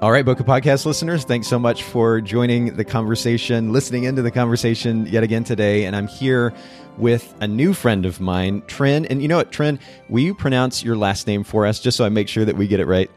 All 0.00 0.10
right, 0.10 0.24
Bokeh 0.24 0.46
Podcast 0.46 0.86
listeners, 0.86 1.24
thanks 1.24 1.46
so 1.46 1.58
much 1.58 1.82
for 1.82 2.22
joining 2.22 2.74
the 2.74 2.86
conversation, 2.86 3.70
listening 3.70 4.04
into 4.04 4.22
the 4.22 4.30
conversation 4.30 5.04
yet 5.04 5.22
again 5.22 5.44
today. 5.44 5.84
And 5.84 5.94
I'm 5.94 6.06
here 6.06 6.54
with 6.96 7.34
a 7.42 7.46
new 7.46 7.74
friend 7.74 8.06
of 8.06 8.18
mine, 8.18 8.62
Trynh. 8.62 9.06
And 9.10 9.20
you 9.20 9.28
know 9.28 9.36
what, 9.36 9.52
Trynh, 9.52 9.78
will 10.08 10.22
you 10.22 10.34
pronounce 10.34 10.82
your 10.82 10.96
last 10.96 11.26
name 11.26 11.44
for 11.44 11.66
us 11.66 11.80
just 11.80 11.98
so 11.98 12.06
I 12.06 12.08
make 12.08 12.28
sure 12.28 12.46
that 12.46 12.56
we 12.56 12.66
get 12.66 12.80
it 12.80 12.86
right? 12.86 13.10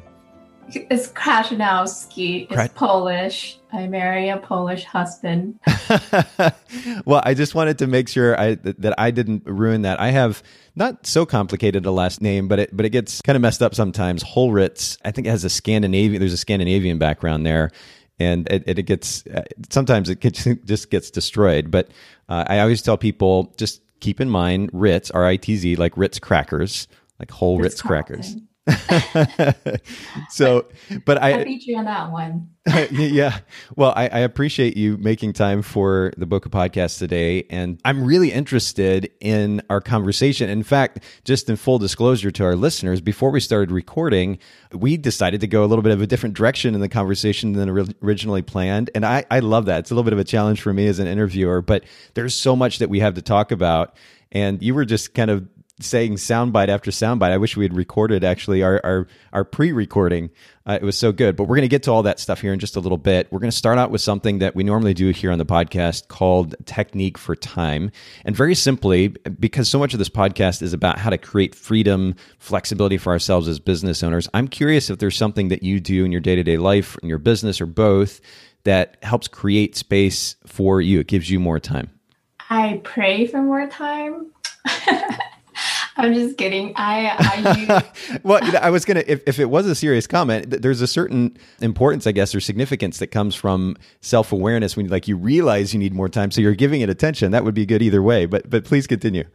It's 0.70 1.08
Krajanowski. 1.10 2.48
It's 2.50 2.74
Polish. 2.74 3.60
I 3.72 3.88
marry 3.88 4.30
a 4.30 4.38
Polish 4.38 4.84
husband. 4.84 5.60
well, 7.06 7.22
I 7.24 7.34
just 7.34 7.56
wanted 7.56 7.80
to 7.80 7.88
make 7.88 8.08
sure 8.08 8.40
I, 8.40 8.56
that 8.56 8.94
I 8.98 9.12
didn't 9.12 9.44
ruin 9.46 9.82
that. 9.84 10.00
I 10.00 10.12
have 10.12 10.44
not 10.76 11.06
so 11.06 11.26
complicated 11.26 11.86
a 11.86 11.92
last 11.92 12.22
name, 12.22 12.48
but 12.48 12.60
it 12.60 12.76
but 12.76 12.86
it 12.86 12.90
gets 12.90 13.22
kind 13.22 13.36
of 13.36 13.42
messed 13.42 13.62
up 13.62 13.76
sometimes. 13.76 14.24
Holritz. 14.24 14.98
I 15.04 15.12
think 15.12 15.28
it 15.28 15.32
has 15.32 15.44
a 15.44 15.50
Scandinavian. 15.50 16.20
There's 16.20 16.34
a 16.34 16.38
Scandinavian 16.38 16.98
background 16.98 17.46
there, 17.46 17.72
and 18.20 18.48
it, 18.50 18.80
it 18.80 18.84
gets 18.84 19.24
sometimes 19.70 20.10
it 20.10 20.20
gets, 20.20 20.48
just 20.66 20.90
gets 20.90 21.12
destroyed. 21.12 21.72
But 21.72 21.90
uh, 22.30 22.46
I 22.48 22.60
always 22.60 22.82
tell 22.82 22.98
people 22.98 23.54
just 23.58 23.82
keep 24.00 24.22
in 24.22 24.30
mind 24.30 24.70
Ritz, 24.74 25.12
R 25.12 25.26
I 25.26 25.38
T 25.38 25.56
Z, 25.56 25.76
like 25.76 25.98
Ritz 25.98 26.20
crackers, 26.20 26.88
like 27.20 27.32
whole 27.32 27.60
Ritz 27.60 27.82
crackers. 27.82 28.36
so, 30.30 30.70
but 31.06 31.22
I, 31.22 31.42
I 31.42 31.44
beat 31.44 31.66
you 31.66 31.78
on 31.78 31.84
that 31.86 32.12
one. 32.12 32.50
yeah. 32.92 33.40
Well, 33.76 33.92
I, 33.94 34.04
I, 34.08 34.20
appreciate 34.20 34.78
you 34.78 34.98
making 34.98 35.34
time 35.34 35.62
for 35.62 36.14
the 36.16 36.26
Bokeh 36.26 36.48
podcast 36.48 36.98
today. 36.98 37.46
And 37.50 37.82
I'm 37.84 38.06
really 38.06 38.32
interested 38.32 39.12
in 39.20 39.62
our 39.70 39.82
conversation. 39.82 40.50
In 40.50 40.64
fact, 40.64 41.02
just 41.26 41.50
in 41.50 41.58
full 41.58 41.78
disclosure 41.78 42.32
to 42.32 42.46
our 42.46 42.56
listeners, 42.56 43.02
before 43.02 43.32
we 43.32 43.42
started 43.42 43.70
recording, 43.70 44.40
we 44.72 44.96
decided 44.96 45.42
to 45.42 45.48
go 45.48 45.66
a 45.66 45.68
little 45.68 45.84
bit 45.84 45.92
of 45.92 46.02
a 46.02 46.08
different 46.08 46.36
direction 46.38 46.74
in 46.74 46.80
the 46.80 46.88
conversation 46.88 47.52
than 47.52 47.70
originally 48.02 48.42
planned. 48.42 48.90
And 48.96 49.06
I, 49.06 49.26
I 49.30 49.40
love 49.40 49.66
that. 49.66 49.80
It's 49.80 49.92
a 49.92 49.94
little 49.94 50.06
bit 50.06 50.14
of 50.14 50.20
a 50.20 50.24
challenge 50.24 50.62
for 50.62 50.72
me 50.72 50.88
as 50.88 51.00
an 51.00 51.08
interviewer, 51.08 51.62
but 51.62 51.84
there's 52.14 52.34
so 52.34 52.56
much 52.56 52.80
that 52.80 52.90
we 52.90 53.02
have 53.02 53.16
to 53.16 53.22
talk 53.22 53.52
about. 53.52 53.98
And 54.32 54.64
you 54.64 54.74
were 54.74 54.86
just 54.86 55.14
kind 55.14 55.30
of 55.30 55.48
saying 55.80 56.16
soundbite 56.16 56.68
after 56.68 56.92
soundbite. 56.92 57.32
I 57.32 57.38
wish 57.38 57.58
we 57.58 57.66
had 57.66 57.76
recorded 57.76 58.24
actually 58.24 58.62
our 58.62 58.80
our, 58.84 59.08
our 59.32 59.44
pre-recording. 59.44 60.30
Uh, 60.66 60.78
it 60.82 60.86
was 60.86 60.98
so 60.98 61.12
good. 61.12 61.36
But 61.36 61.44
we're 61.44 61.56
going 61.56 61.64
to 61.64 61.68
get 61.68 61.84
to 61.84 61.92
all 61.92 62.04
that 62.04 62.20
stuff 62.20 62.40
here 62.42 62.54
in 62.54 62.60
just 62.60 62.76
a 62.76 62.80
little 62.80 62.98
bit. 62.98 63.28
We're 63.32 63.40
going 63.40 63.52
to 63.52 63.58
start 63.58 63.78
out 63.78 63.92
with 63.92 64.02
something 64.02 64.40
that 64.40 64.56
we 64.56 64.64
normally 64.64 64.94
do 64.94 65.10
here 65.10 65.32
on 65.32 65.38
the 65.38 65.46
podcast 65.46 66.08
called 66.08 66.56
Technique 66.66 67.18
for 67.18 67.36
Time. 67.36 67.92
And 68.24 68.36
very 68.36 68.56
simply, 68.56 69.10
because 69.10 69.68
so 69.68 69.80
much 69.80 69.94
of 69.94 70.00
this 70.00 70.10
podcast 70.10 70.62
is 70.62 70.74
about 70.74 71.00
how 71.00 71.10
to 71.10 71.18
create 71.18 71.54
freedom, 71.54 72.16
flexibility 72.40 72.98
for 72.98 73.12
ourselves 73.12 73.48
as 73.48 73.60
business 73.60 74.04
owners, 74.04 74.30
I'm 74.34 74.48
curious 74.48 74.90
if 74.90 75.00
there's 75.00 75.18
something 75.18 75.50
that 75.50 75.64
you 75.64 75.80
do 75.80 76.06
in 76.06 76.12
your 76.12 76.22
day 76.22 76.36
to 76.36 76.44
day 76.44 76.58
life, 76.58 76.98
in 77.04 77.10
your 77.10 77.20
business, 77.20 77.60
or 77.60 77.66
both 77.66 78.22
that 78.64 78.98
helps 79.04 79.28
create 79.28 79.76
space 79.76 80.36
for 80.46 80.80
you. 80.80 81.02
It 81.02 81.08
gives 81.08 81.30
you 81.30 81.40
more 81.40 81.60
time. 81.60 81.90
I 82.50 82.82
pray 82.84 83.28
for 83.28 83.42
more 83.42 83.68
time. 83.68 84.32
I'm 85.96 86.14
just 86.14 86.38
kidding. 86.38 86.74
I, 86.76 87.16
I 87.20 87.84
well, 88.24 88.42
I 88.62 88.70
was 88.70 88.86
gonna. 88.86 89.04
If, 89.06 89.22
if 89.28 89.40
it 89.40 89.46
was 89.46 89.68
a 89.68 89.76
serious 89.76 90.08
comment, 90.08 90.62
there's 90.62 90.82
a 90.82 90.88
certain 90.88 91.38
importance, 91.62 92.08
I 92.08 92.12
guess, 92.12 92.34
or 92.34 92.40
significance 92.40 92.98
that 93.00 93.08
comes 93.08 93.36
from 93.36 93.78
self 94.02 94.32
awareness 94.32 94.76
when, 94.76 94.88
like, 94.88 95.08
you 95.08 95.18
realize 95.18 95.74
you 95.74 95.80
need 95.80 95.94
more 95.94 96.10
time, 96.10 96.32
so 96.32 96.42
you're 96.42 96.56
giving 96.56 96.82
it 96.82 96.90
attention. 96.90 97.32
That 97.32 97.44
would 97.44 97.54
be 97.54 97.66
good 97.66 97.82
either 97.82 98.02
way. 98.02 98.26
But 98.26 98.50
but 98.50 98.66
please 98.66 98.88
continue. 98.88 99.26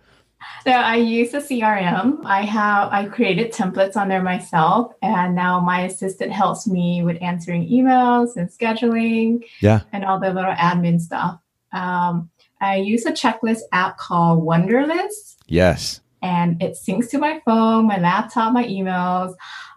So 0.64 0.70
I 0.70 0.96
use 0.96 1.34
a 1.34 1.38
CRM. 1.38 2.24
I 2.24 2.42
have 2.42 2.92
I 2.92 3.06
created 3.06 3.52
templates 3.52 3.96
on 3.96 4.08
there 4.08 4.22
myself, 4.22 4.92
and 5.00 5.34
now 5.34 5.60
my 5.60 5.82
assistant 5.82 6.32
helps 6.32 6.66
me 6.66 7.02
with 7.04 7.18
answering 7.22 7.68
emails 7.68 8.36
and 8.36 8.48
scheduling. 8.48 9.44
Yeah, 9.60 9.82
and 9.92 10.04
all 10.04 10.18
the 10.18 10.32
little 10.32 10.54
admin 10.54 11.00
stuff. 11.00 11.38
Um, 11.72 12.30
I 12.60 12.76
use 12.76 13.06
a 13.06 13.12
checklist 13.12 13.60
app 13.70 13.98
called 13.98 14.44
Wunderlist. 14.44 15.36
Yes 15.46 16.00
and 16.22 16.60
it 16.62 16.76
syncs 16.76 17.10
to 17.10 17.18
my 17.18 17.40
phone, 17.44 17.86
my 17.86 17.98
laptop, 17.98 18.52
my 18.52 18.64
emails. 18.64 19.34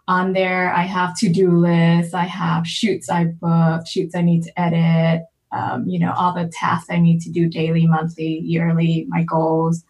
On 0.08 0.34
there, 0.34 0.74
I 0.74 0.82
have 0.82 1.18
to 1.20 1.30
do 1.30 1.52
lists, 1.52 2.14
I 2.14 2.26
have 2.26 2.68
shoots 2.68 3.10
I 3.10 3.26
book, 3.26 3.88
shoots 3.88 4.16
I 4.16 4.22
need 4.22 4.44
to 4.44 4.60
edit, 4.60 5.24
um, 5.52 5.88
you 5.88 6.00
know, 6.00 6.14
all 6.18 6.34
the 6.34 6.52
tasks 6.54 6.90
I 6.90 7.00
need 7.00 7.22
to 7.22 7.30
do 7.30 7.48
daily, 7.48 7.88
monthly, 7.88 8.40
yearly, 8.40 9.06
my 9.10 9.24
goals. 9.24 9.84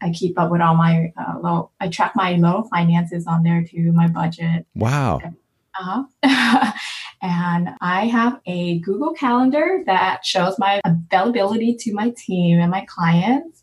I 0.00 0.10
keep 0.10 0.38
up 0.38 0.50
with 0.50 0.60
all 0.60 0.76
my 0.76 1.12
uh, 1.16 1.38
low, 1.40 1.70
I 1.80 1.88
track 1.88 2.12
my 2.14 2.34
low 2.34 2.64
finances 2.70 3.26
on 3.26 3.42
there 3.42 3.64
too, 3.64 3.92
my 3.92 4.06
budget. 4.08 4.66
Wow. 4.74 5.20
Uh-huh. 5.80 6.72
and 7.22 7.70
I 7.80 8.06
have 8.06 8.40
a 8.46 8.78
Google 8.80 9.12
Calendar 9.12 9.82
that 9.86 10.24
shows 10.24 10.58
my 10.58 10.80
availability 10.84 11.74
to 11.80 11.92
my 11.94 12.12
team 12.16 12.60
and 12.60 12.70
my 12.70 12.84
clients. 12.88 13.60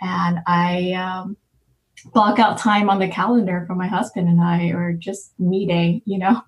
And 0.00 0.40
I, 0.46 0.92
um, 0.92 1.36
block 2.12 2.38
out 2.38 2.58
time 2.58 2.88
on 2.88 2.98
the 2.98 3.08
calendar 3.08 3.64
for 3.66 3.74
my 3.74 3.86
husband 3.86 4.28
and 4.28 4.40
I, 4.40 4.68
or 4.68 4.92
just 4.92 5.38
me 5.38 5.66
day, 5.66 6.02
you 6.04 6.18
know? 6.18 6.42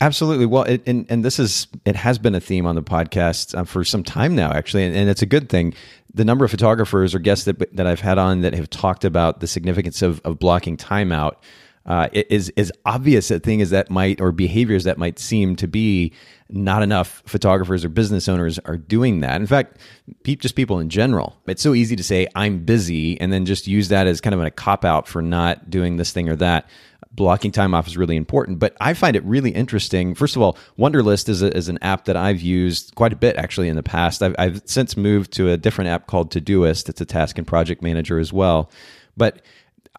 Absolutely. 0.00 0.44
Well, 0.44 0.64
it, 0.64 0.82
and 0.86 1.06
and 1.08 1.24
this 1.24 1.38
is 1.38 1.68
it 1.86 1.96
has 1.96 2.18
been 2.18 2.34
a 2.34 2.40
theme 2.40 2.66
on 2.66 2.74
the 2.74 2.82
podcast 2.82 3.56
uh, 3.56 3.64
for 3.64 3.82
some 3.82 4.04
time 4.04 4.34
now, 4.34 4.52
actually, 4.52 4.84
and, 4.84 4.94
and, 4.94 5.08
it's 5.08 5.22
a 5.22 5.26
good 5.26 5.48
thing. 5.48 5.72
The 6.12 6.24
number 6.24 6.44
of 6.44 6.50
photographers 6.50 7.14
or 7.14 7.18
guests 7.18 7.46
that 7.46 7.74
that 7.74 7.86
I've 7.86 8.00
had 8.00 8.18
on 8.18 8.42
that 8.42 8.52
have 8.52 8.68
talked 8.68 9.06
about 9.06 9.40
the 9.40 9.46
significance 9.46 10.02
of 10.02 10.20
of 10.26 10.38
blocking 10.38 10.76
time 10.76 11.12
out 11.12 11.42
uh, 11.86 12.08
is 12.12 12.72
obvious 12.84 13.30
a 13.30 13.38
thing 13.38 13.62
as 13.62 13.70
that 13.70 13.90
might 13.90 14.20
or 14.20 14.32
behaviors 14.32 14.84
that 14.84 14.98
might 14.98 15.18
seem 15.18 15.54
to 15.56 15.68
be 15.68 16.12
not 16.48 16.82
enough 16.82 17.22
photographers 17.26 17.84
or 17.84 17.88
business 17.88 18.28
owners 18.28 18.58
are 18.60 18.76
doing 18.76 19.20
that. 19.20 19.40
In 19.40 19.46
fact, 19.46 19.78
just 20.24 20.56
people 20.56 20.80
in 20.80 20.88
general. 20.88 21.36
It's 21.46 21.62
so 21.62 21.74
easy 21.74 21.96
to 21.96 22.02
say 22.02 22.26
I'm 22.34 22.64
busy 22.64 23.20
and 23.20 23.32
then 23.32 23.46
just 23.46 23.66
use 23.66 23.88
that 23.88 24.06
as 24.06 24.20
kind 24.20 24.34
of 24.34 24.40
a 24.40 24.50
cop 24.50 24.84
out 24.84 25.06
for 25.06 25.22
not 25.22 25.70
doing 25.70 25.96
this 25.96 26.12
thing 26.12 26.28
or 26.28 26.36
that. 26.36 26.68
Blocking 27.12 27.52
time 27.52 27.72
off 27.72 27.86
is 27.86 27.96
really 27.96 28.16
important, 28.16 28.58
but 28.58 28.76
I 28.78 28.92
find 28.92 29.16
it 29.16 29.24
really 29.24 29.50
interesting. 29.50 30.14
First 30.14 30.36
of 30.36 30.42
all, 30.42 30.58
Wunderlist 30.78 31.30
is, 31.30 31.40
a, 31.40 31.56
is 31.56 31.68
an 31.68 31.78
app 31.80 32.04
that 32.06 32.16
I've 32.16 32.42
used 32.42 32.94
quite 32.94 33.12
a 33.12 33.16
bit 33.16 33.36
actually 33.36 33.68
in 33.68 33.76
the 33.76 33.82
past. 33.82 34.22
I've, 34.22 34.34
I've 34.38 34.62
since 34.66 34.96
moved 34.96 35.32
to 35.34 35.50
a 35.50 35.56
different 35.56 35.88
app 35.88 36.08
called 36.08 36.30
Todoist. 36.30 36.88
It's 36.90 37.00
a 37.00 37.06
task 37.06 37.38
and 37.38 37.46
project 37.46 37.80
manager 37.80 38.18
as 38.18 38.34
well. 38.34 38.70
But 39.16 39.40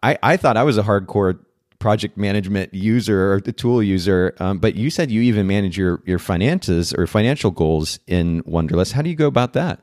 I, 0.04 0.20
I 0.22 0.38
thought 0.38 0.58
I 0.58 0.64
was 0.64 0.78
a 0.78 0.84
hardcore 0.84 1.40
project 1.80 2.18
management 2.18 2.74
user 2.74 3.34
or 3.34 3.42
the 3.42 3.52
tool 3.52 3.84
user, 3.84 4.36
um, 4.40 4.60
but 4.60 4.76
you 4.76 4.90
said 4.90 5.12
you 5.12 5.22
even 5.22 5.48
manage 5.48 5.78
your 5.78 6.02
your 6.06 6.20
finances 6.20 6.94
or 6.94 7.08
financial 7.08 7.52
goals 7.52 8.00
in 8.08 8.44
Wunderlist. 8.44 8.94
How 8.94 9.02
do 9.02 9.10
you 9.10 9.16
go 9.16 9.28
about 9.28 9.54
that? 9.54 9.80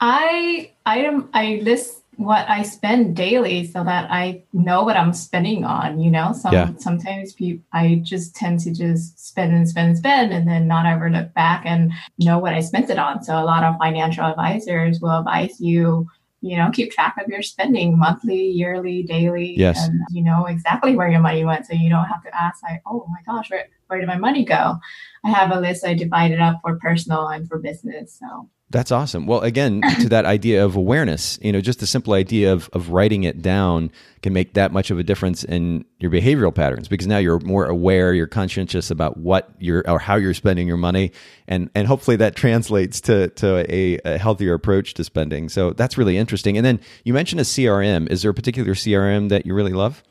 I 0.00 0.72
I 0.84 1.20
I 1.32 1.60
list 1.62 2.02
what 2.16 2.48
I 2.48 2.62
spend 2.62 3.14
daily 3.14 3.66
so 3.66 3.84
that 3.84 4.10
I 4.10 4.42
know 4.52 4.84
what 4.84 4.96
I'm 4.96 5.12
spending 5.12 5.64
on. 5.64 6.00
You 6.00 6.10
know, 6.10 6.32
some 6.32 6.52
yeah. 6.52 6.70
sometimes 6.78 7.34
people 7.34 7.64
I 7.72 8.00
just 8.02 8.34
tend 8.34 8.60
to 8.60 8.72
just 8.72 9.18
spend 9.18 9.54
and 9.54 9.68
spend 9.68 9.88
and 9.88 9.98
spend, 9.98 10.32
and 10.32 10.48
then 10.48 10.66
not 10.66 10.86
ever 10.86 11.10
look 11.10 11.32
back 11.34 11.62
and 11.66 11.92
know 12.18 12.38
what 12.38 12.54
I 12.54 12.60
spent 12.60 12.90
it 12.90 12.98
on. 12.98 13.22
So 13.22 13.34
a 13.34 13.44
lot 13.44 13.64
of 13.64 13.76
financial 13.78 14.24
advisors 14.24 15.00
will 15.00 15.18
advise 15.18 15.60
you 15.60 16.08
you 16.46 16.56
know, 16.56 16.70
keep 16.72 16.92
track 16.92 17.16
of 17.22 17.28
your 17.28 17.42
spending 17.42 17.98
monthly, 17.98 18.46
yearly, 18.46 19.02
daily, 19.02 19.54
yes. 19.56 19.86
and 19.86 20.00
you 20.10 20.22
know 20.22 20.46
exactly 20.46 20.96
where 20.96 21.10
your 21.10 21.20
money 21.20 21.44
went. 21.44 21.66
So 21.66 21.74
you 21.74 21.90
don't 21.90 22.04
have 22.04 22.22
to 22.22 22.34
ask 22.34 22.62
like, 22.62 22.82
oh 22.86 23.06
my 23.10 23.20
gosh, 23.26 23.50
where, 23.50 23.68
where 23.88 23.98
did 23.98 24.06
my 24.08 24.18
money 24.18 24.44
go? 24.44 24.76
I 25.24 25.30
have 25.30 25.50
a 25.50 25.60
list 25.60 25.84
I 25.84 25.94
divided 25.94 26.40
up 26.40 26.58
for 26.62 26.78
personal 26.78 27.28
and 27.28 27.48
for 27.48 27.58
business. 27.58 28.18
So 28.18 28.48
That's 28.70 28.90
awesome. 28.90 29.26
Well, 29.26 29.40
again, 29.42 29.80
to 30.00 30.08
that 30.08 30.24
idea 30.24 30.64
of 30.64 30.74
awareness, 30.74 31.38
you 31.40 31.52
know, 31.52 31.60
just 31.60 31.78
the 31.78 31.86
simple 31.86 32.14
idea 32.14 32.52
of, 32.52 32.68
of 32.72 32.90
writing 32.90 33.22
it 33.22 33.40
down 33.40 33.92
can 34.22 34.32
make 34.32 34.54
that 34.54 34.72
much 34.72 34.90
of 34.90 34.98
a 34.98 35.04
difference 35.04 35.44
in 35.44 35.84
your 36.00 36.10
behavioral 36.10 36.52
patterns 36.52 36.88
because 36.88 37.06
now 37.06 37.18
you're 37.18 37.38
more 37.40 37.66
aware, 37.66 38.12
you're 38.12 38.26
conscientious 38.26 38.90
about 38.90 39.18
what 39.18 39.50
you're 39.60 39.88
or 39.88 40.00
how 40.00 40.16
you're 40.16 40.34
spending 40.34 40.66
your 40.66 40.76
money, 40.76 41.12
and 41.46 41.70
and 41.76 41.86
hopefully 41.86 42.16
that 42.16 42.34
translates 42.34 43.00
to 43.02 43.28
to 43.28 43.64
a, 43.72 43.98
a 44.04 44.18
healthier 44.18 44.54
approach 44.54 44.94
to 44.94 45.04
spending. 45.04 45.48
So 45.48 45.70
that's 45.70 45.96
really 45.96 46.16
interesting. 46.16 46.56
And 46.56 46.66
then 46.66 46.80
you 47.04 47.12
mentioned 47.12 47.40
a 47.40 47.44
CRM. 47.44 48.10
Is 48.10 48.22
there 48.22 48.32
a 48.32 48.34
particular 48.34 48.74
CRM 48.74 49.28
that 49.28 49.46
you 49.46 49.54
really 49.54 49.74
love? 49.74 50.02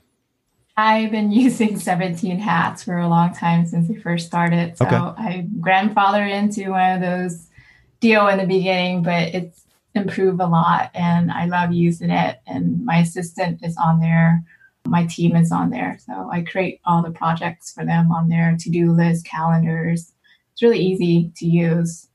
I've 0.77 1.11
been 1.11 1.31
using 1.33 1.75
17hats 1.75 2.85
for 2.85 2.97
a 2.97 3.09
long 3.09 3.33
time 3.33 3.65
since 3.65 3.89
we 3.89 3.95
first 3.95 4.27
started. 4.27 4.77
So 4.77 4.85
okay. 4.85 4.95
I 4.95 5.47
grandfathered 5.59 6.31
into 6.31 6.71
one 6.71 6.91
of 6.93 7.01
those 7.01 7.49
deal 8.05 8.27
in 8.27 8.37
the 8.37 8.45
beginning, 8.45 9.01
but 9.01 9.33
it's 9.33 9.65
improved 9.95 10.39
a 10.39 10.45
lot 10.45 10.91
and 10.93 11.31
I 11.31 11.45
love 11.45 11.71
using 11.71 12.11
it. 12.11 12.39
And 12.45 12.85
my 12.85 12.97
assistant 12.97 13.61
is 13.63 13.75
on 13.77 13.99
there. 13.99 14.43
My 14.85 15.05
team 15.05 15.35
is 15.35 15.51
on 15.51 15.71
there. 15.71 15.97
So 16.05 16.29
I 16.31 16.41
create 16.43 16.81
all 16.85 17.01
the 17.01 17.09
projects 17.09 17.73
for 17.73 17.83
them 17.83 18.11
on 18.11 18.29
there, 18.29 18.55
to 18.59 18.69
do 18.69 18.91
list, 18.91 19.25
calendars. 19.25 20.13
It's 20.53 20.61
really 20.61 20.79
easy 20.79 21.31
to 21.37 21.47
use. 21.47 22.07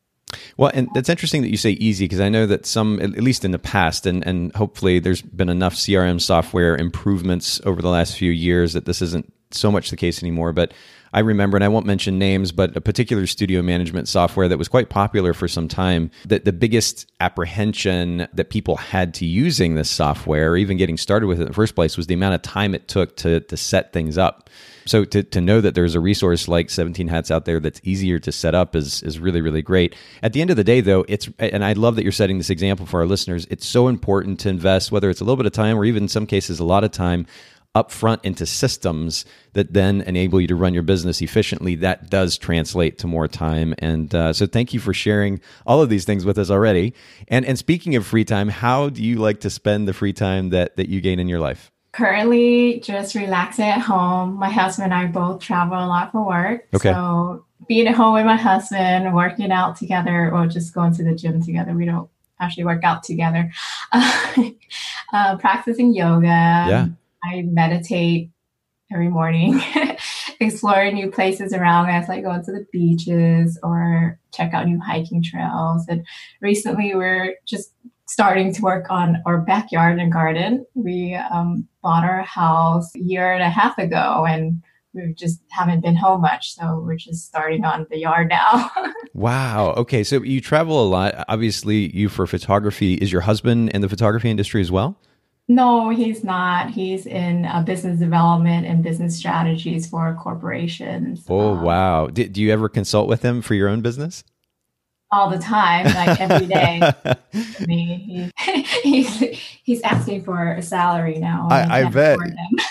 Well, 0.57 0.71
and 0.73 0.89
that's 0.95 1.09
interesting 1.09 1.43
that 1.43 1.51
you 1.51 1.57
say 1.57 1.73
easy 1.73 2.05
because 2.05 2.21
I 2.21 2.29
know 2.29 2.47
that 2.47 2.67
some, 2.67 3.01
at 3.01 3.11
least 3.15 3.45
in 3.45 3.51
the 3.51 3.59
past, 3.59 4.07
and, 4.07 4.25
and 4.25 4.55
hopefully 4.55 5.01
there's 5.01 5.23
been 5.23 5.49
enough 5.49 5.75
CRM 5.75 6.21
software 6.21 6.77
improvements 6.77 7.61
over 7.65 7.83
the 7.83 7.89
last 7.89 8.17
few 8.17 8.31
years 8.31 8.75
that 8.75 8.85
this 8.85 9.03
isn't 9.03 9.33
so 9.51 9.73
much 9.73 9.91
the 9.91 9.97
case 9.97 10.23
anymore. 10.23 10.53
But 10.53 10.73
I 11.13 11.21
remember, 11.21 11.57
and 11.57 11.65
I 11.65 11.69
won't 11.69 11.87
mention 11.87 12.19
names, 12.19 12.53
but 12.53 12.77
a 12.77 12.81
particular 12.81 13.27
studio 13.27 13.63
management 13.63 14.07
software 14.07 14.49
that 14.49 14.59
was 14.59 14.69
quite 14.69 14.91
popular 14.91 15.35
for 15.35 15.49
some 15.49 15.67
time. 15.67 16.11
That 16.27 16.45
the 16.45 16.53
biggest 16.53 17.11
apprehension 17.19 18.29
that 18.33 18.51
people 18.51 18.77
had 18.77 19.15
to 19.15 19.27
using 19.27 19.75
this 19.75 19.91
software, 19.91 20.53
or 20.53 20.57
even 20.57 20.77
getting 20.77 20.97
started 20.97 21.27
with 21.27 21.39
it 21.39 21.43
in 21.43 21.49
the 21.49 21.55
first 21.55 21.75
place, 21.75 21.97
was 21.97 22.07
the 22.07 22.15
amount 22.15 22.35
of 22.35 22.43
time 22.43 22.75
it 22.75 22.87
took 22.87 23.17
to 23.19 23.41
to 23.41 23.57
set 23.57 23.93
things 23.93 24.19
up. 24.19 24.49
So 24.87 25.05
to, 25.05 25.23
to 25.23 25.41
know 25.41 25.61
that 25.61 25.75
there's 25.75 25.95
a 25.95 26.01
resource 26.01 26.49
like 26.49 26.69
17hats 26.69 27.31
out 27.31 27.45
there 27.45 27.61
that's 27.61 27.81
easier 27.85 28.19
to 28.21 28.33
set 28.33 28.55
up 28.55 28.77
is 28.77 29.03
is 29.03 29.19
really 29.19 29.41
really 29.41 29.63
great. 29.63 29.97
At 30.23 30.33
the 30.33 30.41
end 30.41 30.51
of 30.51 30.57
the 30.57 30.65
day, 30.65 30.81
though, 30.81 31.05
it's 31.09 31.29
and 31.39 31.65
I 31.65 31.73
love 31.73 31.97
that 31.97 32.05
you're 32.05 32.13
setting 32.13 32.39
this 32.39 32.51
example 32.51 32.87
for 32.87 33.01
our 33.01 33.07
listeners. 33.07 33.47
It's 33.51 33.67
so 33.67 33.89
important 33.89 34.41
to 34.41 34.49
invest, 34.49 34.93
whether 34.93 35.11
it's 35.11 35.21
a 35.21 35.25
little 35.25 35.37
bit 35.37 35.47
of 35.47 35.53
time 35.53 35.77
or 35.77 35.85
even 35.85 36.05
in 36.05 36.09
some 36.09 36.27
cases 36.27 36.61
a 36.61 36.65
lot 36.65 36.85
of 36.85 36.93
time 36.93 37.27
upfront 37.75 38.19
into 38.25 38.47
systems 38.47 39.25
that 39.53 39.73
then 39.73 40.01
enable 40.03 40.41
you 40.41 40.49
to 40.49 40.57
run 40.57 40.75
your 40.75 40.83
business 40.83 41.23
efficiently, 41.23 41.77
that 41.77 42.11
does 42.11 42.37
translate 42.37 42.99
to 42.99 43.07
more 43.07 43.29
time. 43.29 43.75
And 43.79 44.13
uh, 44.15 44.33
so, 44.33 44.47
thank 44.47 44.75
you 44.75 44.81
for 44.81 44.93
sharing 44.93 45.41
all 45.67 45.81
of 45.81 45.89
these 45.89 46.05
things 46.05 46.25
with 46.25 46.39
us 46.39 46.51
already. 46.51 46.95
And 47.29 47.45
and 47.45 47.59
speaking 47.59 47.97
of 47.97 48.07
free 48.07 48.25
time, 48.25 48.49
how 48.49 48.89
do 48.89 49.03
you 49.03 49.17
like 49.17 49.41
to 49.41 49.51
spend 49.51 49.87
the 49.87 49.93
free 49.93 50.13
time 50.13 50.51
that 50.51 50.77
that 50.77 50.89
you 50.89 51.01
gain 51.01 51.21
in 51.21 51.29
your 51.29 51.41
life? 51.41 51.71
Currently, 51.93 52.81
just 52.81 53.15
relaxing 53.15 53.67
at 53.67 53.81
home. 53.81 54.35
My 54.35 54.49
husband 54.49 54.93
and 54.93 54.95
I 54.95 55.07
both 55.11 55.41
travel 55.41 55.77
a 55.77 55.87
lot 55.87 56.13
for 56.13 56.25
work. 56.25 56.67
Okay. 56.75 56.93
So 56.93 57.45
being 57.67 57.89
at 57.89 57.97
home 57.97 58.15
with 58.15 58.27
my 58.27 58.37
husband, 58.37 59.13
working 59.13 59.51
out 59.51 59.77
together, 59.77 60.33
or 60.33 60.47
just 60.47 60.73
going 60.73 60.95
to 60.95 61.05
the 61.05 61.15
gym 61.15 61.43
together. 61.43 61.73
We 61.73 61.87
don't 61.87 62.09
actually 62.39 62.65
work 62.65 62.85
out 62.85 63.03
together. 63.03 63.51
uh, 63.93 65.37
practicing 65.39 65.93
yoga. 65.95 66.27
Yeah 66.27 66.87
I 67.25 67.43
meditate 67.43 68.31
every 68.93 69.09
morning, 69.09 69.61
explore 70.41 70.91
new 70.91 71.11
places 71.11 71.53
around 71.53 71.91
us, 71.91 72.09
like 72.09 72.25
going 72.25 72.45
to 72.45 72.53
the 72.53 72.67
beaches 72.73 73.59
or 73.63 74.19
check 74.33 74.53
out 74.53 74.67
new 74.67 74.81
hiking 74.81 75.23
trails. 75.23 75.87
And 75.89 76.07
recently, 76.41 76.95
we're 76.95 77.37
just 77.47 77.73
starting 78.07 78.53
to 78.53 78.63
work 78.63 78.91
on 78.91 79.23
our 79.25 79.39
backyard 79.39 80.01
and 80.01 80.13
garden. 80.13 80.67
We 80.75 81.15
um, 81.15 81.69
bought 81.83 82.05
our 82.05 82.23
house 82.23 82.93
a 82.97 83.01
year 83.01 83.33
and 83.33 83.43
a 83.43 83.49
half 83.49 83.79
ago, 83.79 84.27
and 84.29 84.63
we 84.93 85.15
just 85.17 85.41
haven't 85.51 85.83
been 85.83 85.95
home 85.95 86.23
much. 86.23 86.57
So 86.57 86.83
we're 86.85 86.97
just 86.97 87.27
starting 87.27 87.65
on 87.65 87.87
the 87.91 87.99
yard 87.99 88.29
now. 88.29 88.71
wow. 89.15 89.73
Okay. 89.77 90.03
So 90.03 90.23
you 90.23 90.41
travel 90.41 90.83
a 90.83 90.89
lot. 90.89 91.25
Obviously, 91.29 91.95
you 91.97 92.09
for 92.09 92.27
photography. 92.27 92.95
Is 92.95 93.13
your 93.13 93.21
husband 93.21 93.71
in 93.71 93.81
the 93.81 93.89
photography 93.89 94.29
industry 94.29 94.61
as 94.61 94.73
well? 94.73 94.99
No, 95.51 95.89
he's 95.89 96.23
not. 96.23 96.71
He's 96.71 97.07
in 97.07 97.45
uh, 97.45 97.63
business 97.63 97.99
development 97.99 98.69
and 98.69 98.85
business 98.85 99.17
strategies 99.17 99.85
for 99.85 100.15
corporations. 100.15 101.25
Oh, 101.29 101.55
um, 101.55 101.63
wow. 101.63 102.07
Do, 102.07 102.29
do 102.29 102.41
you 102.41 102.53
ever 102.53 102.69
consult 102.69 103.09
with 103.09 103.23
him 103.23 103.43
for 103.43 103.55
your 103.55 103.69
own 103.69 103.81
business? 103.81 104.23
All 105.13 105.29
the 105.29 105.39
time, 105.39 105.87
like 105.87 106.21
every 106.21 106.47
day. 106.47 106.81
me, 107.67 108.31
he, 108.39 108.63
he's 108.83 109.19
he's 109.63 109.83
asking 109.83 110.23
for 110.23 110.53
a 110.53 110.63
salary 110.63 111.19
now. 111.19 111.49
I, 111.51 111.81
I 111.81 111.85
bet. 111.91 112.19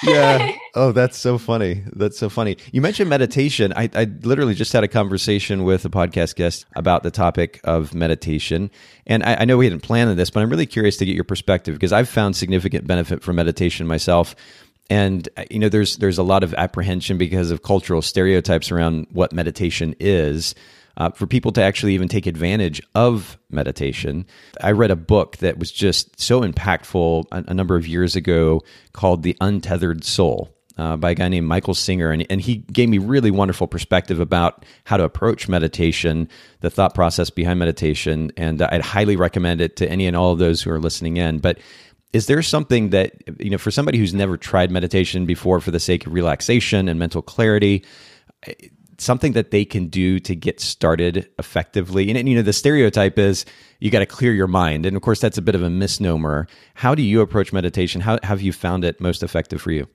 yeah. 0.03 0.56
Oh, 0.75 0.91
that's 0.91 1.18
so 1.18 1.39
funny. 1.39 1.83
That's 1.94 2.18
so 2.18 2.30
funny. 2.30 2.56
You 2.71 2.80
mentioned 2.80 3.09
meditation. 3.09 3.74
I, 3.75 3.89
I 3.95 4.03
literally 4.21 4.53
just 4.53 4.71
had 4.71 4.83
a 4.83 4.88
conversation 4.88 5.63
with 5.63 5.83
a 5.83 5.89
podcast 5.89 6.36
guest 6.36 6.65
about 6.75 7.01
the 7.01 7.12
topic 7.12 7.59
of 7.63 7.94
meditation, 7.94 8.69
and 9.07 9.24
I, 9.24 9.38
I 9.39 9.45
know 9.45 9.57
we 9.57 9.65
hadn't 9.65 9.81
planned 9.81 10.18
this, 10.18 10.30
but 10.30 10.42
I'm 10.42 10.50
really 10.50 10.68
curious 10.68 10.95
to 10.97 11.06
get 11.06 11.15
your 11.15 11.24
perspective 11.24 11.74
because 11.74 11.92
I've 11.92 12.07
found 12.07 12.35
significant 12.35 12.85
benefit 12.85 13.24
from 13.24 13.35
meditation 13.35 13.88
myself 13.88 14.35
and 14.89 15.27
uh, 15.38 15.44
you 15.50 15.59
know 15.59 15.69
there's 15.69 15.97
there's 15.97 16.18
a 16.18 16.24
lot 16.24 16.44
of 16.44 16.53
apprehension 16.53 17.18
because 17.18 17.51
of 17.51 17.63
cultural 17.63 18.01
stereotypes 18.01 18.71
around 18.71 19.07
what 19.12 19.33
meditation 19.33 19.95
is 20.00 20.56
uh, 20.99 21.09
for 21.11 21.25
people 21.25 21.51
to 21.53 21.61
actually 21.61 21.93
even 21.93 22.07
take 22.07 22.27
advantage 22.27 22.81
of 22.93 23.37
meditation. 23.49 24.25
I 24.61 24.71
read 24.71 24.91
a 24.91 24.95
book 24.95 25.37
that 25.37 25.57
was 25.57 25.71
just 25.71 26.19
so 26.19 26.41
impactful 26.41 27.25
a, 27.31 27.45
a 27.47 27.53
number 27.53 27.75
of 27.75 27.87
years 27.87 28.15
ago 28.15 28.61
called 28.93 29.23
The 29.23 29.35
Untethered 29.41 30.03
Soul. 30.03 30.53
Uh, 30.77 30.95
by 30.95 31.11
a 31.11 31.15
guy 31.15 31.27
named 31.27 31.45
Michael 31.45 31.73
Singer, 31.73 32.09
and, 32.09 32.25
and 32.29 32.39
he 32.39 32.55
gave 32.71 32.87
me 32.87 32.99
really 32.99 33.31
wonderful 33.31 33.67
perspective 33.67 34.21
about 34.21 34.63
how 34.85 34.95
to 34.95 35.03
approach 35.03 35.49
meditation, 35.49 36.29
the 36.61 36.69
thought 36.69 36.95
process 36.95 37.29
behind 37.29 37.59
meditation, 37.59 38.31
and 38.37 38.61
I'd 38.61 38.79
highly 38.79 39.17
recommend 39.17 39.59
it 39.59 39.75
to 39.75 39.89
any 39.89 40.07
and 40.07 40.15
all 40.15 40.31
of 40.31 40.39
those 40.39 40.61
who 40.61 40.71
are 40.71 40.79
listening 40.79 41.17
in. 41.17 41.39
But 41.39 41.59
is 42.13 42.27
there 42.27 42.41
something 42.41 42.91
that 42.91 43.11
you 43.41 43.49
know 43.49 43.57
for 43.57 43.71
somebody 43.71 43.97
who's 43.97 44.13
never 44.13 44.37
tried 44.37 44.71
meditation 44.71 45.25
before 45.25 45.59
for 45.59 45.71
the 45.71 45.81
sake 45.81 46.07
of 46.07 46.13
relaxation 46.13 46.87
and 46.87 46.97
mental 46.97 47.21
clarity 47.21 47.83
something 48.99 49.33
that 49.33 49.51
they 49.51 49.65
can 49.65 49.87
do 49.87 50.19
to 50.19 50.35
get 50.35 50.59
started 50.59 51.29
effectively? 51.39 52.09
And, 52.09 52.17
and 52.17 52.29
you 52.29 52.35
know, 52.35 52.41
the 52.41 52.53
stereotype 52.53 53.17
is 53.17 53.45
you 53.79 53.91
got 53.91 53.99
to 53.99 54.05
clear 54.05 54.33
your 54.33 54.47
mind. 54.47 54.85
And 54.85 54.95
of 54.95 55.01
course, 55.01 55.19
that's 55.19 55.37
a 55.37 55.41
bit 55.41 55.55
of 55.55 55.63
a 55.63 55.69
misnomer. 55.69 56.47
How 56.75 56.95
do 56.95 57.01
you 57.01 57.21
approach 57.21 57.53
meditation? 57.53 58.01
How 58.01 58.19
have 58.23 58.41
you 58.41 58.53
found 58.53 58.83
it 58.83 58.99
most 58.99 59.23
effective 59.23 59.61
for 59.61 59.71
you? 59.71 59.87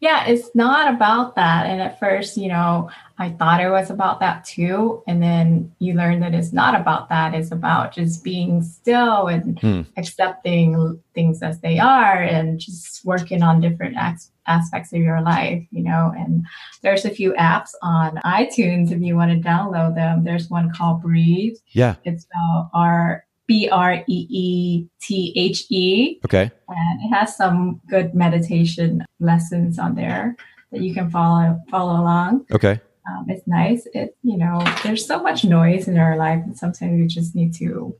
Yeah, 0.00 0.26
it's 0.26 0.50
not 0.54 0.92
about 0.92 1.34
that. 1.36 1.66
And 1.66 1.80
at 1.80 1.98
first, 1.98 2.36
you 2.36 2.48
know, 2.48 2.90
I 3.18 3.30
thought 3.30 3.60
it 3.60 3.70
was 3.70 3.90
about 3.90 4.18
that 4.20 4.44
too. 4.44 5.02
And 5.06 5.22
then 5.22 5.72
you 5.78 5.94
learn 5.94 6.20
that 6.20 6.34
it's 6.34 6.52
not 6.52 6.78
about 6.78 7.08
that. 7.10 7.34
It's 7.34 7.52
about 7.52 7.94
just 7.94 8.24
being 8.24 8.60
still 8.62 9.28
and 9.28 9.58
hmm. 9.60 9.82
accepting 9.96 11.00
things 11.14 11.42
as 11.42 11.60
they 11.60 11.78
are 11.78 12.20
and 12.20 12.58
just 12.58 13.04
working 13.04 13.42
on 13.42 13.60
different 13.60 13.96
as- 13.96 14.32
aspects 14.46 14.92
of 14.92 15.00
your 15.00 15.20
life, 15.22 15.64
you 15.70 15.84
know. 15.84 16.12
And 16.16 16.44
there's 16.82 17.04
a 17.04 17.10
few 17.10 17.34
apps 17.34 17.70
on 17.82 18.16
iTunes 18.24 18.90
if 18.90 19.00
you 19.00 19.14
want 19.14 19.30
to 19.30 19.48
download 19.48 19.94
them. 19.94 20.24
There's 20.24 20.50
one 20.50 20.72
called 20.72 21.02
Breethe. 21.02 21.56
Yeah. 21.68 21.94
It's 22.04 22.26
about 22.26 22.70
our 22.74 23.24
B 23.46 23.68
R 23.70 24.02
E 24.08 24.26
E 24.28 24.86
T 25.00 25.32
H 25.36 25.66
E. 25.70 26.18
Okay. 26.24 26.50
And 26.68 27.00
it 27.04 27.14
has 27.14 27.36
some 27.36 27.80
good 27.88 28.12
meditation 28.14 29.04
lessons 29.20 29.78
on 29.78 29.94
there 29.94 30.36
that 30.72 30.80
you 30.80 30.92
can 30.92 31.10
follow 31.10 31.60
follow 31.70 32.00
along. 32.00 32.46
Okay. 32.50 32.80
Um, 33.08 33.26
it's 33.28 33.46
nice. 33.46 33.86
It 33.92 34.16
you 34.22 34.36
know, 34.36 34.62
there's 34.82 35.06
so 35.06 35.22
much 35.22 35.44
noise 35.44 35.88
in 35.88 35.98
our 35.98 36.16
life, 36.16 36.42
and 36.44 36.56
sometimes 36.56 37.00
we 37.00 37.06
just 37.06 37.34
need 37.34 37.54
to 37.54 37.96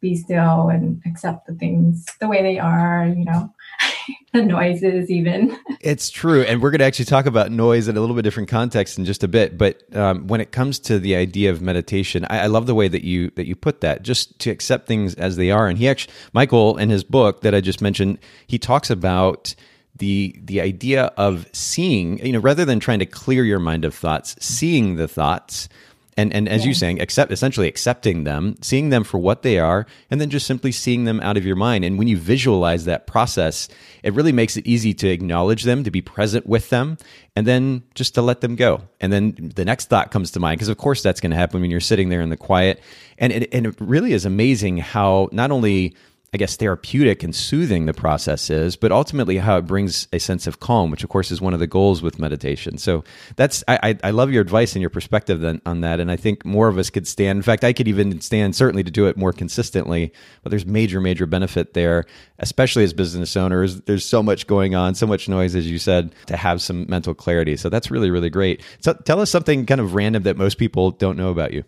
be 0.00 0.16
still 0.16 0.68
and 0.68 1.00
accept 1.06 1.46
the 1.46 1.54
things 1.54 2.04
the 2.20 2.28
way 2.28 2.42
they 2.42 2.58
are. 2.58 3.06
You 3.06 3.24
know, 3.24 3.54
the 4.34 4.42
noises 4.42 5.10
even. 5.10 5.56
it's 5.80 6.10
true, 6.10 6.42
and 6.42 6.60
we're 6.60 6.70
going 6.70 6.80
to 6.80 6.84
actually 6.84 7.06
talk 7.06 7.24
about 7.24 7.50
noise 7.50 7.88
in 7.88 7.96
a 7.96 8.00
little 8.00 8.14
bit 8.14 8.22
different 8.22 8.50
context 8.50 8.98
in 8.98 9.06
just 9.06 9.22
a 9.22 9.28
bit. 9.28 9.56
But 9.56 9.82
um, 9.96 10.26
when 10.26 10.42
it 10.42 10.52
comes 10.52 10.78
to 10.80 10.98
the 10.98 11.16
idea 11.16 11.50
of 11.50 11.62
meditation, 11.62 12.26
I, 12.28 12.40
I, 12.40 12.46
love 12.46 12.66
the 12.66 12.74
way 12.74 12.88
that 12.88 13.04
you 13.04 13.30
that 13.36 13.46
you 13.46 13.56
put 13.56 13.80
that. 13.80 14.02
Just 14.02 14.38
to 14.40 14.50
accept 14.50 14.86
things 14.86 15.14
as 15.14 15.36
they 15.36 15.50
are. 15.50 15.66
And 15.66 15.78
he 15.78 15.88
actually, 15.88 16.12
Michael, 16.34 16.76
in 16.76 16.90
his 16.90 17.04
book 17.04 17.40
that 17.40 17.54
I 17.54 17.62
just 17.62 17.80
mentioned, 17.80 18.18
he 18.46 18.58
talks 18.58 18.90
about 18.90 19.54
the 19.96 20.34
the 20.42 20.60
idea 20.60 21.12
of 21.16 21.46
seeing 21.52 22.24
you 22.24 22.32
know 22.32 22.38
rather 22.38 22.64
than 22.64 22.80
trying 22.80 22.98
to 22.98 23.06
clear 23.06 23.44
your 23.44 23.58
mind 23.58 23.84
of 23.84 23.94
thoughts 23.94 24.34
seeing 24.40 24.96
the 24.96 25.06
thoughts 25.06 25.68
and 26.16 26.32
and 26.34 26.48
as 26.48 26.62
yeah. 26.62 26.68
you 26.68 26.74
saying 26.74 27.00
accept 27.00 27.32
essentially 27.32 27.68
accepting 27.68 28.24
them 28.24 28.54
seeing 28.60 28.90
them 28.90 29.04
for 29.04 29.18
what 29.18 29.42
they 29.42 29.58
are 29.58 29.86
and 30.10 30.20
then 30.20 30.30
just 30.30 30.46
simply 30.46 30.72
seeing 30.72 31.04
them 31.04 31.20
out 31.20 31.36
of 31.36 31.44
your 31.44 31.56
mind. 31.56 31.84
And 31.84 31.98
when 31.98 32.08
you 32.08 32.16
visualize 32.16 32.84
that 32.84 33.06
process 33.06 33.68
it 34.02 34.12
really 34.12 34.32
makes 34.32 34.56
it 34.56 34.66
easy 34.66 34.92
to 34.94 35.08
acknowledge 35.08 35.62
them 35.62 35.84
to 35.84 35.90
be 35.90 36.02
present 36.02 36.46
with 36.46 36.68
them 36.70 36.98
and 37.34 37.46
then 37.46 37.82
just 37.94 38.14
to 38.14 38.22
let 38.22 38.40
them 38.40 38.56
go. 38.56 38.82
And 39.00 39.12
then 39.12 39.52
the 39.54 39.64
next 39.64 39.88
thought 39.88 40.10
comes 40.10 40.30
to 40.32 40.40
mind 40.40 40.58
because 40.58 40.68
of 40.68 40.76
course 40.76 41.02
that's 41.02 41.20
going 41.20 41.30
to 41.30 41.36
happen 41.36 41.60
when 41.60 41.70
you're 41.70 41.80
sitting 41.80 42.08
there 42.08 42.20
in 42.20 42.30
the 42.30 42.36
quiet. 42.36 42.80
And 43.18 43.32
it, 43.32 43.54
and 43.54 43.66
it 43.66 43.74
really 43.78 44.12
is 44.12 44.24
amazing 44.26 44.78
how 44.78 45.28
not 45.32 45.50
only 45.50 45.94
I 46.34 46.38
guess, 46.38 46.56
therapeutic 46.56 47.22
and 47.22 47.34
soothing 47.34 47.84
the 47.84 47.92
process 47.92 48.48
is, 48.48 48.74
but 48.74 48.90
ultimately 48.90 49.36
how 49.36 49.58
it 49.58 49.66
brings 49.66 50.08
a 50.14 50.18
sense 50.18 50.46
of 50.46 50.60
calm, 50.60 50.90
which 50.90 51.04
of 51.04 51.10
course 51.10 51.30
is 51.30 51.42
one 51.42 51.52
of 51.52 51.60
the 51.60 51.66
goals 51.66 52.00
with 52.00 52.18
meditation. 52.18 52.78
So 52.78 53.04
that's 53.36 53.62
I, 53.68 53.98
I 54.02 54.12
love 54.12 54.32
your 54.32 54.40
advice 54.40 54.74
and 54.74 54.80
your 54.80 54.88
perspective 54.88 55.44
on 55.66 55.80
that, 55.82 56.00
and 56.00 56.10
I 56.10 56.16
think 56.16 56.46
more 56.46 56.68
of 56.68 56.78
us 56.78 56.88
could 56.88 57.06
stand. 57.06 57.36
In 57.36 57.42
fact, 57.42 57.64
I 57.64 57.74
could 57.74 57.86
even 57.86 58.20
stand 58.22 58.56
certainly 58.56 58.82
to 58.82 58.90
do 58.90 59.08
it 59.08 59.18
more 59.18 59.34
consistently. 59.34 60.10
But 60.42 60.50
there's 60.50 60.64
major 60.64 61.02
major 61.02 61.26
benefit 61.26 61.74
there, 61.74 62.06
especially 62.38 62.84
as 62.84 62.94
business 62.94 63.36
owners. 63.36 63.82
There's 63.82 64.06
so 64.06 64.22
much 64.22 64.46
going 64.46 64.74
on, 64.74 64.94
so 64.94 65.06
much 65.06 65.28
noise, 65.28 65.54
as 65.54 65.70
you 65.70 65.78
said, 65.78 66.14
to 66.26 66.36
have 66.38 66.62
some 66.62 66.86
mental 66.88 67.12
clarity. 67.12 67.58
So 67.58 67.68
that's 67.68 67.90
really 67.90 68.10
really 68.10 68.30
great. 68.30 68.62
So 68.80 68.94
tell 68.94 69.20
us 69.20 69.30
something 69.30 69.66
kind 69.66 69.82
of 69.82 69.94
random 69.94 70.22
that 70.22 70.38
most 70.38 70.56
people 70.56 70.92
don't 70.92 71.18
know 71.18 71.30
about 71.30 71.52
you. 71.52 71.64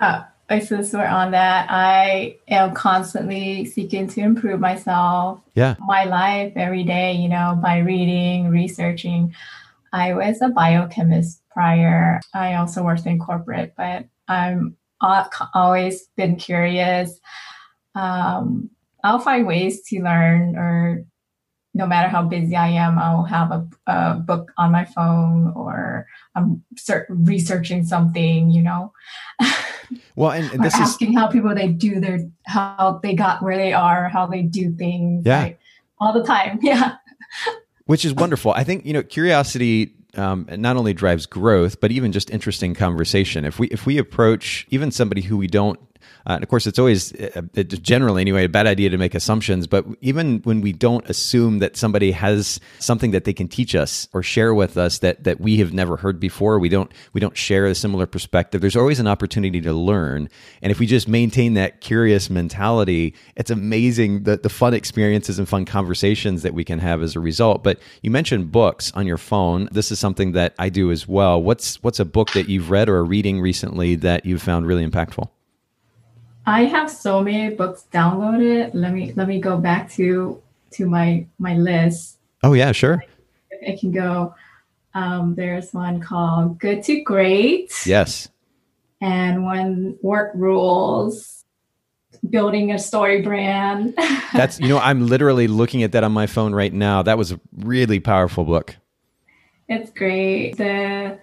Uh, 0.00 0.24
since 0.58 0.92
we're 0.92 1.06
on 1.06 1.30
that, 1.30 1.68
I 1.70 2.38
am 2.48 2.74
constantly 2.74 3.64
seeking 3.66 4.08
to 4.08 4.20
improve 4.20 4.58
myself. 4.58 5.40
Yeah. 5.54 5.76
My 5.78 6.04
life 6.04 6.52
every 6.56 6.82
day, 6.82 7.12
you 7.12 7.28
know, 7.28 7.56
by 7.62 7.78
reading, 7.78 8.48
researching. 8.48 9.34
I 9.92 10.14
was 10.14 10.42
a 10.42 10.48
biochemist 10.48 11.42
prior. 11.50 12.20
I 12.34 12.54
also 12.54 12.82
worked 12.82 13.06
in 13.06 13.20
corporate, 13.20 13.74
but 13.76 14.06
I'm 14.26 14.76
always 15.00 16.08
been 16.16 16.36
curious. 16.36 17.18
Um, 17.94 18.70
I'll 19.04 19.20
find 19.20 19.46
ways 19.46 19.82
to 19.88 20.02
learn 20.02 20.56
or 20.56 21.04
no 21.74 21.86
matter 21.86 22.08
how 22.08 22.22
busy 22.22 22.56
I 22.56 22.68
am, 22.68 22.98
I'll 22.98 23.24
have 23.24 23.50
a, 23.52 23.68
a 23.86 24.14
book 24.14 24.52
on 24.58 24.72
my 24.72 24.84
phone 24.84 25.52
or 25.54 26.06
I'm 26.34 26.64
researching 27.08 27.84
something, 27.84 28.50
you 28.50 28.62
know. 28.62 28.92
Well, 30.14 30.30
and, 30.30 30.50
and 30.52 30.62
this 30.62 30.74
is 30.74 30.80
asking 30.80 31.14
how 31.14 31.26
people 31.26 31.52
they 31.54 31.68
do 31.68 31.98
their 31.98 32.20
how 32.46 33.00
they 33.02 33.14
got 33.14 33.42
where 33.42 33.56
they 33.56 33.72
are, 33.72 34.08
how 34.08 34.26
they 34.26 34.42
do 34.42 34.72
things. 34.76 35.24
Yeah, 35.26 35.42
like, 35.42 35.60
all 35.98 36.12
the 36.12 36.22
time. 36.22 36.60
Yeah, 36.62 36.96
which 37.86 38.04
is 38.04 38.14
wonderful. 38.14 38.52
I 38.52 38.62
think 38.62 38.86
you 38.86 38.92
know 38.92 39.02
curiosity 39.02 39.94
um, 40.16 40.46
not 40.48 40.76
only 40.76 40.94
drives 40.94 41.26
growth, 41.26 41.80
but 41.80 41.90
even 41.90 42.12
just 42.12 42.30
interesting 42.30 42.74
conversation. 42.74 43.44
If 43.44 43.58
we 43.58 43.68
if 43.68 43.86
we 43.86 43.98
approach 43.98 44.66
even 44.70 44.90
somebody 44.90 45.22
who 45.22 45.36
we 45.36 45.46
don't 45.46 45.80
uh, 46.26 46.32
and 46.34 46.42
of 46.42 46.48
course, 46.48 46.66
it's 46.66 46.78
always 46.78 47.12
uh, 47.14 47.42
generally 47.62 48.20
anyway 48.20 48.44
a 48.44 48.48
bad 48.48 48.66
idea 48.66 48.90
to 48.90 48.98
make 48.98 49.14
assumptions. 49.14 49.66
But 49.66 49.84
even 50.00 50.40
when 50.42 50.60
we 50.60 50.72
don't 50.72 51.08
assume 51.08 51.58
that 51.58 51.76
somebody 51.76 52.12
has 52.12 52.60
something 52.78 53.10
that 53.12 53.24
they 53.24 53.32
can 53.32 53.48
teach 53.48 53.74
us 53.74 54.08
or 54.12 54.22
share 54.22 54.54
with 54.54 54.76
us 54.76 54.98
that 54.98 55.24
that 55.24 55.40
we 55.40 55.58
have 55.58 55.72
never 55.72 55.96
heard 55.96 56.20
before, 56.20 56.58
we 56.58 56.68
don't 56.68 56.90
we 57.12 57.20
don't 57.20 57.36
share 57.36 57.66
a 57.66 57.74
similar 57.74 58.06
perspective. 58.06 58.60
There's 58.60 58.76
always 58.76 59.00
an 59.00 59.06
opportunity 59.06 59.60
to 59.62 59.72
learn, 59.72 60.28
and 60.62 60.70
if 60.70 60.78
we 60.78 60.86
just 60.86 61.08
maintain 61.08 61.54
that 61.54 61.80
curious 61.80 62.30
mentality, 62.30 63.14
it's 63.36 63.50
amazing 63.50 64.24
the 64.24 64.36
the 64.36 64.48
fun 64.48 64.74
experiences 64.74 65.38
and 65.38 65.48
fun 65.48 65.64
conversations 65.64 66.42
that 66.42 66.54
we 66.54 66.64
can 66.64 66.78
have 66.78 67.02
as 67.02 67.16
a 67.16 67.20
result. 67.20 67.62
But 67.62 67.78
you 68.02 68.10
mentioned 68.10 68.52
books 68.52 68.92
on 68.94 69.06
your 69.06 69.18
phone. 69.18 69.68
This 69.72 69.90
is 69.90 69.98
something 69.98 70.32
that 70.32 70.54
I 70.58 70.68
do 70.68 70.90
as 70.90 71.08
well. 71.08 71.42
What's 71.42 71.82
what's 71.82 72.00
a 72.00 72.04
book 72.04 72.32
that 72.32 72.48
you've 72.48 72.70
read 72.70 72.88
or 72.88 72.96
are 72.96 73.04
reading 73.04 73.40
recently 73.40 73.96
that 73.96 74.24
you've 74.26 74.42
found 74.42 74.66
really 74.66 74.86
impactful? 74.86 75.28
I 76.50 76.64
have 76.64 76.90
so 76.90 77.22
many 77.22 77.54
books 77.54 77.86
downloaded. 77.92 78.72
Let 78.74 78.92
me 78.92 79.12
let 79.14 79.28
me 79.28 79.40
go 79.40 79.56
back 79.56 79.88
to 79.92 80.42
to 80.72 80.86
my 80.86 81.24
my 81.38 81.54
list. 81.54 82.18
Oh 82.42 82.54
yeah, 82.54 82.72
sure. 82.72 83.04
I 83.66 83.76
can 83.78 83.92
go. 83.92 84.34
Um, 84.92 85.36
there's 85.36 85.72
one 85.72 86.00
called 86.00 86.58
Good 86.58 86.82
to 86.84 87.02
Great. 87.02 87.72
Yes. 87.86 88.28
And 89.00 89.44
one 89.44 89.96
Work 90.02 90.32
Rules, 90.34 91.44
building 92.28 92.72
a 92.72 92.80
story 92.80 93.22
brand. 93.22 93.94
That's 94.34 94.58
you 94.58 94.66
know 94.66 94.78
I'm 94.78 95.06
literally 95.06 95.46
looking 95.46 95.84
at 95.84 95.92
that 95.92 96.02
on 96.02 96.10
my 96.10 96.26
phone 96.26 96.52
right 96.52 96.72
now. 96.72 97.02
That 97.02 97.16
was 97.16 97.30
a 97.30 97.38
really 97.58 98.00
powerful 98.00 98.44
book. 98.44 98.74
It's 99.68 99.92
great. 99.92 100.56
The 100.56 101.16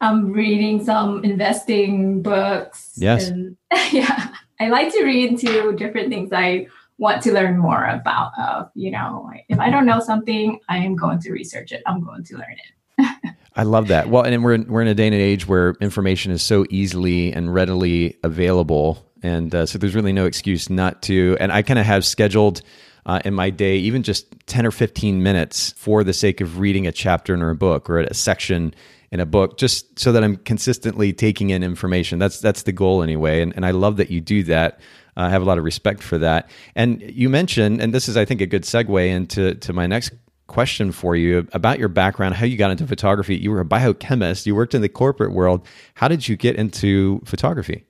I'm 0.00 0.32
reading 0.32 0.84
some 0.84 1.24
investing 1.24 2.22
books. 2.22 2.92
Yes. 2.96 3.28
And, 3.28 3.56
yeah. 3.92 4.32
I 4.60 4.68
like 4.68 4.92
to 4.92 5.02
read 5.02 5.30
into 5.30 5.72
different 5.72 6.10
things 6.10 6.30
I 6.32 6.66
want 6.98 7.22
to 7.22 7.32
learn 7.32 7.56
more 7.56 7.86
about. 7.86 8.32
Of 8.38 8.70
you 8.74 8.90
know, 8.90 9.32
if 9.48 9.58
I 9.58 9.70
don't 9.70 9.86
know 9.86 10.00
something, 10.00 10.60
I 10.68 10.76
am 10.76 10.94
going 10.94 11.18
to 11.20 11.32
research 11.32 11.72
it. 11.72 11.82
I'm 11.86 12.04
going 12.04 12.22
to 12.24 12.34
learn 12.36 12.56
it. 12.98 13.34
I 13.56 13.62
love 13.62 13.88
that. 13.88 14.10
Well, 14.10 14.22
and 14.22 14.44
we're 14.44 14.54
in, 14.54 14.66
we're 14.68 14.82
in 14.82 14.88
a 14.88 14.94
day 14.94 15.06
and 15.06 15.14
age 15.16 15.48
where 15.48 15.70
information 15.80 16.30
is 16.30 16.42
so 16.42 16.66
easily 16.68 17.32
and 17.32 17.52
readily 17.52 18.18
available, 18.22 19.04
and 19.22 19.52
uh, 19.54 19.64
so 19.64 19.78
there's 19.78 19.94
really 19.94 20.12
no 20.12 20.26
excuse 20.26 20.68
not 20.68 21.00
to. 21.02 21.38
And 21.40 21.50
I 21.50 21.62
kind 21.62 21.78
of 21.78 21.86
have 21.86 22.04
scheduled. 22.04 22.60
Uh, 23.06 23.20
in 23.24 23.34
my 23.34 23.50
day, 23.50 23.76
even 23.76 24.02
just 24.02 24.26
10 24.46 24.66
or 24.66 24.70
15 24.70 25.22
minutes 25.22 25.72
for 25.76 26.04
the 26.04 26.12
sake 26.12 26.40
of 26.40 26.58
reading 26.58 26.86
a 26.86 26.92
chapter 26.92 27.34
in 27.34 27.42
a 27.42 27.54
book 27.54 27.88
or 27.88 28.00
a 28.00 28.14
section 28.14 28.74
in 29.10 29.20
a 29.20 29.26
book 29.26 29.58
just 29.58 29.98
so 29.98 30.12
that 30.12 30.22
I'm 30.22 30.36
consistently 30.36 31.12
taking 31.12 31.50
in 31.50 31.62
information. 31.62 32.18
That's 32.18 32.40
that's 32.40 32.62
the 32.62 32.72
goal 32.72 33.02
anyway, 33.02 33.42
and 33.42 33.52
and 33.56 33.66
I 33.66 33.72
love 33.72 33.96
that 33.96 34.10
you 34.10 34.20
do 34.20 34.42
that. 34.44 34.80
Uh, 35.16 35.22
I 35.22 35.30
have 35.30 35.42
a 35.42 35.44
lot 35.44 35.58
of 35.58 35.64
respect 35.64 36.02
for 36.02 36.18
that. 36.18 36.48
And 36.74 37.02
you 37.02 37.28
mentioned, 37.28 37.80
and 37.80 37.92
this 37.92 38.08
is 38.08 38.16
I 38.16 38.24
think 38.24 38.40
a 38.40 38.46
good 38.46 38.62
segue 38.62 39.08
into 39.08 39.54
to 39.54 39.72
my 39.72 39.86
next 39.86 40.12
question 40.46 40.90
for 40.92 41.14
you 41.14 41.46
about 41.52 41.78
your 41.78 41.88
background, 41.88 42.34
how 42.34 42.44
you 42.44 42.56
got 42.56 42.70
into 42.70 42.86
photography. 42.86 43.36
You 43.36 43.50
were 43.50 43.60
a 43.60 43.64
biochemist. 43.64 44.46
You 44.46 44.54
worked 44.54 44.74
in 44.74 44.82
the 44.82 44.88
corporate 44.88 45.32
world. 45.32 45.66
How 45.94 46.08
did 46.08 46.28
you 46.28 46.36
get 46.36 46.56
into 46.56 47.20
photography? 47.24 47.84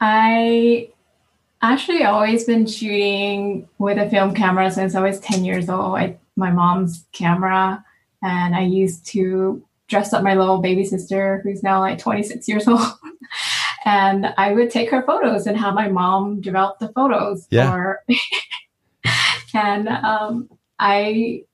I 0.00 0.88
actually 1.72 2.04
always 2.04 2.44
been 2.44 2.66
shooting 2.66 3.68
with 3.78 3.98
a 3.98 4.08
film 4.10 4.34
camera 4.34 4.70
since 4.70 4.94
I 4.94 5.00
was 5.00 5.20
10 5.20 5.44
years 5.44 5.68
old. 5.68 5.96
I, 5.96 6.18
my 6.36 6.50
mom's 6.50 7.04
camera, 7.12 7.84
and 8.22 8.54
I 8.54 8.62
used 8.62 9.06
to 9.06 9.64
dress 9.88 10.12
up 10.12 10.22
my 10.22 10.34
little 10.34 10.58
baby 10.58 10.84
sister 10.84 11.40
who's 11.42 11.62
now 11.62 11.80
like 11.80 11.98
26 11.98 12.48
years 12.48 12.66
old. 12.66 12.80
and 13.84 14.32
I 14.38 14.52
would 14.52 14.70
take 14.70 14.90
her 14.90 15.02
photos 15.02 15.46
and 15.46 15.56
have 15.58 15.74
my 15.74 15.88
mom 15.88 16.40
develop 16.40 16.78
the 16.78 16.88
photos. 16.88 17.46
Yeah. 17.50 17.70
For 17.70 18.04
and 19.54 19.88
um, 19.88 20.48
I, 20.78 21.44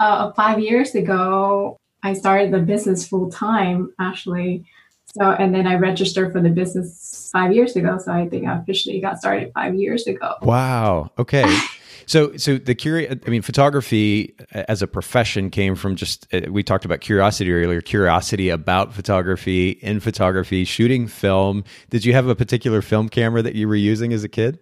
uh, 0.00 0.32
five 0.32 0.60
years 0.60 0.94
ago, 0.94 1.76
I 2.02 2.14
started 2.14 2.52
the 2.52 2.58
business 2.58 3.06
full 3.06 3.30
time 3.30 3.92
actually. 4.00 4.64
So, 5.12 5.30
and 5.30 5.54
then 5.54 5.66
I 5.66 5.74
registered 5.74 6.32
for 6.32 6.40
the 6.40 6.48
business 6.48 7.30
five 7.32 7.52
years 7.52 7.76
ago. 7.76 7.98
So 7.98 8.12
I 8.12 8.28
think 8.28 8.46
I 8.46 8.56
officially 8.58 9.00
got 9.00 9.18
started 9.18 9.52
five 9.54 9.74
years 9.74 10.06
ago. 10.06 10.36
Wow. 10.42 11.10
Okay. 11.18 11.44
So, 12.06 12.36
so 12.36 12.58
the 12.58 12.74
curious, 12.74 13.16
I 13.26 13.30
mean, 13.30 13.42
photography 13.42 14.34
as 14.52 14.82
a 14.82 14.86
profession 14.86 15.50
came 15.50 15.76
from 15.76 15.96
just, 15.96 16.26
uh, 16.34 16.40
we 16.50 16.62
talked 16.62 16.84
about 16.84 17.00
curiosity 17.00 17.52
earlier, 17.52 17.80
curiosity 17.80 18.48
about 18.48 18.92
photography, 18.92 19.70
in 19.70 20.00
photography, 20.00 20.64
shooting 20.64 21.06
film. 21.06 21.64
Did 21.90 22.04
you 22.04 22.12
have 22.12 22.26
a 22.26 22.34
particular 22.34 22.82
film 22.82 23.08
camera 23.08 23.40
that 23.42 23.54
you 23.54 23.68
were 23.68 23.76
using 23.76 24.12
as 24.12 24.24
a 24.24 24.28
kid? 24.28 24.58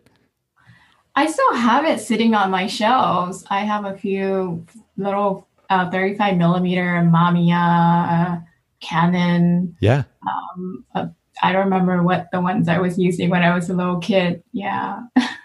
I 1.16 1.26
still 1.26 1.54
have 1.54 1.84
it 1.86 2.00
sitting 2.00 2.34
on 2.34 2.50
my 2.50 2.66
shelves. 2.66 3.44
I 3.50 3.60
have 3.60 3.84
a 3.84 3.96
few 3.96 4.64
little 4.96 5.48
uh, 5.70 5.90
35 5.90 6.36
millimeter 6.36 7.02
Mamiya, 7.02 8.36
uh, 8.36 8.40
Canon. 8.80 9.76
Yeah. 9.80 10.04
Um, 10.28 10.84
uh, 10.94 11.06
I 11.42 11.52
don't 11.52 11.64
remember 11.64 12.02
what 12.02 12.28
the 12.32 12.40
ones 12.40 12.68
I 12.68 12.78
was 12.78 12.98
using 12.98 13.30
when 13.30 13.42
I 13.42 13.54
was 13.54 13.70
a 13.70 13.74
little 13.74 13.98
kid. 13.98 14.42
Yeah. 14.52 15.00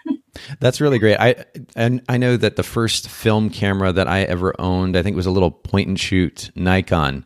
That's 0.60 0.80
really 0.80 0.98
great. 0.98 1.16
I 1.16 1.44
and 1.74 2.02
I 2.08 2.18
know 2.18 2.36
that 2.36 2.56
the 2.56 2.62
first 2.62 3.08
film 3.08 3.48
camera 3.48 3.92
that 3.92 4.06
I 4.06 4.22
ever 4.22 4.54
owned, 4.60 4.96
I 4.96 5.02
think, 5.02 5.14
it 5.14 5.16
was 5.16 5.26
a 5.26 5.30
little 5.30 5.50
point 5.50 5.88
and 5.88 5.98
shoot 5.98 6.50
Nikon 6.54 7.24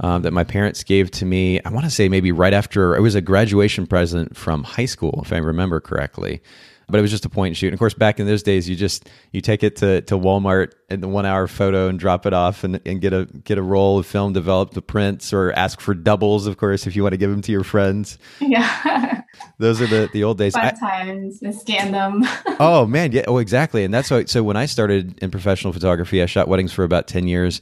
uh, 0.00 0.18
that 0.18 0.32
my 0.32 0.44
parents 0.44 0.82
gave 0.82 1.10
to 1.12 1.24
me. 1.24 1.60
I 1.64 1.70
want 1.70 1.84
to 1.84 1.90
say 1.90 2.08
maybe 2.08 2.32
right 2.32 2.52
after 2.52 2.96
it 2.96 3.00
was 3.00 3.14
a 3.14 3.20
graduation 3.20 3.86
present 3.86 4.36
from 4.36 4.64
high 4.64 4.86
school, 4.86 5.20
if 5.24 5.32
I 5.32 5.38
remember 5.38 5.80
correctly 5.80 6.42
but 6.88 6.98
it 6.98 7.02
was 7.02 7.10
just 7.10 7.24
a 7.24 7.28
point 7.28 7.48
and 7.48 7.56
shoot. 7.56 7.68
And 7.68 7.74
of 7.74 7.78
course, 7.78 7.94
back 7.94 8.18
in 8.18 8.26
those 8.26 8.42
days, 8.42 8.68
you 8.68 8.74
just 8.74 9.08
you 9.32 9.40
take 9.40 9.62
it 9.62 9.76
to, 9.76 10.00
to 10.02 10.16
Walmart 10.16 10.72
in 10.88 11.00
the 11.00 11.08
one 11.08 11.26
hour 11.26 11.46
photo 11.46 11.88
and 11.88 11.98
drop 11.98 12.24
it 12.24 12.32
off 12.32 12.64
and, 12.64 12.80
and 12.86 13.00
get 13.00 13.12
a 13.12 13.26
get 13.26 13.58
a 13.58 13.62
roll 13.62 13.98
of 13.98 14.06
film, 14.06 14.32
develop 14.32 14.70
the 14.70 14.82
prints, 14.82 15.32
or 15.32 15.52
ask 15.52 15.80
for 15.80 15.94
doubles, 15.94 16.46
of 16.46 16.56
course, 16.56 16.86
if 16.86 16.96
you 16.96 17.02
want 17.02 17.12
to 17.12 17.18
give 17.18 17.30
them 17.30 17.42
to 17.42 17.52
your 17.52 17.64
friends. 17.64 18.18
Yeah, 18.40 19.22
those 19.58 19.80
are 19.80 19.86
the 19.86 20.08
the 20.12 20.24
old 20.24 20.38
days. 20.38 20.54
Fun 20.54 20.64
I, 20.64 20.70
times, 20.70 21.40
scan 21.60 21.92
them. 21.92 22.22
oh 22.60 22.86
man, 22.86 23.12
yeah, 23.12 23.24
oh 23.28 23.38
exactly. 23.38 23.84
And 23.84 23.92
that's 23.92 24.10
why. 24.10 24.24
So 24.24 24.42
when 24.42 24.56
I 24.56 24.66
started 24.66 25.18
in 25.18 25.30
professional 25.30 25.72
photography, 25.72 26.22
I 26.22 26.26
shot 26.26 26.48
weddings 26.48 26.72
for 26.72 26.84
about 26.84 27.06
ten 27.06 27.28
years 27.28 27.60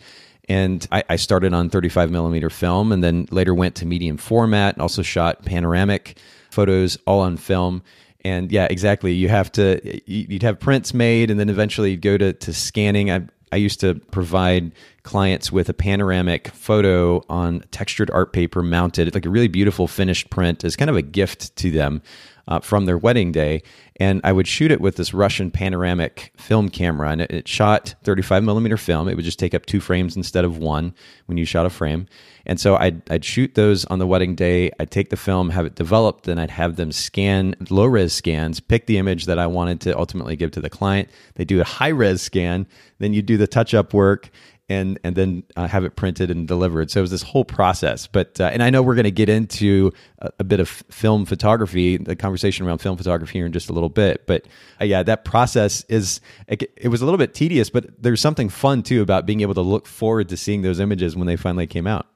And 0.49 0.87
I, 0.92 1.02
I 1.09 1.16
started 1.16 1.52
on 1.52 1.71
35 1.71 2.11
millimeter 2.11 2.50
film 2.50 2.92
and 2.92 3.02
then 3.02 3.26
later 3.33 3.52
went 3.52 3.75
to 3.76 3.87
medium 3.87 4.16
format 4.16 4.76
and 4.76 4.83
also 4.83 5.02
shot 5.02 5.45
panoramic 5.45 6.18
photos 6.50 6.97
all 7.06 7.21
on 7.21 7.37
film. 7.37 7.83
And 8.26 8.50
yeah, 8.50 8.66
exactly. 8.68 9.12
You 9.12 9.28
have 9.28 9.52
to, 9.52 10.00
you'd 10.11 10.42
have 10.42 10.59
prints 10.59 10.92
made 10.92 11.30
and 11.30 11.38
then 11.38 11.49
eventually 11.49 11.92
you'd 11.92 12.02
go 12.02 12.18
to, 12.18 12.33
to 12.33 12.52
scanning. 12.52 13.09
I, 13.09 13.26
I 13.52 13.56
used 13.56 13.78
to 13.80 13.95
provide 14.11 14.73
clients 15.04 15.52
with 15.52 15.68
a 15.68 15.75
panoramic 15.75 16.49
photo 16.49 17.23
on 17.28 17.62
textured 17.71 18.11
art 18.11 18.33
paper 18.33 18.62
mounted, 18.62 19.14
like 19.14 19.25
a 19.25 19.30
really 19.30 19.47
beautiful 19.47 19.87
finished 19.87 20.28
print 20.28 20.64
as 20.64 20.75
kind 20.75 20.90
of 20.90 20.97
a 20.97 21.02
gift 21.02 21.54
to 21.56 21.71
them 21.71 22.02
uh, 22.49 22.59
from 22.59 22.87
their 22.87 22.99
wedding 22.99 23.30
day. 23.30 23.62
And 23.99 24.21
I 24.25 24.33
would 24.33 24.47
shoot 24.47 24.71
it 24.71 24.81
with 24.81 24.97
this 24.97 25.15
Russian 25.15 25.50
panoramic 25.50 26.33
film 26.37 26.69
camera, 26.69 27.11
and 27.11 27.23
it, 27.23 27.31
it, 27.31 27.49
shot 27.49 27.95
35 28.05 28.45
millimeter 28.45 28.76
film. 28.76 29.09
It 29.09 29.15
would 29.15 29.25
just 29.25 29.38
take 29.38 29.55
up 29.55 29.65
two 29.65 29.81
frames 29.81 30.17
instead 30.17 30.45
of 30.45 30.59
one 30.59 30.95
when 31.26 31.38
you 31.38 31.47
shot 31.47 31.65
a 31.65 31.71
frame. 31.71 32.07
And 32.45 32.61
so 32.61 32.76
I'd, 32.76 33.03
I'd 33.11 33.25
shoot 33.25 33.55
those 33.55 33.85
on 33.87 33.99
the 33.99 34.07
wedding 34.07 34.35
day. 34.35 34.71
I'd 34.79 34.91
take 34.91 35.09
the 35.09 35.17
film, 35.17 35.50
have 35.50 35.67
it 35.67 35.75
developed, 35.75 36.25
then 36.25 36.38
I'd 36.38 36.50
have 36.50 36.76
them 36.76 36.93
scan 36.93 37.57
low 37.71 37.87
res 37.87 38.12
scans, 38.12 38.61
pick 38.61 38.87
the 38.87 38.99
image 38.99 39.25
that 39.26 39.38
I 39.38 39.47
wanted 39.47 39.81
to 39.83 39.99
ultimately 39.99 40.37
give 40.37 40.50
to 40.53 40.61
the 40.61 40.71
client. 40.71 41.09
They 41.35 41.45
do 41.45 41.61
a 41.61 41.65
high 41.65 41.88
res 41.88 42.23
scan, 42.23 42.67
then 42.99 43.15
you 43.15 43.23
do 43.23 43.37
the 43.37 43.47
touch 43.47 43.75
up 43.75 43.95
work 43.95 44.31
and 44.69 44.99
and 45.05 45.15
then 45.15 45.45
uh, 45.57 45.67
have 45.69 45.85
it 45.85 45.97
printed 45.97 46.31
and 46.31 46.49
delivered. 46.49 46.91
So 46.91 47.00
it 47.00 47.03
was 47.03 47.11
this 47.11 47.23
whole 47.23 47.45
process. 47.45 48.07
But 48.07 48.41
uh, 48.41 48.50
and 48.53 48.62
I 48.62 48.71
know 48.71 48.83
we're 48.83 48.95
going 48.95 49.05
to 49.05 49.11
get 49.11 49.29
into 49.29 49.93
a, 50.19 50.31
a, 50.41 50.45
bit 50.45 50.61
of 50.61 50.69
film 50.69 51.25
photography, 51.25 51.97
the 51.97 52.17
conversation 52.17 52.67
around 52.67 52.79
film 52.79 52.97
photography 52.97 53.38
here 53.38 53.47
in 53.47 53.53
just 53.53 53.71
a 53.71 53.73
little 53.73 53.86
bit. 53.88 54.26
But 54.26 54.47
uh, 54.81 54.85
yeah, 54.85 55.02
that 55.02 55.25
process 55.25 55.85
is 55.88 56.21
it, 56.49 56.71
it, 56.76 56.88
was 56.88 57.02
a 57.02 57.05
little 57.05 57.19
bit 57.19 57.35
tedious, 57.35 57.71
but 57.71 58.02
there's 58.02 58.21
something 58.21 58.49
fun 58.49 58.83
too 58.83 59.02
about 59.02 59.26
being 59.26 59.40
able 59.40 59.55
to 59.55 59.62
look 59.62 59.87
forward 59.87 60.28
to 60.31 60.37
seeing 60.37 60.62
those 60.62 60.81
images 60.81 61.16
when 61.16 61.26
they 61.26 61.37
finally 61.37 61.66
came 61.66 61.87
out. 61.87 62.07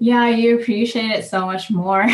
Yeah, 0.00 0.28
you 0.28 0.60
appreciate 0.60 1.10
it 1.10 1.24
so 1.24 1.44
much 1.44 1.70
more, 1.70 2.06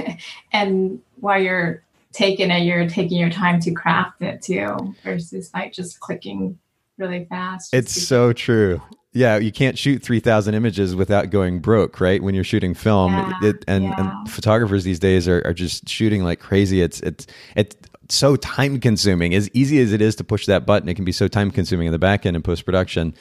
and 0.52 1.00
while 1.20 1.40
you're 1.40 1.82
taking 2.12 2.50
it, 2.50 2.64
you're 2.64 2.86
taking 2.88 3.18
your 3.18 3.30
time 3.30 3.58
to 3.60 3.72
craft 3.72 4.20
it 4.20 4.42
too, 4.42 4.94
versus 5.02 5.50
like 5.54 5.72
just 5.72 5.98
clicking 6.00 6.58
really 6.98 7.24
fast. 7.24 7.74
It's 7.74 7.92
so 7.92 8.32
true. 8.32 8.82
Yeah, 9.14 9.36
you 9.36 9.52
can't 9.52 9.76
shoot 9.76 10.02
3,000 10.02 10.54
images 10.54 10.96
without 10.96 11.28
going 11.28 11.60
broke, 11.60 12.00
right? 12.00 12.22
When 12.22 12.34
you're 12.34 12.44
shooting 12.44 12.72
film. 12.72 13.12
Yeah, 13.12 13.32
it, 13.42 13.64
and, 13.68 13.84
yeah. 13.84 14.20
and, 14.20 14.30
photographers 14.30 14.84
these 14.84 14.98
days 14.98 15.28
are, 15.28 15.42
are 15.44 15.52
just 15.52 15.86
shooting 15.86 16.24
like 16.24 16.40
crazy. 16.40 16.80
It's, 16.80 17.00
it's, 17.00 17.26
it's 17.54 17.76
so 18.12 18.36
time 18.36 18.80
consuming. 18.80 19.34
As 19.34 19.48
easy 19.52 19.80
as 19.80 19.92
it 19.92 20.00
is 20.00 20.16
to 20.16 20.24
push 20.24 20.46
that 20.46 20.66
button, 20.66 20.88
it 20.88 20.94
can 20.94 21.04
be 21.04 21.12
so 21.12 21.28
time 21.28 21.50
consuming 21.50 21.86
in 21.86 21.92
the 21.92 21.98
back 21.98 22.26
end 22.26 22.36
and 22.36 22.44
post 22.44 22.64
production. 22.64 23.14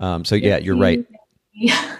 Um, 0.00 0.24
so, 0.24 0.34
yeah, 0.34 0.58
you're 0.58 0.76
right. 0.76 1.06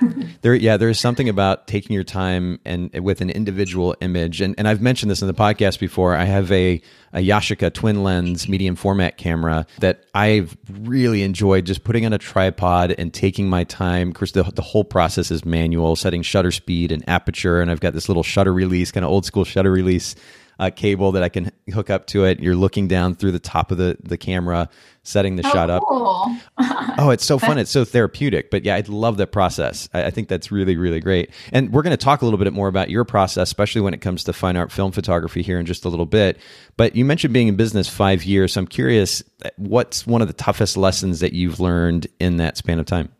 there, 0.42 0.54
yeah, 0.54 0.76
there 0.76 0.88
is 0.88 1.00
something 1.00 1.28
about 1.28 1.66
taking 1.66 1.92
your 1.92 2.04
time 2.04 2.60
and 2.64 2.90
with 3.00 3.20
an 3.20 3.28
individual 3.28 3.96
image, 4.00 4.40
and, 4.40 4.54
and 4.56 4.68
I've 4.68 4.80
mentioned 4.80 5.10
this 5.10 5.20
in 5.20 5.26
the 5.26 5.34
podcast 5.34 5.80
before. 5.80 6.14
I 6.14 6.24
have 6.24 6.52
a, 6.52 6.80
a 7.12 7.18
Yashica 7.18 7.74
twin 7.74 8.04
lens 8.04 8.48
medium 8.48 8.76
format 8.76 9.16
camera 9.16 9.66
that 9.80 10.04
I've 10.14 10.56
really 10.70 11.24
enjoyed 11.24 11.66
just 11.66 11.82
putting 11.82 12.06
on 12.06 12.12
a 12.12 12.18
tripod 12.18 12.94
and 12.98 13.12
taking 13.12 13.48
my 13.48 13.64
time. 13.64 14.10
Of 14.10 14.14
course, 14.14 14.30
the, 14.30 14.44
the 14.44 14.62
whole 14.62 14.84
process 14.84 15.32
is 15.32 15.44
manual, 15.44 15.96
setting 15.96 16.22
shutter 16.22 16.52
speed 16.52 16.92
and 16.92 17.02
aperture, 17.08 17.60
and 17.60 17.68
I've 17.68 17.80
got 17.80 17.94
this 17.94 18.08
little 18.08 18.22
shutter 18.22 18.52
release, 18.52 18.92
kind 18.92 19.04
of 19.04 19.10
old 19.10 19.24
school 19.24 19.44
shutter 19.44 19.72
release 19.72 20.14
uh, 20.58 20.70
cable 20.70 21.12
that 21.12 21.22
I 21.22 21.28
can 21.28 21.52
hook 21.72 21.90
up 21.90 22.06
to 22.08 22.24
it. 22.24 22.40
You're 22.40 22.56
looking 22.56 22.88
down 22.88 23.14
through 23.14 23.32
the 23.32 23.38
top 23.38 23.70
of 23.70 23.78
the, 23.78 23.96
the 24.02 24.16
camera, 24.16 24.68
setting 25.04 25.36
the 25.36 25.46
oh, 25.46 25.50
shot 25.50 25.70
up. 25.70 25.82
Cool. 25.86 26.36
oh, 26.98 27.10
it's 27.10 27.24
so 27.24 27.38
fun. 27.38 27.58
It's 27.58 27.70
so 27.70 27.84
therapeutic. 27.84 28.50
But 28.50 28.64
yeah, 28.64 28.74
I 28.74 28.84
love 28.88 29.18
that 29.18 29.28
process. 29.28 29.88
I, 29.94 30.04
I 30.04 30.10
think 30.10 30.28
that's 30.28 30.50
really, 30.50 30.76
really 30.76 31.00
great. 31.00 31.30
And 31.52 31.72
we're 31.72 31.82
going 31.82 31.96
to 31.96 32.04
talk 32.04 32.22
a 32.22 32.24
little 32.24 32.38
bit 32.38 32.52
more 32.52 32.68
about 32.68 32.90
your 32.90 33.04
process, 33.04 33.48
especially 33.48 33.80
when 33.80 33.94
it 33.94 34.00
comes 34.00 34.24
to 34.24 34.32
fine 34.32 34.56
art 34.56 34.72
film 34.72 34.90
photography 34.90 35.42
here 35.42 35.60
in 35.60 35.66
just 35.66 35.84
a 35.84 35.88
little 35.88 36.06
bit. 36.06 36.38
But 36.76 36.96
you 36.96 37.04
mentioned 37.04 37.32
being 37.32 37.48
in 37.48 37.56
business 37.56 37.88
five 37.88 38.24
years. 38.24 38.54
So 38.54 38.60
I'm 38.60 38.66
curious, 38.66 39.22
what's 39.56 40.06
one 40.06 40.22
of 40.22 40.28
the 40.28 40.34
toughest 40.34 40.76
lessons 40.76 41.20
that 41.20 41.32
you've 41.32 41.60
learned 41.60 42.08
in 42.18 42.38
that 42.38 42.56
span 42.56 42.80
of 42.80 42.86
time? 42.86 43.10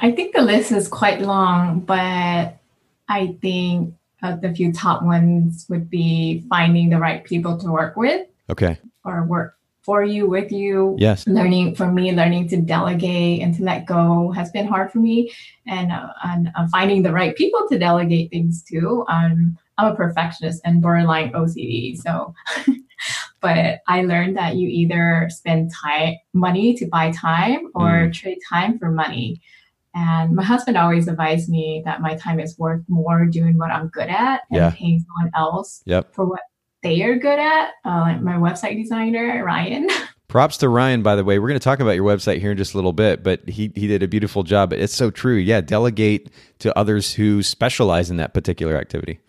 I 0.00 0.10
think 0.10 0.34
the 0.34 0.42
list 0.42 0.72
is 0.72 0.88
quite 0.88 1.20
long, 1.20 1.80
but 1.80 2.58
I 3.08 3.36
think 3.40 3.94
uh, 4.22 4.36
the 4.36 4.54
few 4.54 4.72
top 4.72 5.02
ones 5.02 5.66
would 5.68 5.90
be 5.90 6.44
finding 6.48 6.90
the 6.90 6.98
right 6.98 7.24
people 7.24 7.58
to 7.58 7.70
work 7.70 7.96
with. 7.96 8.26
Okay. 8.50 8.78
Or 9.04 9.24
work 9.24 9.56
for 9.82 10.04
you, 10.04 10.28
with 10.28 10.52
you. 10.52 10.96
Yes. 10.98 11.26
Learning 11.26 11.74
for 11.74 11.90
me, 11.90 12.12
learning 12.12 12.48
to 12.48 12.56
delegate 12.60 13.42
and 13.42 13.54
to 13.56 13.62
let 13.64 13.86
go 13.86 14.30
has 14.30 14.50
been 14.50 14.66
hard 14.66 14.92
for 14.92 14.98
me, 14.98 15.32
and 15.66 15.90
uh, 15.90 16.12
and 16.24 16.50
uh, 16.54 16.68
finding 16.70 17.02
the 17.02 17.12
right 17.12 17.34
people 17.36 17.66
to 17.68 17.78
delegate 17.78 18.30
things 18.30 18.62
to. 18.64 19.04
Um, 19.08 19.58
I'm 19.78 19.92
a 19.92 19.96
perfectionist 19.96 20.60
and 20.64 20.80
borderline 20.80 21.32
OCD, 21.32 21.96
so. 22.00 22.34
but 23.40 23.80
I 23.88 24.02
learned 24.02 24.36
that 24.36 24.54
you 24.54 24.68
either 24.68 25.28
spend 25.30 25.72
time 25.72 26.14
money 26.32 26.74
to 26.74 26.86
buy 26.86 27.10
time 27.10 27.70
or 27.74 28.06
mm. 28.06 28.14
trade 28.14 28.38
time 28.48 28.78
for 28.78 28.92
money. 28.92 29.40
And 29.94 30.34
my 30.34 30.42
husband 30.42 30.76
always 30.76 31.06
advised 31.06 31.48
me 31.48 31.82
that 31.84 32.00
my 32.00 32.16
time 32.16 32.40
is 32.40 32.58
worth 32.58 32.82
more 32.88 33.26
doing 33.26 33.58
what 33.58 33.70
I'm 33.70 33.88
good 33.88 34.08
at 34.08 34.42
and 34.50 34.56
yeah. 34.56 34.70
paying 34.70 35.04
someone 35.06 35.32
else 35.34 35.82
yep. 35.84 36.14
for 36.14 36.24
what 36.24 36.40
they 36.82 37.02
are 37.02 37.16
good 37.16 37.38
at. 37.38 37.70
Uh, 37.84 38.00
like 38.00 38.22
my 38.22 38.36
website 38.36 38.80
designer, 38.80 39.44
Ryan. 39.44 39.88
Props 40.28 40.56
to 40.58 40.68
Ryan, 40.70 41.02
by 41.02 41.14
the 41.14 41.24
way. 41.24 41.38
We're 41.38 41.48
going 41.48 41.60
to 41.60 41.64
talk 41.64 41.80
about 41.80 41.90
your 41.90 42.06
website 42.06 42.40
here 42.40 42.52
in 42.52 42.56
just 42.56 42.72
a 42.72 42.78
little 42.78 42.94
bit, 42.94 43.22
but 43.22 43.46
he, 43.46 43.70
he 43.74 43.86
did 43.86 44.02
a 44.02 44.08
beautiful 44.08 44.42
job. 44.42 44.72
It's 44.72 44.94
so 44.94 45.10
true. 45.10 45.36
Yeah, 45.36 45.60
delegate 45.60 46.30
to 46.60 46.76
others 46.76 47.12
who 47.12 47.42
specialize 47.42 48.10
in 48.10 48.16
that 48.16 48.32
particular 48.32 48.76
activity. 48.78 49.20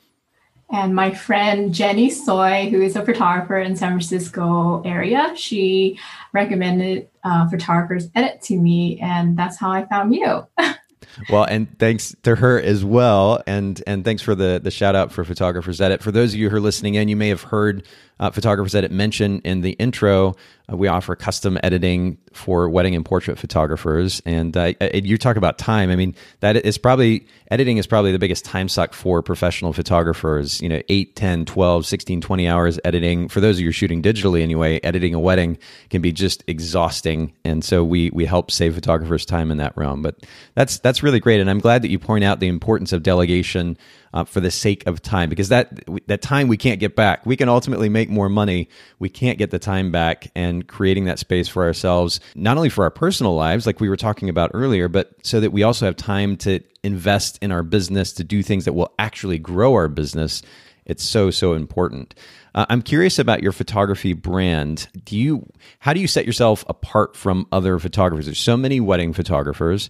And 0.72 0.96
my 0.96 1.14
friend 1.14 1.74
Jenny 1.74 2.10
Soy, 2.10 2.70
who 2.70 2.82
is 2.82 2.96
a 2.96 3.06
photographer 3.06 3.60
in 3.60 3.76
San 3.76 3.92
Francisco 3.92 4.82
area, 4.84 5.34
she 5.36 6.00
recommended 6.32 7.10
uh, 7.24 7.48
photographers 7.50 8.10
edit 8.16 8.42
to 8.44 8.58
me, 8.58 9.00
and 9.00 9.38
that's 9.38 9.58
how 9.58 9.72
I 9.72 9.86
found 9.86 10.16
you. 10.16 10.48
well, 11.30 11.44
and 11.44 11.78
thanks 11.80 12.16
to 12.24 12.36
her 12.36 12.60
as 12.60 12.84
well, 12.84 13.44
and 13.46 13.82
and 13.86 14.04
thanks 14.04 14.22
for 14.22 14.36
the 14.36 14.60
the 14.64 14.72
shout 14.72 14.96
out 14.96 15.12
for 15.12 15.24
photographers 15.24 15.80
edit. 15.80 16.02
For 16.02 16.12
those 16.12 16.34
of 16.34 16.40
you 16.40 16.50
who 16.50 16.56
are 16.56 16.62
listening 16.62 16.96
in, 16.96 17.08
you 17.08 17.16
may 17.16 17.30
have 17.30 17.44
heard 17.44 17.86
uh, 18.20 18.32
photographers 18.32 18.74
edit 18.74 18.92
mentioned 18.92 19.42
in 19.44 19.62
the 19.62 19.72
intro. 19.74 20.36
Uh, 20.72 20.78
we 20.78 20.88
offer 20.88 21.16
custom 21.16 21.58
editing 21.62 22.18
for 22.32 22.70
wedding 22.70 22.96
and 22.96 23.04
portrait 23.04 23.38
photographers. 23.38 24.22
And 24.26 24.56
uh, 24.56 24.74
you 24.94 25.18
talk 25.18 25.36
about 25.36 25.58
time. 25.58 25.90
I 25.90 25.96
mean, 25.96 26.16
that 26.40 26.56
is 26.56 26.78
probably, 26.78 27.28
editing 27.52 27.78
is 27.78 27.86
probably 27.86 28.12
the 28.12 28.20
biggest 28.20 28.46
time 28.46 28.70
suck 28.70 28.94
for 28.94 29.22
professional 29.22 29.74
photographers. 29.74 30.62
You 30.62 30.70
know, 30.70 30.82
8, 30.88 31.16
10, 31.16 31.46
12, 31.46 31.86
16, 31.86 32.22
20 32.22 32.48
hours 32.48 32.80
editing. 32.86 33.28
For 33.28 33.42
those 33.42 33.58
of 33.58 33.62
you 33.62 33.72
shooting 33.72 34.02
digitally 34.02 34.42
anyway, 34.42 34.80
editing 34.84 35.14
a 35.14 35.20
wedding 35.20 35.58
can 35.90 36.02
be 36.02 36.14
just 36.14 36.44
exhausting. 36.48 37.34
And 37.44 37.64
so 37.64 37.84
we, 37.84 38.10
we 38.12 38.26
help 38.26 38.50
save 38.50 38.76
photographers 38.76 39.26
time 39.26 39.52
in 39.52 39.58
that 39.58 39.76
realm. 39.76 40.02
But 40.02 40.26
that's, 40.56 40.80
that's 40.80 41.04
really 41.04 41.20
great. 41.20 41.42
And 41.42 41.50
I'm 41.50 41.60
glad 41.60 41.82
that 41.82 41.90
you 41.90 42.00
point 42.00 42.24
out 42.24 42.40
the 42.40 42.48
importance 42.48 42.94
of 42.94 43.04
delegation 43.04 43.78
uh, 44.14 44.24
for 44.24 44.40
the 44.40 44.52
sake 44.52 44.86
of 44.86 45.02
time 45.02 45.30
because 45.30 45.50
that 45.50 45.84
that 46.08 46.22
time 46.22 46.48
we 46.48 46.58
can't 46.58 46.80
get 46.80 46.96
back. 46.96 47.26
We 47.26 47.36
can 47.36 47.50
ultimately 47.50 47.90
make 47.90 48.10
more 48.10 48.30
money. 48.30 48.70
We 49.00 49.10
can't 49.10 49.38
get 49.38 49.52
the 49.52 49.60
time 49.60 49.92
back 49.92 50.32
and 50.36 50.68
creating 50.68 51.06
that 51.06 51.20
space 51.20 51.48
for 51.48 51.64
ourselves, 51.64 52.20
not 52.36 52.58
only 52.58 52.70
for 52.70 52.84
our 52.84 52.92
personal 52.92 53.36
lives, 53.36 53.66
like 53.66 53.80
we 53.80 53.90
were 53.90 53.98
talking 53.98 54.30
about 54.30 54.52
earlier, 54.54 54.88
but 54.88 55.14
so 55.24 55.40
that 55.40 55.52
we 55.52 55.64
also 55.64 55.86
have 55.86 55.96
time 55.96 56.38
to 56.38 56.60
invest 56.84 57.40
in 57.42 57.52
our 57.52 57.64
business 57.64 58.14
to 58.14 58.24
do 58.24 58.44
things 58.44 58.66
that 58.66 58.74
will 58.74 58.94
actually 59.00 59.40
grow 59.40 59.74
our 59.74 59.88
business. 59.88 60.42
It's 60.86 61.04
so 61.04 61.32
so 61.32 61.54
important. 61.54 62.14
Uh, 62.56 62.66
I'm 62.70 62.82
curious 62.84 63.18
about 63.18 63.42
your 63.42 63.52
photography 63.52 64.14
brand. 64.14 64.88
Do 65.06 65.18
you 65.18 65.48
how 65.80 65.94
do 65.94 66.00
you 66.00 66.08
set 66.08 66.26
yourself 66.26 66.64
apart 66.68 67.16
from 67.16 67.48
other 67.52 67.80
photographers? 67.80 68.26
There's 68.26 68.38
so 68.38 68.58
many 68.58 68.80
wedding 68.80 69.14
photographers 69.14 69.90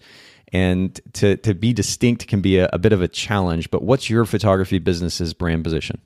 and 0.53 1.01
to 1.13 1.35
to 1.37 1.53
be 1.53 1.73
distinct 1.73 2.27
can 2.27 2.39
be 2.39 2.59
a, 2.59 2.69
a 2.71 2.77
bit 2.77 2.93
of 2.93 3.01
a 3.01 3.07
challenge. 3.07 3.71
But 3.71 3.81
what's 3.83 4.09
your 4.09 4.23
photography 4.25 4.79
business's 4.79 5.33
brand 5.33 5.63
position? 5.63 5.99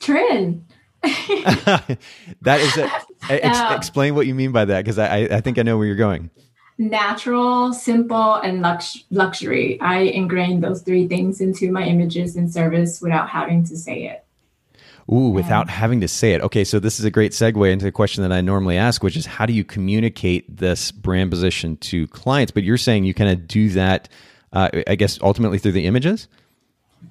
Trynh. 0.00 0.62
that 1.02 2.60
is 2.60 2.76
it. 2.76 2.90
Ex- 3.30 3.74
explain 3.74 4.14
what 4.14 4.26
you 4.26 4.34
mean 4.34 4.52
by 4.52 4.64
that, 4.66 4.84
because 4.84 4.98
I, 4.98 5.20
I 5.20 5.40
think 5.40 5.58
I 5.58 5.62
know 5.62 5.78
where 5.78 5.86
you're 5.86 5.96
going. 5.96 6.30
Natural, 6.76 7.72
simple, 7.72 8.34
and 8.34 8.60
lux- 8.60 9.04
luxury. 9.10 9.80
I 9.80 9.98
ingrained 9.98 10.64
those 10.64 10.82
three 10.82 11.06
things 11.06 11.40
into 11.40 11.70
my 11.70 11.84
images 11.84 12.34
and 12.34 12.52
service 12.52 13.00
without 13.00 13.28
having 13.28 13.64
to 13.66 13.76
say 13.76 14.08
it. 14.08 14.23
Ooh, 15.12 15.28
without 15.28 15.68
having 15.68 16.00
to 16.00 16.08
say 16.08 16.32
it. 16.32 16.40
Okay, 16.40 16.64
so 16.64 16.80
this 16.80 16.98
is 16.98 17.04
a 17.04 17.10
great 17.10 17.32
segue 17.32 17.70
into 17.70 17.84
the 17.84 17.92
question 17.92 18.22
that 18.22 18.32
I 18.32 18.40
normally 18.40 18.78
ask, 18.78 19.02
which 19.02 19.16
is 19.16 19.26
how 19.26 19.44
do 19.44 19.52
you 19.52 19.62
communicate 19.62 20.56
this 20.56 20.90
brand 20.90 21.30
position 21.30 21.76
to 21.78 22.06
clients? 22.06 22.52
But 22.52 22.62
you're 22.62 22.78
saying 22.78 23.04
you 23.04 23.12
kind 23.12 23.30
of 23.30 23.46
do 23.46 23.68
that, 23.70 24.08
uh, 24.54 24.70
I 24.86 24.94
guess, 24.94 25.18
ultimately 25.20 25.58
through 25.58 25.72
the 25.72 25.84
images? 25.84 26.26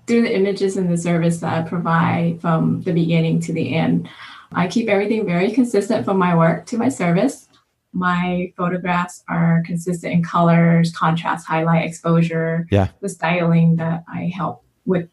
Through 0.07 0.23
the 0.23 0.35
images 0.35 0.75
and 0.75 0.91
the 0.91 0.97
service 0.97 1.39
that 1.41 1.53
I 1.53 1.69
provide 1.69 2.41
from 2.41 2.81
the 2.81 2.93
beginning 2.93 3.39
to 3.41 3.53
the 3.53 3.75
end. 3.75 4.09
I 4.51 4.67
keep 4.67 4.89
everything 4.89 5.25
very 5.27 5.51
consistent 5.51 6.03
from 6.03 6.17
my 6.17 6.35
work 6.35 6.65
to 6.67 6.77
my 6.77 6.89
service. 6.89 7.47
my 7.93 8.51
photographs 8.57 9.23
are 9.29 9.61
consistent 9.65 10.13
in 10.13 10.23
colors, 10.23 10.91
contrast, 10.91 11.47
highlight, 11.47 11.85
exposure. 11.85 12.67
Yeah. 12.71 12.87
The 13.01 13.09
styling 13.09 13.75
that 13.77 14.03
I 14.11 14.31
help 14.35 14.63
with 14.85 15.07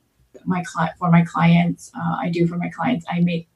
my 0.44 0.62
client 0.66 0.96
for 0.98 1.11
my 1.11 1.24
clients, 1.24 1.90
uh, 1.94 2.16
I 2.20 2.31
do 2.31 2.46
for 2.46 2.57
my 2.57 2.70
clients. 2.70 3.07
I 3.09 3.20
make 3.20 3.48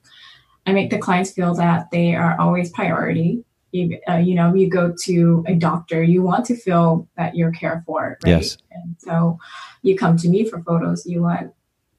I 0.67 0.73
make 0.73 0.91
the 0.91 0.99
clients 0.99 1.31
feel 1.31 1.55
that 1.55 1.91
they 1.91 2.15
are 2.15 2.41
always 2.41 2.71
priority. 2.71 3.45
You, 3.73 3.99
uh, 4.09 4.17
you 4.17 4.35
know, 4.35 4.55
you 4.55 4.71
go 4.71 4.95
to 5.03 5.45
a 5.47 5.55
doctor, 5.55 6.03
you 6.03 6.23
want 6.23 6.47
to 6.47 6.57
feel 6.57 7.09
that 7.17 7.35
you're 7.35 7.51
cared 7.51 7.85
for, 7.85 8.19
right? 8.25 8.31
Yes. 8.31 8.57
And 8.71 8.97
so 8.99 9.39
you 9.83 9.97
come 9.97 10.17
to 10.19 10.29
me 10.29 10.49
for 10.49 10.63
photos. 10.63 11.05
You 11.05 11.23
want 11.23 11.53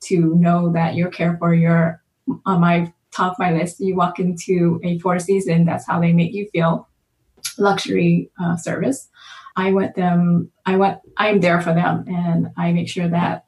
to 0.05 0.35
know 0.35 0.71
that 0.71 0.95
you're 0.95 1.11
cared 1.11 1.37
for. 1.37 1.53
You're 1.53 2.01
on 2.45 2.61
my 2.61 2.93
top 3.11 3.37
my 3.39 3.51
list. 3.51 3.79
You 3.79 3.95
walk 3.95 4.19
into 4.19 4.79
a 4.83 4.99
Four 4.99 5.19
Season, 5.19 5.65
that's 5.65 5.87
how 5.87 5.99
they 5.99 6.13
make 6.13 6.33
you 6.33 6.47
feel. 6.51 6.87
Luxury 7.57 8.29
uh, 8.41 8.57
service. 8.57 9.09
I 9.55 9.71
want 9.71 9.95
them. 9.95 10.51
I 10.65 10.75
want. 10.75 10.99
I'm 11.15 11.39
there 11.39 11.61
for 11.61 11.73
them, 11.73 12.03
and 12.07 12.49
I 12.57 12.73
make 12.73 12.89
sure 12.89 13.07
that 13.07 13.44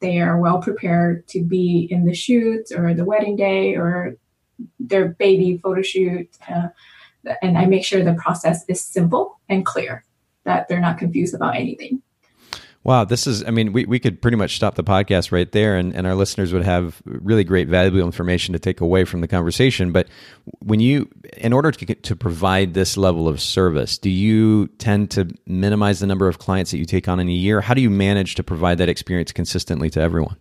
they 0.00 0.20
are 0.20 0.38
well 0.38 0.60
prepared 0.60 1.26
to 1.28 1.42
be 1.42 1.88
in 1.90 2.04
the 2.04 2.14
shoot 2.14 2.70
or 2.76 2.94
the 2.94 3.04
wedding 3.04 3.36
day 3.36 3.74
or 3.74 4.16
their 4.78 5.08
baby 5.08 5.58
photo 5.58 5.82
shoot. 5.82 6.28
Uh, 6.48 6.68
and 7.42 7.58
I 7.58 7.66
make 7.66 7.84
sure 7.84 8.02
the 8.02 8.14
process 8.14 8.64
is 8.68 8.80
simple 8.80 9.40
and 9.48 9.66
clear, 9.66 10.04
that 10.44 10.68
they're 10.68 10.80
not 10.80 10.98
confused 10.98 11.34
about 11.34 11.56
anything. 11.56 12.02
Wow, 12.88 13.04
this 13.04 13.26
is, 13.26 13.44
I 13.44 13.50
mean, 13.50 13.74
we, 13.74 13.84
we 13.84 13.98
could 13.98 14.22
pretty 14.22 14.38
much 14.38 14.56
stop 14.56 14.74
the 14.74 14.82
podcast 14.82 15.30
right 15.30 15.52
there 15.52 15.76
and, 15.76 15.94
and 15.94 16.06
our 16.06 16.14
listeners 16.14 16.54
would 16.54 16.64
have 16.64 17.02
really 17.04 17.44
great, 17.44 17.68
valuable 17.68 18.00
information 18.00 18.54
to 18.54 18.58
take 18.58 18.80
away 18.80 19.04
from 19.04 19.20
the 19.20 19.28
conversation. 19.28 19.92
But 19.92 20.08
when 20.60 20.80
you, 20.80 21.10
in 21.36 21.52
order 21.52 21.70
to, 21.70 21.94
to 21.94 22.16
provide 22.16 22.72
this 22.72 22.96
level 22.96 23.28
of 23.28 23.42
service, 23.42 23.98
do 23.98 24.08
you 24.08 24.68
tend 24.78 25.10
to 25.10 25.28
minimize 25.44 26.00
the 26.00 26.06
number 26.06 26.28
of 26.28 26.38
clients 26.38 26.70
that 26.70 26.78
you 26.78 26.86
take 26.86 27.08
on 27.08 27.20
in 27.20 27.28
a 27.28 27.32
year? 27.32 27.60
How 27.60 27.74
do 27.74 27.82
you 27.82 27.90
manage 27.90 28.36
to 28.36 28.42
provide 28.42 28.78
that 28.78 28.88
experience 28.88 29.32
consistently 29.32 29.90
to 29.90 30.00
everyone? 30.00 30.38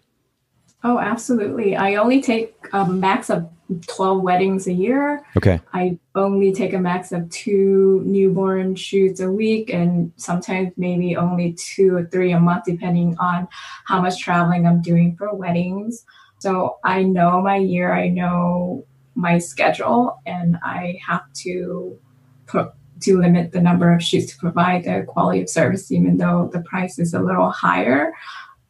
Oh, 0.83 0.99
absolutely. 0.99 1.75
I 1.75 1.95
only 1.95 2.21
take 2.21 2.55
a 2.71 2.87
max 2.87 3.29
of 3.29 3.49
12 3.87 4.21
weddings 4.21 4.67
a 4.67 4.73
year. 4.73 5.25
Okay. 5.35 5.59
I 5.73 5.97
only 6.15 6.53
take 6.53 6.73
a 6.73 6.79
max 6.79 7.11
of 7.11 7.29
two 7.29 8.01
newborn 8.05 8.75
shoots 8.75 9.19
a 9.19 9.31
week 9.31 9.73
and 9.73 10.11
sometimes 10.15 10.71
maybe 10.77 11.17
only 11.17 11.53
two 11.53 11.95
or 11.95 12.05
three 12.05 12.31
a 12.31 12.39
month, 12.39 12.65
depending 12.65 13.17
on 13.19 13.47
how 13.85 14.01
much 14.01 14.19
traveling 14.19 14.65
I'm 14.65 14.81
doing 14.81 15.15
for 15.17 15.33
weddings. 15.33 16.05
So 16.39 16.77
I 16.83 17.03
know 17.03 17.41
my 17.41 17.57
year, 17.57 17.93
I 17.93 18.09
know 18.09 18.85
my 19.15 19.39
schedule, 19.39 20.21
and 20.25 20.57
I 20.63 20.99
have 21.05 21.23
to 21.37 21.97
put 22.45 22.71
to 23.01 23.19
limit 23.19 23.51
the 23.51 23.61
number 23.61 23.93
of 23.93 24.01
shoots 24.01 24.31
to 24.31 24.37
provide 24.37 24.83
the 24.83 25.03
quality 25.07 25.41
of 25.41 25.49
service, 25.49 25.91
even 25.91 26.17
though 26.17 26.49
the 26.53 26.61
price 26.61 26.97
is 26.99 27.13
a 27.13 27.19
little 27.19 27.49
higher. 27.51 28.13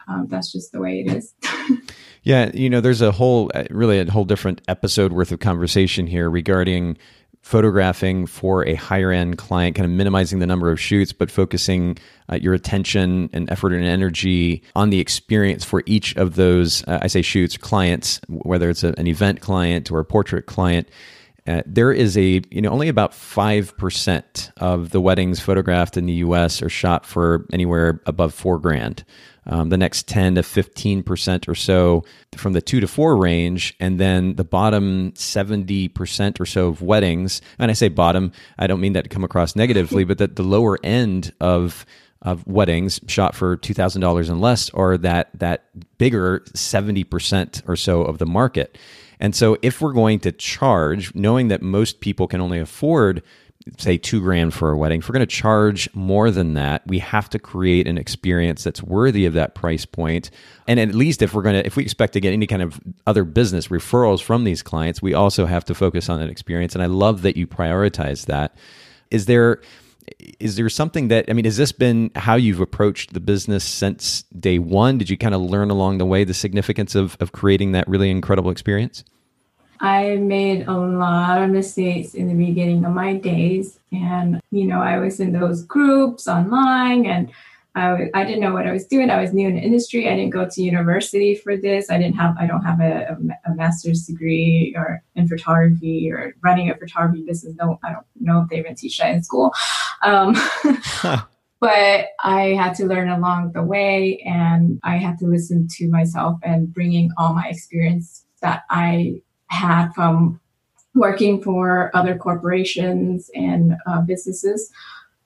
Um, 0.08 0.28
that's 0.30 0.52
just 0.52 0.72
the 0.72 0.80
way 0.80 1.02
it 1.02 1.14
is. 1.14 1.34
Yeah, 2.28 2.52
you 2.54 2.70
know, 2.70 2.82
there's 2.82 3.02
a 3.02 3.14
whole, 3.14 3.50
uh, 3.56 3.64
really 3.70 4.02
a 4.02 4.12
whole 4.12 4.26
different 4.26 4.62
episode 4.68 5.14
worth 5.14 5.32
of 5.32 5.40
conversation 5.40 6.08
here 6.08 6.30
regarding 6.30 6.98
photographing 7.42 8.26
for 8.26 8.68
a 8.68 8.74
higher 8.76 9.14
end 9.14 9.38
client, 9.38 9.78
kind 9.78 9.86
of 9.86 9.92
minimizing 9.92 10.40
the 10.40 10.46
number 10.46 10.70
of 10.70 10.78
shoots, 10.78 11.14
but 11.14 11.32
focusing 11.32 11.98
uh, 12.30 12.36
your 12.36 12.54
attention 12.54 13.30
and 13.32 13.50
effort 13.50 13.72
and 13.72 13.86
energy 13.86 14.62
on 14.76 14.90
the 14.90 15.00
experience 15.00 15.64
for 15.64 15.84
each 15.86 16.18
of 16.18 16.36
those, 16.36 16.84
uh, 16.90 17.00
I 17.02 17.08
say 17.08 17.22
shoots, 17.22 17.56
clients, 17.56 18.20
whether 18.28 18.70
it's 18.70 18.84
a, 18.84 18.94
an 18.98 19.08
event 19.08 19.40
client 19.40 19.90
or 19.90 20.02
a 20.02 20.06
portrait 20.06 20.48
client. 20.48 20.90
Uh, 21.48 21.62
there 21.66 21.94
is 21.94 22.18
a, 22.18 22.42
you 22.52 22.62
know, 22.62 22.70
only 22.70 22.90
about 22.90 23.12
5% 23.14 24.52
of 24.58 24.90
the 24.90 25.00
weddings 25.00 25.40
photographed 25.40 25.96
in 25.96 26.06
the 26.06 26.14
US 26.14 26.62
are 26.62 26.70
shot 26.70 27.06
for 27.06 27.46
anywhere 27.54 28.02
above 28.06 28.34
four 28.34 28.60
grand 28.60 29.06
um, 29.48 29.70
the 29.70 29.78
next 29.78 30.08
10 30.08 30.36
to 30.36 30.42
15% 30.42 31.48
or 31.48 31.56
so 31.56 32.04
from 32.36 32.54
the 32.54 32.62
two 32.62 32.80
to 32.80 32.88
four 32.88 33.18
range. 33.18 33.76
And 33.80 34.00
then 34.00 34.36
the 34.36 34.44
bottom 34.44 35.14
70% 35.14 36.40
or 36.40 36.46
so 36.46 36.68
of 36.68 36.82
weddings, 36.82 37.42
and 37.58 37.72
I 37.72 37.74
say 37.74 37.88
bottom, 37.88 38.32
I 38.60 38.68
don't 38.68 38.82
mean 38.82 38.94
that 38.94 39.04
to 39.04 39.10
come 39.10 39.24
across 39.24 39.56
negatively, 39.56 40.04
but 40.04 40.18
that 40.20 40.36
the 40.36 40.44
lower 40.44 40.78
end 40.84 41.34
of 41.40 41.86
of 42.24 42.46
weddings 42.48 43.00
shot 43.06 43.36
for 43.36 43.56
two 43.56 43.76
thousand 43.76 44.02
dollars 44.02 44.28
and 44.28 44.42
less, 44.42 44.72
or 44.72 44.98
that 44.98 45.30
that 45.36 45.66
bigger 46.00 46.44
seventy 46.56 47.04
percent 47.04 47.62
or 47.68 47.76
so 47.76 48.02
of 48.02 48.18
the 48.18 48.26
market. 48.26 48.76
And 49.20 49.36
so, 49.36 49.58
if 49.62 49.82
we're 49.82 49.94
going 49.94 50.20
to 50.22 50.32
charge, 50.32 51.14
knowing 51.16 51.48
that 51.48 51.62
most 51.62 52.00
people 52.00 52.28
can 52.28 52.42
only 52.42 52.60
afford 52.60 53.24
say 53.78 53.98
two 53.98 54.22
grand 54.22 54.54
for 54.54 54.72
a 54.72 54.78
wedding, 54.78 55.00
if 55.00 55.10
we're 55.10 55.14
going 55.14 55.28
to 55.28 55.36
charge 55.36 55.94
more 55.94 56.32
than 56.32 56.54
that, 56.54 56.86
we 56.88 57.00
have 57.00 57.30
to 57.30 57.40
create 57.40 57.88
an 57.88 57.98
experience 57.98 58.64
that's 58.64 58.82
worthy 58.82 59.26
of 59.26 59.34
that 59.34 59.56
price 59.56 59.86
point. 59.86 60.32
And 60.68 60.80
at 60.80 60.94
least 60.96 61.22
if 61.22 61.34
we're 61.34 61.42
going 61.42 61.56
to, 61.56 61.66
if 61.66 61.76
we 61.76 61.84
expect 61.84 62.14
to 62.14 62.20
get 62.20 62.34
any 62.34 62.48
kind 62.48 62.62
of 62.62 62.80
other 63.06 63.24
business 63.24 63.68
referrals 63.68 64.22
from 64.22 64.44
these 64.44 64.62
clients, 64.62 65.02
we 65.02 65.14
also 65.14 65.46
have 65.46 65.66
to 65.66 65.76
focus 65.76 66.10
on 66.10 66.20
that 66.20 66.30
experience. 66.30 66.76
And 66.76 66.84
I 66.84 66.88
love 66.88 67.24
that 67.24 67.38
you 67.38 67.48
prioritize 67.48 68.26
that. 68.26 68.56
Is 69.12 69.26
there, 69.26 69.62
is 70.40 70.56
there 70.56 70.70
something 70.70 71.08
that 71.10 71.26
I 71.30 71.34
mean, 71.34 71.46
has 71.46 71.58
this 71.58 71.72
been 71.72 72.12
how 72.16 72.36
you've 72.36 72.60
approached 72.60 73.14
the 73.14 73.20
business 73.20 73.64
since 73.64 74.24
day 74.40 74.60
one? 74.60 74.98
Did 74.98 75.10
you 75.10 75.18
kind 75.18 75.36
of 75.36 75.42
learn 75.42 75.70
along 75.70 75.98
the 75.98 76.06
way 76.06 76.24
the 76.24 76.34
significance 76.34 76.96
of 76.96 77.18
of 77.20 77.32
creating 77.32 77.72
that 77.74 77.88
really 77.88 78.10
incredible 78.10 78.52
experience? 78.52 79.04
I 79.80 80.16
made 80.16 80.68
a 80.68 80.74
lot 80.74 81.44
of 81.44 81.52
mistakes 81.52 82.14
in 82.14 82.28
the 82.28 82.34
beginning 82.34 82.84
of 82.84 82.94
my 82.94 83.14
days. 83.14 83.80
And, 83.92 84.42
you 84.52 84.66
know, 84.66 84.82
I 84.82 84.98
was 84.98 85.20
in 85.20 85.34
those 85.34 85.64
groups 85.64 86.28
online 86.28 87.06
and 87.06 87.32
I, 87.78 88.10
I 88.16 88.24
didn't 88.24 88.42
know 88.42 88.54
what 88.54 88.66
I 88.66 88.72
was 88.72 88.88
doing. 88.88 89.12
I 89.12 89.22
was 89.22 89.34
new 89.34 89.48
in 89.48 89.56
the 89.56 89.62
industry. 89.62 90.10
I 90.10 90.16
didn't 90.16 90.32
go 90.32 90.48
to 90.50 90.64
university 90.64 91.36
for 91.36 91.56
this. 91.56 91.92
I 91.92 92.00
didn't 92.00 92.16
have, 92.16 92.36
I 92.40 92.48
don't 92.48 92.64
have 92.64 92.80
a, 92.80 93.16
a, 93.46 93.52
a 93.52 93.56
master's 93.56 94.04
degree 94.06 94.74
or 94.76 95.04
in 95.16 95.28
photography 95.28 96.12
or 96.12 96.34
running 96.42 96.72
a 96.72 96.76
photography 96.76 97.24
business. 97.24 97.56
No, 97.60 97.80
I 97.84 97.92
don't 97.92 98.06
know 98.20 98.42
if 98.42 98.50
they 98.50 98.58
even 98.58 98.74
teach 98.74 98.98
that 98.98 99.14
in 99.14 99.22
school. 99.22 99.54
Um, 100.02 100.36
but 101.60 102.08
I 102.24 102.56
had 102.58 102.74
to 102.76 102.86
learn 102.86 103.10
along 103.10 103.52
the 103.52 103.64
way 103.64 104.24
and 104.26 104.80
I 104.84 104.98
had 104.98 105.20
to 105.20 105.28
listen 105.28 105.68
to 105.78 105.88
myself 105.88 106.40
and 106.42 106.74
bringing 106.74 107.12
all 107.16 107.36
my 107.36 107.48
experience 107.48 108.26
that 108.42 108.64
I 108.72 109.22
had 109.48 109.92
from 109.94 110.40
working 110.96 111.44
for 111.44 111.92
other 111.94 112.18
corporations 112.18 113.30
and 113.36 113.76
uh, 113.86 114.02
businesses 114.02 114.72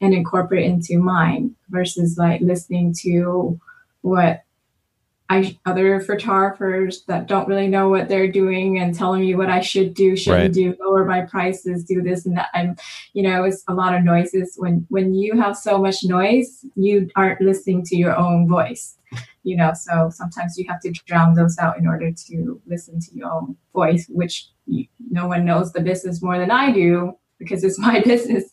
and 0.01 0.13
incorporate 0.13 0.65
into 0.65 0.99
mine 0.99 1.55
versus 1.69 2.17
like 2.17 2.41
listening 2.41 2.93
to 3.01 3.59
what 4.01 4.43
I 5.29 5.57
other 5.65 6.01
photographers 6.01 7.03
that 7.07 7.27
don't 7.27 7.47
really 7.47 7.69
know 7.69 7.87
what 7.87 8.09
they're 8.09 8.31
doing 8.31 8.79
and 8.79 8.93
telling 8.93 9.21
me 9.21 9.33
what 9.33 9.49
I 9.49 9.61
should 9.61 9.93
do, 9.93 10.17
shouldn't 10.17 10.43
right. 10.43 10.53
do, 10.53 10.75
lower 10.81 11.05
my 11.05 11.21
prices, 11.21 11.85
do 11.85 12.01
this 12.01 12.25
and 12.25 12.35
that. 12.35 12.49
I'm, 12.53 12.75
you 13.13 13.23
know, 13.23 13.45
it's 13.45 13.63
a 13.69 13.73
lot 13.73 13.95
of 13.95 14.03
noises. 14.03 14.55
When 14.57 14.85
when 14.89 15.13
you 15.13 15.39
have 15.39 15.55
so 15.55 15.77
much 15.77 16.03
noise, 16.03 16.65
you 16.75 17.09
aren't 17.15 17.39
listening 17.39 17.83
to 17.83 17.95
your 17.95 18.13
own 18.17 18.49
voice 18.49 18.97
you 19.43 19.55
know 19.55 19.71
so 19.73 20.09
sometimes 20.13 20.57
you 20.57 20.65
have 20.67 20.79
to 20.79 20.91
drown 21.05 21.33
those 21.33 21.57
out 21.57 21.77
in 21.77 21.87
order 21.87 22.11
to 22.11 22.61
listen 22.67 22.99
to 22.99 23.13
your 23.13 23.31
own 23.31 23.55
voice 23.73 24.07
which 24.09 24.47
you, 24.67 24.85
no 25.09 25.27
one 25.27 25.45
knows 25.45 25.71
the 25.73 25.81
business 25.81 26.21
more 26.21 26.37
than 26.37 26.51
i 26.51 26.71
do 26.71 27.13
because 27.39 27.63
it's 27.63 27.79
my 27.87 28.01
business 28.01 28.51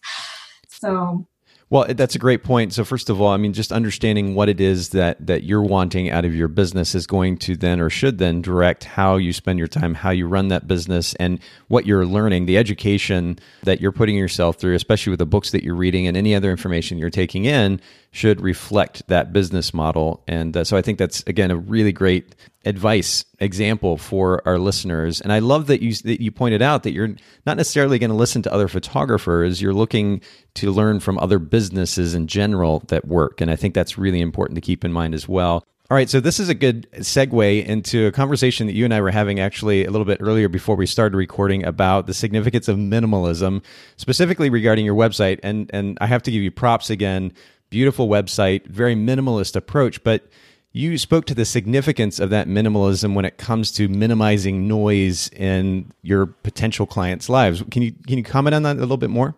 so 0.68 1.26
well, 1.70 1.86
that's 1.90 2.14
a 2.14 2.18
great 2.18 2.42
point. 2.42 2.72
So 2.72 2.82
first 2.82 3.10
of 3.10 3.20
all, 3.20 3.28
I 3.28 3.36
mean, 3.36 3.52
just 3.52 3.72
understanding 3.72 4.34
what 4.34 4.48
it 4.48 4.58
is 4.58 4.90
that 4.90 5.26
that 5.26 5.42
you're 5.42 5.62
wanting 5.62 6.08
out 6.08 6.24
of 6.24 6.34
your 6.34 6.48
business 6.48 6.94
is 6.94 7.06
going 7.06 7.36
to 7.38 7.56
then 7.56 7.78
or 7.78 7.90
should 7.90 8.16
then 8.16 8.40
direct 8.40 8.84
how 8.84 9.16
you 9.16 9.34
spend 9.34 9.58
your 9.58 9.68
time, 9.68 9.94
how 9.94 10.10
you 10.10 10.26
run 10.26 10.48
that 10.48 10.66
business, 10.66 11.14
and 11.14 11.40
what 11.68 11.84
you're 11.84 12.06
learning, 12.06 12.46
the 12.46 12.56
education 12.56 13.38
that 13.64 13.82
you're 13.82 13.92
putting 13.92 14.16
yourself 14.16 14.56
through, 14.56 14.74
especially 14.74 15.10
with 15.10 15.18
the 15.18 15.26
books 15.26 15.50
that 15.50 15.62
you're 15.62 15.74
reading 15.74 16.06
and 16.06 16.16
any 16.16 16.34
other 16.34 16.50
information 16.50 16.96
you're 16.96 17.10
taking 17.10 17.44
in, 17.44 17.80
should 18.10 18.40
reflect 18.40 19.06
that 19.08 19.32
business 19.32 19.74
model. 19.74 20.22
And 20.26 20.56
uh, 20.56 20.64
so 20.64 20.76
I 20.76 20.82
think 20.82 20.98
that's 20.98 21.22
again 21.26 21.50
a 21.50 21.56
really 21.56 21.92
great 21.92 22.34
advice 22.64 23.24
example 23.38 23.96
for 23.96 24.46
our 24.46 24.58
listeners. 24.58 25.20
And 25.20 25.32
I 25.32 25.38
love 25.38 25.66
that 25.66 25.82
you 25.82 25.94
that 25.94 26.22
you 26.22 26.30
pointed 26.30 26.62
out 26.62 26.82
that 26.82 26.92
you're 26.92 27.14
not 27.46 27.56
necessarily 27.56 27.98
going 27.98 28.10
to 28.10 28.16
listen 28.16 28.42
to 28.42 28.52
other 28.52 28.68
photographers. 28.68 29.60
You're 29.60 29.74
looking 29.74 30.20
to 30.54 30.70
learn 30.70 31.00
from 31.00 31.18
other 31.18 31.38
businesses 31.38 32.14
in 32.14 32.26
general 32.26 32.80
that 32.88 33.06
work. 33.06 33.40
And 33.40 33.50
I 33.50 33.56
think 33.56 33.74
that's 33.74 33.98
really 33.98 34.20
important 34.20 34.56
to 34.56 34.60
keep 34.60 34.84
in 34.84 34.92
mind 34.92 35.14
as 35.14 35.28
well. 35.28 35.64
All 35.90 35.94
right, 35.94 36.10
so 36.10 36.20
this 36.20 36.38
is 36.38 36.50
a 36.50 36.54
good 36.54 36.86
segue 36.96 37.64
into 37.64 38.08
a 38.08 38.12
conversation 38.12 38.66
that 38.66 38.74
you 38.74 38.84
and 38.84 38.92
I 38.92 39.00
were 39.00 39.10
having 39.10 39.40
actually 39.40 39.86
a 39.86 39.90
little 39.90 40.04
bit 40.04 40.18
earlier 40.20 40.46
before 40.50 40.76
we 40.76 40.84
started 40.84 41.16
recording 41.16 41.64
about 41.64 42.06
the 42.06 42.12
significance 42.12 42.68
of 42.68 42.76
minimalism, 42.76 43.64
specifically 43.96 44.50
regarding 44.50 44.84
your 44.84 44.94
website. 44.94 45.40
And 45.42 45.70
and 45.72 45.96
I 46.02 46.06
have 46.06 46.22
to 46.24 46.30
give 46.30 46.42
you 46.42 46.50
props 46.50 46.90
again. 46.90 47.32
Beautiful 47.70 48.08
website, 48.08 48.66
very 48.66 48.94
minimalist 48.94 49.54
approach, 49.54 50.02
but 50.02 50.26
you 50.72 50.96
spoke 50.98 51.24
to 51.26 51.34
the 51.34 51.44
significance 51.44 52.20
of 52.20 52.30
that 52.30 52.46
minimalism 52.46 53.14
when 53.14 53.24
it 53.24 53.36
comes 53.38 53.72
to 53.72 53.88
minimizing 53.88 54.68
noise 54.68 55.28
in 55.30 55.90
your 56.02 56.26
potential 56.26 56.86
clients' 56.86 57.28
lives. 57.28 57.62
Can 57.70 57.82
you 57.82 57.92
can 58.06 58.18
you 58.18 58.24
comment 58.24 58.54
on 58.54 58.62
that 58.62 58.76
a 58.76 58.80
little 58.80 58.96
bit 58.96 59.10
more? 59.10 59.34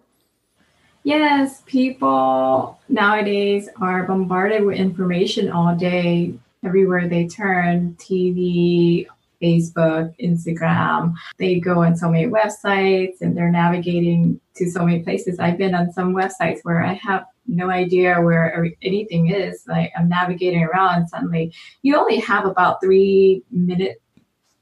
Yes, 1.03 1.63
people 1.65 2.79
nowadays 2.89 3.69
are 3.81 4.03
bombarded 4.03 4.65
with 4.65 4.77
information 4.77 5.51
all 5.51 5.75
day, 5.75 6.35
everywhere 6.63 7.09
they 7.09 7.27
turn 7.27 7.97
TV, 7.99 9.07
Facebook, 9.41 10.15
Instagram. 10.21 11.15
They 11.39 11.59
go 11.59 11.83
on 11.83 11.97
so 11.97 12.11
many 12.11 12.27
websites 12.27 13.23
and 13.23 13.35
they're 13.37 13.51
navigating 13.51 14.41
to 14.57 14.71
so 14.71 14.85
many 14.85 15.03
places. 15.03 15.39
I've 15.39 15.57
been 15.57 15.75
on 15.75 15.93
some 15.93 16.15
websites 16.15 16.61
where 16.65 16.85
I 16.85 16.95
have 16.95 17.25
no 17.51 17.71
idea 17.71 18.21
where 18.21 18.69
anything 18.83 19.31
is. 19.31 19.65
Like 19.67 19.93
I'm 19.97 20.09
navigating 20.09 20.63
around, 20.63 21.09
suddenly 21.09 21.53
you 21.83 21.97
only 21.97 22.19
have 22.21 22.47
about 22.47 22.81
three 22.83 23.43
minutes 23.51 24.01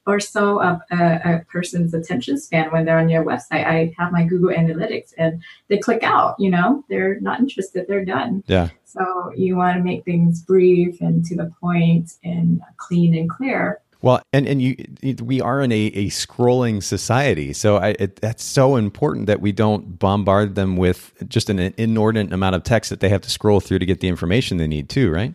or 0.08 0.18
so 0.18 0.60
of 0.62 0.80
a, 0.90 0.96
a, 0.96 1.44
person's 1.50 1.92
attention 1.92 2.40
span 2.40 2.72
when 2.72 2.86
they're 2.86 2.98
on 2.98 3.10
your 3.10 3.24
website. 3.24 3.66
I 3.66 3.94
have 3.98 4.10
my 4.10 4.24
Google 4.24 4.48
Analytics 4.48 5.12
and 5.18 5.42
they 5.68 5.76
click 5.76 6.02
out, 6.02 6.34
you 6.38 6.50
know, 6.50 6.82
they're 6.88 7.20
not 7.20 7.40
interested, 7.40 7.84
they're 7.86 8.06
done. 8.06 8.42
Yeah. 8.46 8.70
So 8.86 9.32
you 9.36 9.54
want 9.56 9.76
to 9.76 9.84
make 9.84 10.06
things 10.06 10.40
brief 10.40 11.02
and 11.02 11.26
to 11.26 11.36
the 11.36 11.52
point 11.60 12.12
and 12.24 12.62
clean 12.78 13.14
and 13.14 13.28
clear. 13.28 13.82
Well, 14.00 14.22
and 14.32 14.46
and 14.46 14.62
you, 14.62 14.76
we 15.22 15.40
are 15.40 15.60
in 15.60 15.72
a, 15.72 15.86
a 15.86 16.06
scrolling 16.06 16.82
society, 16.82 17.52
so 17.52 17.78
I, 17.78 17.88
it, 17.98 18.16
that's 18.16 18.44
so 18.44 18.76
important 18.76 19.26
that 19.26 19.40
we 19.40 19.50
don't 19.50 19.98
bombard 19.98 20.54
them 20.54 20.76
with 20.76 21.12
just 21.28 21.50
an 21.50 21.58
inordinate 21.76 22.32
amount 22.32 22.54
of 22.54 22.62
text 22.62 22.90
that 22.90 23.00
they 23.00 23.08
have 23.08 23.22
to 23.22 23.30
scroll 23.30 23.58
through 23.58 23.80
to 23.80 23.86
get 23.86 23.98
the 23.98 24.06
information 24.06 24.58
they 24.58 24.68
need 24.68 24.88
too, 24.88 25.10
right? 25.10 25.34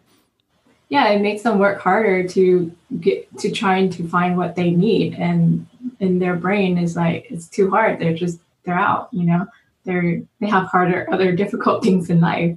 Yeah, 0.87 1.09
it 1.09 1.21
makes 1.21 1.41
them 1.41 1.59
work 1.59 1.81
harder 1.81 2.25
to 2.29 2.71
get 3.01 3.37
to 3.39 3.51
trying 3.51 3.89
to 3.91 4.07
find 4.07 4.37
what 4.37 4.55
they 4.55 4.71
need, 4.71 5.15
and 5.15 5.67
in 5.99 6.19
their 6.19 6.35
brain 6.37 6.77
is 6.77 6.95
like 6.95 7.25
it's 7.29 7.49
too 7.49 7.69
hard. 7.69 7.99
They're 7.99 8.13
just 8.13 8.39
they're 8.63 8.79
out, 8.79 9.09
you 9.11 9.25
know. 9.25 9.45
They're 9.83 10.21
they 10.39 10.47
have 10.47 10.67
harder 10.67 11.05
other 11.11 11.33
difficult 11.33 11.83
things 11.83 12.09
in 12.09 12.21
life. 12.21 12.55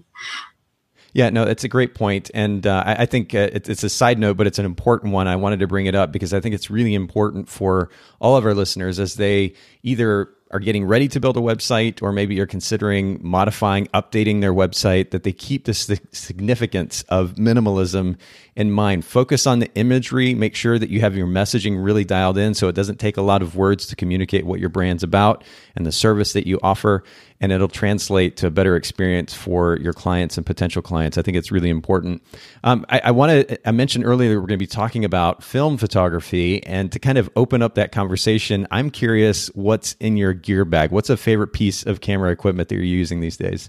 Yeah, 1.16 1.30
no, 1.30 1.44
it's 1.44 1.64
a 1.64 1.68
great 1.68 1.94
point, 1.94 2.30
and 2.34 2.66
uh, 2.66 2.82
I, 2.84 2.92
I, 3.04 3.06
think 3.06 3.34
uh, 3.34 3.48
it's, 3.50 3.70
it's 3.70 3.82
a 3.82 3.88
side 3.88 4.18
note, 4.18 4.36
but 4.36 4.46
it's 4.46 4.58
an 4.58 4.66
important 4.66 5.14
one. 5.14 5.26
I 5.26 5.36
wanted 5.36 5.60
to 5.60 5.66
bring 5.66 5.86
it 5.86 5.94
up 5.94 6.12
because 6.12 6.34
I 6.34 6.40
think 6.40 6.54
it's 6.54 6.68
really 6.68 6.92
important 6.92 7.48
for 7.48 7.88
all 8.20 8.36
of 8.36 8.44
our 8.44 8.52
listeners 8.52 9.00
as 9.00 9.14
they 9.14 9.54
either 9.82 10.28
are 10.50 10.60
getting 10.60 10.84
ready 10.84 11.08
to 11.08 11.18
build 11.18 11.36
a 11.38 11.40
website 11.40 12.02
or 12.02 12.12
maybe 12.12 12.34
you're 12.34 12.46
considering 12.46 13.18
modifying, 13.22 13.86
updating 13.88 14.42
their 14.42 14.52
website, 14.52 15.10
that 15.10 15.22
they 15.22 15.32
keep 15.32 15.64
the 15.64 15.74
significance 15.74 17.02
of 17.08 17.34
minimalism 17.36 18.16
in 18.54 18.70
mind. 18.70 19.04
Focus 19.04 19.46
on 19.46 19.58
the 19.58 19.74
imagery, 19.74 20.34
make 20.34 20.54
sure 20.54 20.78
that 20.78 20.90
you 20.90 21.00
have 21.00 21.16
your 21.16 21.26
messaging 21.26 21.82
really 21.82 22.04
dialed 22.04 22.38
in 22.38 22.54
so 22.54 22.68
it 22.68 22.74
doesn't 22.74 23.00
take 23.00 23.16
a 23.16 23.22
lot 23.22 23.40
of 23.40 23.56
words 23.56 23.86
to 23.86 23.96
communicate 23.96 24.44
what 24.44 24.60
your 24.60 24.68
brand's 24.68 25.02
about 25.02 25.42
and 25.74 25.86
the 25.86 25.92
service 25.92 26.34
that 26.34 26.46
you 26.46 26.60
offer 26.62 27.02
and 27.40 27.52
it'll 27.52 27.68
translate 27.68 28.36
to 28.38 28.46
a 28.46 28.50
better 28.50 28.76
experience 28.76 29.34
for 29.34 29.76
your 29.78 29.92
clients 29.92 30.36
and 30.36 30.46
potential 30.46 30.82
clients. 30.82 31.18
I 31.18 31.22
think 31.22 31.36
it's 31.36 31.52
really 31.52 31.70
important. 31.70 32.22
Um, 32.64 32.86
I, 32.88 33.00
I 33.04 33.10
want 33.10 33.48
to, 33.48 33.68
I 33.68 33.72
mentioned 33.72 34.04
earlier 34.04 34.30
that 34.30 34.36
we're 34.36 34.46
going 34.46 34.58
to 34.58 34.62
be 34.62 34.66
talking 34.66 35.04
about 35.04 35.42
film 35.42 35.76
photography 35.76 36.64
and 36.64 36.90
to 36.92 36.98
kind 36.98 37.18
of 37.18 37.28
open 37.36 37.62
up 37.62 37.74
that 37.74 37.92
conversation, 37.92 38.66
I'm 38.70 38.90
curious 38.90 39.48
what's 39.48 39.94
in 40.00 40.16
your 40.16 40.32
gear 40.32 40.64
bag. 40.64 40.90
What's 40.90 41.10
a 41.10 41.16
favorite 41.16 41.52
piece 41.52 41.84
of 41.84 42.00
camera 42.00 42.30
equipment 42.30 42.68
that 42.68 42.74
you're 42.74 42.84
using 42.84 43.20
these 43.20 43.36
days? 43.36 43.68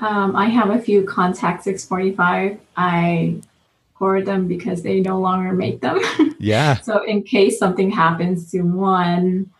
Um, 0.00 0.36
I 0.36 0.46
have 0.46 0.70
a 0.70 0.78
few 0.78 1.02
Contax 1.02 1.62
645. 1.62 2.58
I 2.76 3.40
hoard 3.94 4.24
them 4.24 4.48
because 4.48 4.82
they 4.82 5.00
no 5.00 5.20
longer 5.20 5.52
make 5.52 5.80
them. 5.80 6.00
Yeah. 6.42 6.80
so 6.80 7.04
in 7.04 7.22
case 7.22 7.58
something 7.58 7.90
happens 7.90 8.50
to 8.52 8.62
one, 8.62 9.50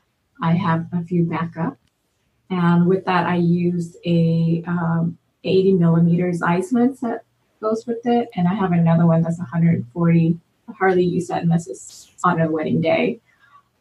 I 0.42 0.52
have 0.52 0.86
a 0.94 1.04
few 1.04 1.24
backup. 1.24 1.76
And 2.50 2.86
with 2.86 3.04
that, 3.04 3.26
I 3.26 3.36
used 3.36 3.96
a 4.04 4.62
um, 4.66 5.16
80 5.44 5.74
millimeters 5.74 6.40
lens 6.40 7.00
that 7.00 7.24
goes 7.60 7.86
with 7.86 8.04
it. 8.04 8.28
And 8.34 8.48
I 8.48 8.54
have 8.54 8.72
another 8.72 9.06
one 9.06 9.22
that's 9.22 9.38
140. 9.38 10.38
I 10.68 10.72
hardly 10.72 11.04
use 11.04 11.28
that 11.28 11.42
unless 11.42 11.68
it's 11.68 12.10
on 12.24 12.40
a 12.40 12.50
wedding 12.50 12.80
day. 12.80 13.20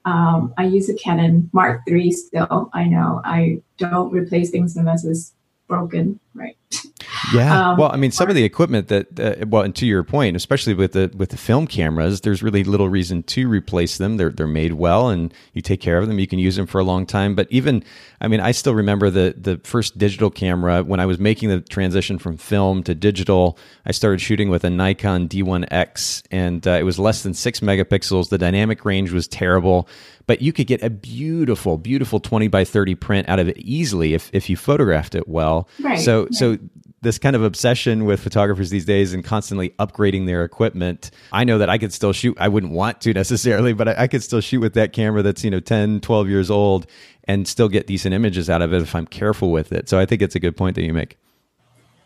Um, 0.06 0.54
I 0.58 0.66
use 0.66 0.90
a 0.90 0.94
Canon 0.94 1.50
Mark 1.52 1.82
III 1.88 2.12
still. 2.12 2.70
I 2.74 2.86
know 2.86 3.22
I 3.26 3.62
don't 3.78 4.12
replace 4.12 4.50
things 4.50 4.78
unless 4.78 5.04
it's 5.04 5.34
broken, 5.68 6.20
right? 6.34 6.58
Yeah. 7.34 7.72
Um, 7.72 7.78
well, 7.78 7.92
I 7.92 7.98
mean, 7.98 8.12
some 8.12 8.30
of 8.30 8.36
the 8.36 8.44
equipment 8.44 8.88
that, 8.88 9.20
uh, 9.20 9.46
well, 9.48 9.64
and 9.64 9.76
to 9.76 9.86
your 9.86 10.04
point, 10.04 10.36
especially 10.36 10.74
with 10.74 10.94
the 10.94 11.12
with 11.16 11.30
the 11.30 11.38
film 11.38 11.68
cameras, 11.68 12.22
there's 12.22 12.42
really 12.42 12.64
little 12.64 12.90
reason 12.90 13.24
to 13.24 13.48
replace 13.48 13.98
them. 13.98 14.18
They're 14.18 14.30
they're 14.30 14.48
made 14.48 14.74
well, 14.74 15.10
and 15.10 15.34
you 15.54 15.62
take 15.62 15.82
care 15.82 15.98
of 15.98 16.08
them. 16.08 16.20
You 16.20 16.28
can 16.28 16.40
use 16.40 16.56
them 16.56 16.68
for 16.68 16.80
a 16.80 16.84
long 16.84 17.06
time. 17.06 17.36
But 17.36 17.48
even, 17.50 17.84
I 18.22 18.28
mean, 18.28 18.40
I 18.40 18.52
still 18.52 18.76
remember 18.76 19.10
the 19.10 19.36
the 19.38 19.60
first 19.64 19.98
digital 19.98 20.30
camera 20.30 20.84
when 20.84 21.00
I 21.00 21.06
was 21.06 21.20
making 21.20 21.50
the 21.50 21.62
transition 21.62 22.18
from 22.18 22.38
film 22.38 22.84
to 22.84 22.96
digital. 22.96 23.58
I 23.86 23.92
started 23.92 24.22
shooting 24.22 24.50
with 24.50 24.64
a 24.64 24.70
Nikon 24.70 25.28
D1X, 25.28 26.24
and 26.32 26.66
uh, 26.68 26.72
it 26.72 26.84
was 26.84 27.00
less 27.00 27.24
than 27.24 27.34
six 27.34 27.60
megapixels. 27.60 28.30
The 28.30 28.38
dynamic 28.38 28.86
range 28.86 29.12
was 29.12 29.28
terrible 29.28 29.88
but 30.30 30.44
you 30.44 30.54
could 30.54 30.68
get 30.68 30.84
a 30.84 30.92
beautiful, 30.92 31.80
beautiful 31.80 32.20
20 32.20 32.50
by 32.50 32.64
30 32.64 32.94
print 32.94 33.28
out 33.28 33.40
of 33.40 33.48
it 33.48 33.58
easily 33.58 34.14
if, 34.14 34.30
if 34.32 34.48
you 34.48 34.56
photographed 34.56 35.16
it 35.16 35.28
well. 35.28 35.68
Right. 35.82 35.98
So, 35.98 36.28
so 36.30 36.60
this 37.02 37.18
kind 37.18 37.36
of 37.36 37.44
obsession 37.44 38.06
with 38.06 38.20
photographers 38.20 38.70
these 38.70 38.86
days 38.86 39.14
and 39.14 39.24
constantly 39.24 39.70
upgrading 39.80 40.26
their 40.26 40.44
equipment. 40.44 41.12
I 41.32 41.44
know 41.44 41.58
that 41.58 41.70
I 41.70 41.78
could 41.78 41.94
still 41.94 42.14
shoot. 42.14 42.38
I 42.40 42.48
wouldn't 42.48 42.74
want 42.74 43.02
to 43.02 43.14
necessarily, 43.14 43.74
but 43.74 43.88
I, 43.88 44.04
I 44.04 44.08
could 44.08 44.24
still 44.24 44.42
shoot 44.42 44.60
with 44.60 44.74
that 44.74 44.94
camera 44.94 45.22
that's, 45.22 45.44
you 45.44 45.52
know, 45.52 45.60
10, 45.60 46.02
12 46.02 46.30
years 46.30 46.52
old 46.52 46.88
and 47.26 47.48
still 47.48 47.70
get 47.70 47.88
decent 47.88 48.14
images 48.14 48.50
out 48.50 48.62
of 48.62 48.74
it 48.74 48.82
if 48.82 48.96
I'm 48.96 49.06
careful 49.06 49.52
with 49.52 49.72
it. 49.72 49.88
So 49.88 50.00
I 50.00 50.06
think 50.06 50.22
it's 50.22 50.36
a 50.36 50.40
good 50.40 50.58
point 50.58 50.76
that 50.76 50.84
you 50.84 50.94
make. 50.94 51.18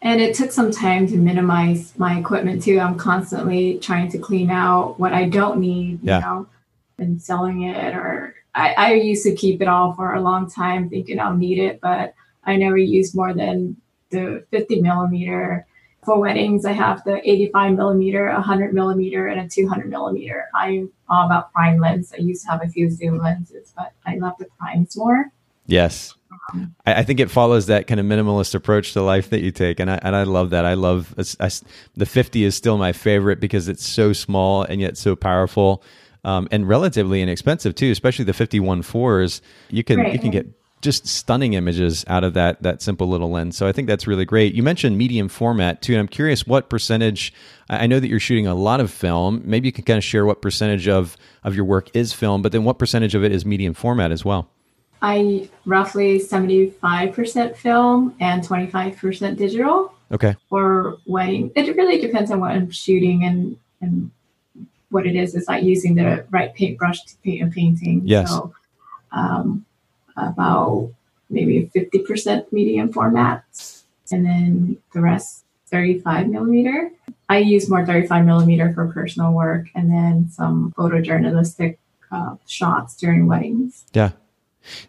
And 0.01 0.19
it 0.19 0.35
took 0.35 0.51
some 0.51 0.69
time 0.69 1.07
to 1.07 1.15
minimize 1.15 1.97
my 1.97 2.19
equipment 2.19 2.61
too. 2.61 2.79
I'm 2.79 2.97
constantly 2.97 3.79
trying 3.79 4.11
to 4.11 4.19
clean 4.19 4.49
out 4.49 4.99
what 4.99 5.13
I 5.13 5.29
don't 5.29 5.59
need, 5.59 6.03
you 6.03 6.09
yeah. 6.09 6.19
know, 6.19 6.47
and 6.97 7.21
selling 7.21 7.63
it 7.63 7.95
or 7.95 8.35
I, 8.53 8.73
I 8.73 8.93
used 8.93 9.23
to 9.23 9.35
keep 9.35 9.61
it 9.61 9.67
all 9.67 9.93
for 9.93 10.13
a 10.13 10.21
long 10.21 10.49
time 10.49 10.89
thinking 10.89 11.19
I'll 11.19 11.35
need 11.35 11.57
it, 11.57 11.81
but 11.81 12.13
I 12.43 12.57
never 12.57 12.77
used 12.77 13.15
more 13.15 13.33
than 13.33 13.77
the 14.13 14.45
50 14.51 14.81
millimeter. 14.81 15.65
For 16.05 16.19
weddings, 16.19 16.65
I 16.65 16.73
have 16.73 17.01
the 17.05 17.17
85 17.29 17.75
millimeter, 17.75 18.25
100 18.33 18.73
millimeter, 18.73 19.27
and 19.27 19.39
a 19.39 19.47
200 19.47 19.89
millimeter. 19.89 20.47
I'm 20.53 20.91
all 21.07 21.25
about 21.25 21.53
prime 21.53 21.79
lens. 21.79 22.13
I 22.13 22.21
used 22.21 22.43
to 22.43 22.51
have 22.51 22.61
a 22.61 22.67
few 22.67 22.89
zoom 22.89 23.19
lenses, 23.19 23.73
but 23.75 23.93
I 24.05 24.15
love 24.15 24.33
the 24.37 24.47
primes 24.59 24.97
more. 24.97 25.31
Yes. 25.65 26.13
Um, 26.51 26.75
I, 26.85 27.03
think 27.03 27.21
it 27.21 27.31
follows 27.31 27.67
that 27.67 27.87
kind 27.87 28.01
of 28.01 28.05
minimalist 28.05 28.53
approach 28.53 28.91
to 28.93 29.01
life 29.01 29.29
that 29.29 29.41
you 29.41 29.51
take, 29.51 29.79
and 29.79 29.89
I 29.89 29.97
and 30.01 30.13
I 30.13 30.23
love 30.23 30.49
that. 30.49 30.65
I 30.65 30.73
love 30.73 31.15
I, 31.39 31.49
the 31.95 32.05
50 32.05 32.43
is 32.43 32.55
still 32.55 32.77
my 32.77 32.91
favorite 32.91 33.39
because 33.39 33.69
it's 33.69 33.85
so 33.85 34.11
small 34.11 34.63
and 34.63 34.81
yet 34.81 34.97
so 34.97 35.15
powerful 35.15 35.83
um, 36.23 36.47
and 36.51 36.67
relatively 36.67 37.21
inexpensive 37.21 37.75
too, 37.75 37.91
especially 37.91 38.25
the 38.25 38.33
51 38.33 38.81
fours. 38.81 39.41
You 39.69 39.83
can 39.83 39.99
right. 39.99 40.13
you 40.13 40.19
can 40.19 40.31
get 40.31 40.47
just 40.83 41.07
stunning 41.07 41.53
images 41.53 42.05
out 42.07 42.23
of 42.23 42.33
that 42.35 42.61
that 42.61 42.81
simple 42.81 43.07
little 43.07 43.31
lens. 43.31 43.57
So 43.57 43.67
I 43.67 43.71
think 43.71 43.87
that's 43.87 44.05
really 44.05 44.25
great. 44.25 44.53
You 44.53 44.61
mentioned 44.61 44.97
medium 44.97 45.29
format 45.29 45.81
too, 45.81 45.93
and 45.93 45.99
I'm 45.99 46.07
curious 46.07 46.45
what 46.45 46.69
percentage. 46.69 47.33
I 47.69 47.87
know 47.87 47.99
that 47.99 48.07
you're 48.09 48.19
shooting 48.19 48.45
a 48.45 48.53
lot 48.53 48.79
of 48.79 48.91
film. 48.91 49.41
Maybe 49.45 49.67
you 49.67 49.71
can 49.71 49.85
kind 49.85 49.97
of 49.97 50.03
share 50.03 50.25
what 50.25 50.41
percentage 50.41 50.87
of 50.87 51.17
of 51.43 51.55
your 51.55 51.65
work 51.65 51.89
is 51.95 52.13
film, 52.13 52.41
but 52.41 52.51
then 52.51 52.63
what 52.63 52.77
percentage 52.77 53.15
of 53.15 53.23
it 53.23 53.31
is 53.31 53.45
medium 53.45 53.73
format 53.73 54.11
as 54.11 54.23
well. 54.23 54.49
I 55.01 55.49
roughly 55.65 56.19
75% 56.19 57.57
film 57.57 58.15
and 58.21 58.41
25% 58.41 59.35
digital. 59.35 59.93
Okay. 60.13 60.35
For 60.47 60.97
wedding, 61.05 61.51
it 61.55 61.75
really 61.75 61.99
depends 61.99 62.31
on 62.31 62.39
what 62.39 62.51
I'm 62.51 62.69
shooting 62.69 63.23
and 63.23 63.57
and 63.81 64.11
what 64.89 65.07
it 65.07 65.15
is 65.15 65.33
It's 65.33 65.47
like 65.47 65.63
using 65.63 65.95
the 65.95 66.25
right 66.29 66.53
paintbrush 66.53 67.03
to 67.03 67.15
paint 67.23 67.41
a 67.43 67.51
painting. 67.51 68.01
Yes. 68.05 68.29
So, 68.29 68.53
um, 69.11 69.65
about 70.17 70.91
maybe 71.29 71.69
50% 71.75 72.51
medium 72.51 72.91
formats, 72.91 73.83
and 74.11 74.25
then 74.25 74.77
the 74.93 75.01
rest 75.01 75.43
35 75.67 76.27
millimeter. 76.27 76.91
I 77.29 77.39
use 77.39 77.67
more 77.69 77.85
35 77.85 78.25
millimeter 78.25 78.71
for 78.73 78.87
personal 78.93 79.33
work, 79.33 79.67
and 79.75 79.91
then 79.91 80.29
some 80.29 80.71
photojournalistic 80.77 81.77
uh, 82.11 82.35
shots 82.47 82.95
during 82.95 83.27
weddings. 83.27 83.85
Yeah. 83.93 84.11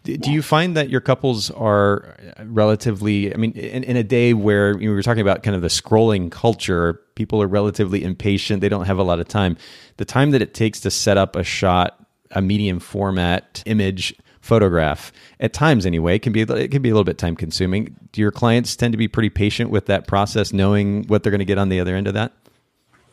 Do, 0.03 0.31
you 0.31 0.41
find 0.41 0.77
that 0.77 0.89
your 0.89 1.01
couples 1.01 1.51
are 1.51 2.15
relatively, 2.45 3.33
I 3.33 3.37
mean, 3.37 3.51
in, 3.51 3.83
in 3.83 3.97
a 3.97 4.03
day 4.03 4.33
where 4.33 4.69
you 4.79 4.85
know, 4.85 4.91
we 4.91 4.95
were 4.95 5.03
talking 5.03 5.21
about 5.21 5.43
kind 5.43 5.55
of 5.55 5.61
the 5.61 5.67
scrolling 5.67 6.31
culture, 6.31 7.01
people 7.15 7.41
are 7.41 7.47
relatively 7.47 8.01
impatient, 8.03 8.61
they 8.61 8.69
don't 8.69 8.85
have 8.85 8.97
a 8.97 9.03
lot 9.03 9.19
of 9.19 9.27
time. 9.27 9.57
The 9.97 10.05
time 10.05 10.31
that 10.31 10.41
it 10.41 10.53
takes 10.53 10.79
to 10.81 10.91
set 10.91 11.17
up 11.17 11.35
a 11.35 11.43
shot, 11.43 11.99
a 12.31 12.41
medium 12.41 12.79
format 12.79 13.63
image 13.65 14.15
photograph, 14.45 15.11
at 15.39 15.53
times 15.53 15.85
anyway, 15.85 16.19
can 16.19 16.31
be 16.31 16.41
it 16.41 16.71
can 16.71 16.81
be 16.81 16.89
a 16.89 16.93
little 16.93 17.03
bit 17.03 17.17
time 17.17 17.35
consuming. 17.35 17.95
Do 18.11 18.21
your 18.21 18.31
clients 18.31 18.75
tend 18.75 18.93
to 18.93 18.97
be 18.97 19.07
pretty 19.07 19.29
patient 19.29 19.71
with 19.71 19.87
that 19.87 20.07
process, 20.07 20.53
knowing 20.53 21.05
what 21.07 21.23
they're 21.23 21.31
going 21.31 21.39
to 21.39 21.45
get 21.45 21.57
on 21.57 21.69
the 21.69 21.79
other 21.79 21.95
end 21.95 22.07
of 22.07 22.13
that? 22.13 22.31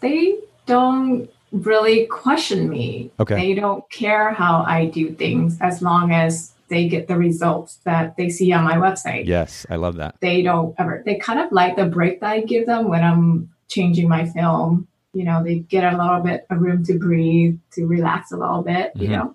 They 0.00 0.38
don't 0.66 1.30
really 1.50 2.06
question 2.06 2.68
me. 2.68 3.10
Okay. 3.18 3.34
They 3.34 3.54
don't 3.54 3.88
care 3.90 4.32
how 4.32 4.64
I 4.66 4.86
do 4.86 5.12
things 5.14 5.58
as 5.60 5.82
long 5.82 6.12
as 6.12 6.52
they 6.68 6.88
get 6.88 7.08
the 7.08 7.16
results 7.16 7.76
that 7.84 8.16
they 8.16 8.30
see 8.30 8.52
on 8.52 8.64
my 8.64 8.76
website. 8.76 9.26
Yes, 9.26 9.66
I 9.68 9.76
love 9.76 9.96
that. 9.96 10.16
They 10.20 10.42
don't 10.42 10.74
ever, 10.78 11.02
they 11.04 11.16
kind 11.16 11.38
of 11.38 11.52
like 11.52 11.76
the 11.76 11.86
break 11.86 12.20
that 12.20 12.30
I 12.30 12.40
give 12.40 12.66
them 12.66 12.88
when 12.88 13.04
I'm 13.04 13.50
changing 13.68 14.08
my 14.08 14.26
film. 14.26 14.88
You 15.12 15.24
know, 15.24 15.44
they 15.44 15.58
get 15.58 15.92
a 15.92 15.96
little 15.96 16.20
bit 16.20 16.46
of 16.48 16.60
room 16.60 16.84
to 16.84 16.98
breathe, 16.98 17.58
to 17.72 17.86
relax 17.86 18.32
a 18.32 18.38
little 18.38 18.62
bit, 18.62 18.94
mm-hmm. 18.94 19.02
you 19.02 19.08
know. 19.08 19.34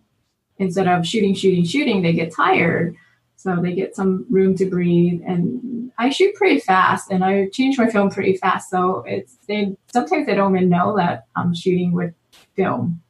Instead 0.60 0.88
of 0.88 1.06
shooting, 1.06 1.34
shooting, 1.34 1.64
shooting, 1.64 2.02
they 2.02 2.14
get 2.14 2.34
tired. 2.34 2.96
So 3.36 3.56
they 3.62 3.74
get 3.74 3.96
some 3.96 4.26
room 4.30 4.56
to 4.56 4.66
breathe. 4.66 5.22
And 5.26 5.92
I 5.98 6.10
shoot 6.10 6.34
pretty 6.36 6.60
fast 6.60 7.12
and 7.12 7.24
I 7.24 7.48
change 7.50 7.78
my 7.78 7.88
film 7.88 8.10
pretty 8.10 8.36
fast. 8.38 8.70
So 8.70 9.04
it's 9.06 9.38
they 9.48 9.76
sometimes 9.94 10.26
they 10.26 10.34
don't 10.34 10.56
even 10.56 10.70
know 10.70 10.98
that 10.98 11.28
I'm 11.36 11.54
shooting 11.54 11.92
with 11.92 12.14
film. 12.56 13.02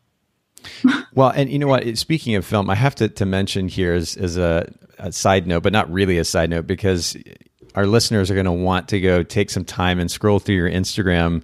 well, 1.13 1.29
and 1.29 1.49
you 1.49 1.59
know 1.59 1.67
what? 1.67 1.97
Speaking 1.97 2.35
of 2.35 2.45
film, 2.45 2.69
I 2.69 2.75
have 2.75 2.95
to, 2.95 3.07
to 3.07 3.25
mention 3.25 3.67
here 3.67 3.93
as, 3.93 4.17
as 4.17 4.37
a, 4.37 4.71
a 4.99 5.11
side 5.11 5.47
note, 5.47 5.63
but 5.63 5.73
not 5.73 5.91
really 5.91 6.17
a 6.17 6.25
side 6.25 6.49
note, 6.49 6.67
because 6.67 7.15
our 7.75 7.85
listeners 7.85 8.29
are 8.29 8.33
going 8.33 8.45
to 8.45 8.51
want 8.51 8.89
to 8.89 8.99
go 8.99 9.23
take 9.23 9.49
some 9.49 9.63
time 9.63 9.99
and 9.99 10.11
scroll 10.11 10.39
through 10.39 10.55
your 10.55 10.69
Instagram 10.69 11.43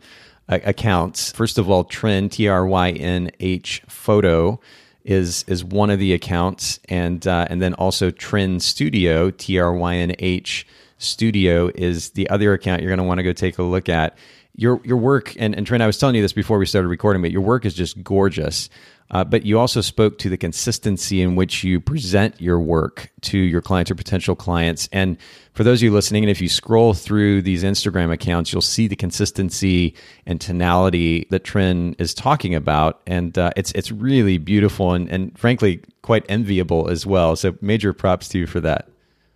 uh, 0.49 0.59
accounts. 0.63 1.31
First 1.31 1.57
of 1.57 1.69
all, 1.69 1.85
Trynh 1.85 2.31
T 2.31 2.47
R 2.47 2.65
Y 2.65 2.91
N 2.91 3.31
H 3.39 3.81
photo 3.87 4.59
is 5.03 5.43
is 5.47 5.63
one 5.63 5.89
of 5.89 5.99
the 5.99 6.13
accounts, 6.13 6.79
and 6.89 7.25
uh, 7.27 7.47
and 7.49 7.61
then 7.61 7.73
also 7.75 8.11
Trynh 8.11 8.61
Studio 8.61 9.31
T 9.31 9.59
R 9.59 9.73
Y 9.73 9.95
N 9.95 10.15
H 10.19 10.65
Studio 10.97 11.69
is 11.75 12.11
the 12.11 12.29
other 12.29 12.53
account 12.53 12.81
you're 12.81 12.89
going 12.89 12.97
to 12.97 13.03
want 13.03 13.19
to 13.19 13.23
go 13.23 13.33
take 13.33 13.57
a 13.57 13.63
look 13.63 13.89
at. 13.89 14.17
Your 14.55 14.79
your 14.83 14.97
work 14.97 15.35
and 15.39 15.55
and 15.55 15.65
Trynh, 15.65 15.81
I 15.81 15.87
was 15.87 15.97
telling 15.97 16.15
you 16.15 16.21
this 16.21 16.33
before 16.33 16.57
we 16.57 16.65
started 16.65 16.87
recording, 16.87 17.21
but 17.21 17.31
your 17.31 17.41
work 17.41 17.65
is 17.65 17.73
just 17.73 18.03
gorgeous. 18.03 18.69
Uh, 19.13 19.23
but 19.23 19.45
you 19.45 19.59
also 19.59 19.79
spoke 19.79 20.17
to 20.17 20.27
the 20.27 20.37
consistency 20.37 21.21
in 21.21 21.35
which 21.35 21.63
you 21.63 21.79
present 21.79 22.41
your 22.41 22.59
work 22.59 23.11
to 23.21 23.37
your 23.37 23.61
clients 23.61 23.91
or 23.91 23.95
potential 23.95 24.35
clients. 24.35 24.89
And 24.91 25.17
for 25.53 25.63
those 25.63 25.79
of 25.79 25.83
you 25.83 25.91
listening, 25.91 26.23
and 26.23 26.31
if 26.31 26.41
you 26.41 26.49
scroll 26.49 26.95
through 26.95 27.43
these 27.43 27.63
Instagram 27.63 28.11
accounts, 28.11 28.51
you'll 28.51 28.63
see 28.63 28.87
the 28.87 28.95
consistency 28.95 29.93
and 30.25 30.41
tonality 30.41 31.27
that 31.29 31.43
Trynh 31.43 31.93
is 31.99 32.15
talking 32.15 32.55
about, 32.55 33.01
and 33.05 33.37
uh, 33.37 33.51
it's 33.55 33.71
it's 33.73 33.91
really 33.91 34.39
beautiful 34.39 34.93
and, 34.93 35.07
and 35.09 35.37
frankly 35.37 35.81
quite 36.01 36.25
enviable 36.27 36.89
as 36.89 37.05
well. 37.05 37.35
So 37.35 37.55
major 37.61 37.93
props 37.93 38.27
to 38.29 38.39
you 38.39 38.47
for 38.47 38.61
that. 38.61 38.89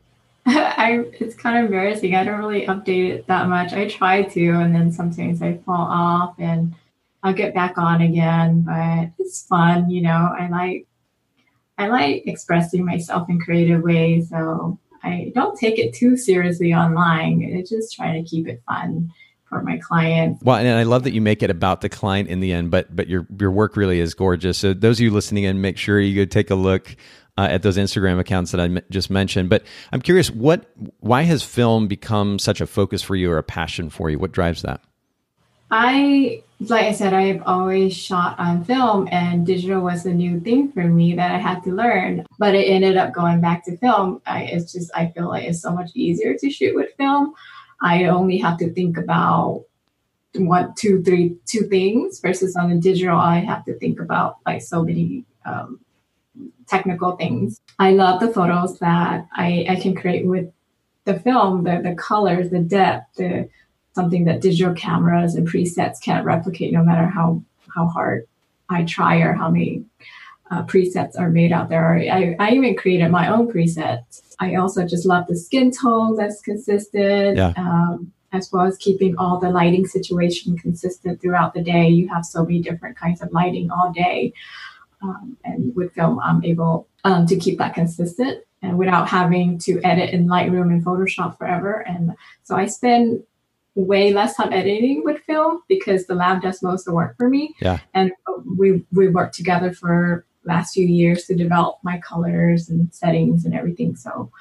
I 0.48 1.06
it's 1.20 1.36
kind 1.36 1.60
of 1.60 1.66
embarrassing. 1.66 2.16
I 2.16 2.24
don't 2.24 2.40
really 2.40 2.66
update 2.66 3.12
it 3.12 3.28
that 3.28 3.48
much. 3.48 3.74
I 3.74 3.88
try 3.88 4.24
to, 4.24 4.50
and 4.54 4.74
then 4.74 4.92
sometimes 4.92 5.44
I 5.44 5.58
fall 5.58 5.88
off 5.88 6.34
and 6.40 6.74
I'll 7.24 7.34
get 7.34 7.54
back 7.54 7.78
on 7.78 8.02
again, 8.02 8.62
but 8.62 9.12
it's 9.20 9.44
fun, 9.44 9.90
you 9.90 10.02
know. 10.02 10.34
I 10.38 10.48
like 10.50 10.88
I 11.78 11.88
like 11.88 12.24
expressing 12.26 12.86
myself 12.86 13.30
in 13.30 13.40
creative 13.40 13.82
ways, 13.82 14.30
so 14.30 14.80
I 15.04 15.32
don't 15.36 15.58
take 15.58 15.80
it 15.80 15.94
too 15.94 16.18
seriously 16.18 16.74
online. 16.74 17.56
I 17.58 17.64
just 17.68 17.96
try 17.96 18.14
to 18.14 18.24
keep 18.24 18.48
it 18.48 18.62
fun 18.68 19.12
for 19.46 19.62
my 19.62 19.78
clients. 19.78 20.44
Well, 20.44 20.58
and 20.58 20.68
I 20.68 20.84
love 20.84 21.04
that 21.04 21.14
you 21.14 21.22
make 21.22 21.42
it 21.42 21.50
about 21.50 21.82
the 21.82 21.90
client 21.90 22.30
in 22.30 22.40
the 22.40 22.52
end, 22.52 22.72
but 22.72 22.96
but 22.96 23.08
your 23.08 23.28
your 23.40 23.52
work 23.52 23.78
really 23.78 24.00
is 24.00 24.14
gorgeous. 24.14 24.58
So 24.58 24.74
those 24.74 24.98
of 25.00 25.04
you 25.04 25.12
listening 25.12 25.46
in, 25.46 25.62
make 25.62 25.78
sure 25.78 26.00
you 26.00 26.16
go 26.16 26.26
take 26.26 26.50
a 26.50 26.56
look 26.56 26.96
uh, 27.38 27.48
at 27.50 27.62
those 27.62 27.78
Instagram 27.78 28.20
accounts 28.20 28.52
that 28.52 28.60
I 28.60 28.66
m- 28.66 28.80
just 28.90 29.10
mentioned. 29.10 29.50
But 29.50 29.64
I'm 29.92 30.02
curious, 30.02 30.30
what 30.32 30.70
why 31.00 31.24
has 31.24 31.44
film 31.44 31.88
become 31.88 32.40
such 32.40 32.62
a 32.62 32.68
focus 32.68 33.02
for 33.02 33.16
you 33.16 33.32
or 33.32 33.38
a 33.38 33.44
passion 33.44 33.90
for 33.90 34.10
you? 34.10 34.20
What 34.20 34.32
drives 34.32 34.64
that? 34.64 34.82
I, 35.70 36.44
like 36.60 36.86
I 36.86 36.92
said, 36.92 37.14
I've 37.14 37.44
always 37.46 37.96
shot 37.96 38.40
on 38.40 38.64
film, 38.64 39.08
and 39.12 39.46
digital 39.46 39.82
was 39.82 40.06
a 40.06 40.14
new 40.14 40.40
thing 40.40 40.72
for 40.72 40.84
me 40.84 41.16
that 41.16 41.32
I 41.32 41.38
had 41.38 41.64
to 41.64 41.72
learn. 41.72 42.26
But 42.40 42.56
it 42.56 42.66
ended 42.66 42.98
up 42.98 43.14
going 43.14 43.42
back 43.42 43.64
to 43.66 43.78
film. 43.78 44.22
I, 44.26 44.44
it's 44.44 44.74
just, 44.74 44.92
I 44.96 45.12
feel 45.12 45.28
like 45.28 45.44
it's 45.44 45.62
so 45.62 45.72
much 45.72 45.92
easier 45.94 46.36
to 46.36 46.50
shoot 46.50 46.76
with 46.76 46.96
film. 46.98 47.34
I 47.82 48.06
only 48.06 48.38
have 48.40 48.58
to 48.58 48.74
think 48.74 48.98
about 48.98 49.66
one, 50.36 50.74
two, 50.78 51.04
three, 51.04 51.38
two 51.46 51.68
things 51.68 52.20
versus 52.20 52.56
on 52.56 52.70
the 52.70 52.78
digital, 52.78 53.18
I 53.18 53.40
have 53.40 53.66
to 53.66 53.78
think 53.78 54.00
about 54.00 54.38
like 54.46 54.62
so 54.62 54.84
many 54.84 55.26
um, 55.46 55.80
technical 56.68 57.16
things. 57.16 57.60
I 57.80 57.92
love 57.92 58.20
the 58.20 58.34
photos 58.34 58.80
that 58.80 59.28
I, 59.34 59.66
I 59.70 59.76
can 59.76 59.96
create 59.96 60.26
with 60.26 60.52
the 61.06 61.20
film, 61.20 61.64
the, 61.64 61.82
the 61.84 61.96
colors, 61.96 62.50
the 62.50 62.60
depth, 62.60 63.16
the 63.16 63.50
something 63.98 64.26
that 64.26 64.42
digital 64.42 64.76
cameras 64.76 65.34
and 65.36 65.48
presets 65.48 66.00
can't 66.08 66.24
replicate 66.34 66.72
no 66.72 66.84
matter 66.84 67.08
how 67.08 67.44
how 67.76 67.88
hard 67.88 68.28
I 68.70 68.84
try 68.84 69.16
or 69.26 69.34
how 69.34 69.50
many 69.50 69.84
uh, 70.52 70.64
presets 70.64 71.20
are 71.20 71.30
made 71.30 71.52
out 71.52 71.70
there. 71.70 71.96
I, 71.96 72.36
I 72.40 72.52
even 72.52 72.76
created 72.76 73.10
my 73.10 73.26
own 73.34 73.52
presets. 73.52 74.22
I 74.40 74.56
also 74.56 74.86
just 74.86 75.06
love 75.06 75.26
the 75.28 75.36
skin 75.36 75.72
tone 75.72 76.16
that's 76.16 76.42
consistent, 76.42 77.38
yeah. 77.38 77.54
um, 77.58 78.12
as 78.32 78.50
well 78.52 78.66
as 78.66 78.78
keeping 78.78 79.18
all 79.18 79.40
the 79.40 79.50
lighting 79.50 79.86
situation 79.86 80.58
consistent 80.58 81.20
throughout 81.22 81.54
the 81.54 81.64
day. 81.64 81.88
You 81.90 82.08
have 82.10 82.26
so 82.26 82.44
many 82.44 82.62
different 82.62 82.98
kinds 82.98 83.22
of 83.22 83.32
lighting 83.32 83.72
all 83.72 83.92
day. 83.92 84.34
Um, 85.02 85.38
and 85.44 85.76
with 85.76 85.94
film, 85.94 86.20
I'm 86.20 86.44
able 86.44 86.88
um, 87.04 87.26
to 87.28 87.36
keep 87.36 87.58
that 87.60 87.74
consistent 87.74 88.44
and 88.62 88.78
without 88.78 89.08
having 89.08 89.60
to 89.60 89.80
edit 89.84 90.10
in 90.12 90.28
Lightroom 90.28 90.72
and 90.74 90.84
Photoshop 90.84 91.38
forever. 91.38 91.86
And 91.88 92.16
so 92.44 92.56
I 92.56 92.66
spend 92.66 93.24
way 93.78 94.12
less 94.12 94.36
time 94.36 94.52
editing 94.52 95.04
with 95.04 95.22
film 95.22 95.62
because 95.68 96.08
the 96.08 96.16
lab 96.16 96.42
does 96.42 96.64
most 96.64 96.82
of 96.82 96.86
the 96.86 96.94
work 96.94 97.16
for 97.16 97.30
me. 97.30 97.56
Yeah. 97.62 97.80
And 97.94 98.12
we 98.58 98.84
we 98.92 99.08
worked 99.08 99.36
together 99.36 99.72
for 99.72 100.26
last 100.46 100.74
few 100.74 100.86
years 100.86 101.26
to 101.26 101.36
develop 101.36 101.78
my 101.84 102.00
colors 102.00 102.70
and 102.70 102.94
settings 102.94 103.46
and 103.46 103.54
everything. 103.54 103.96
So 103.96 104.32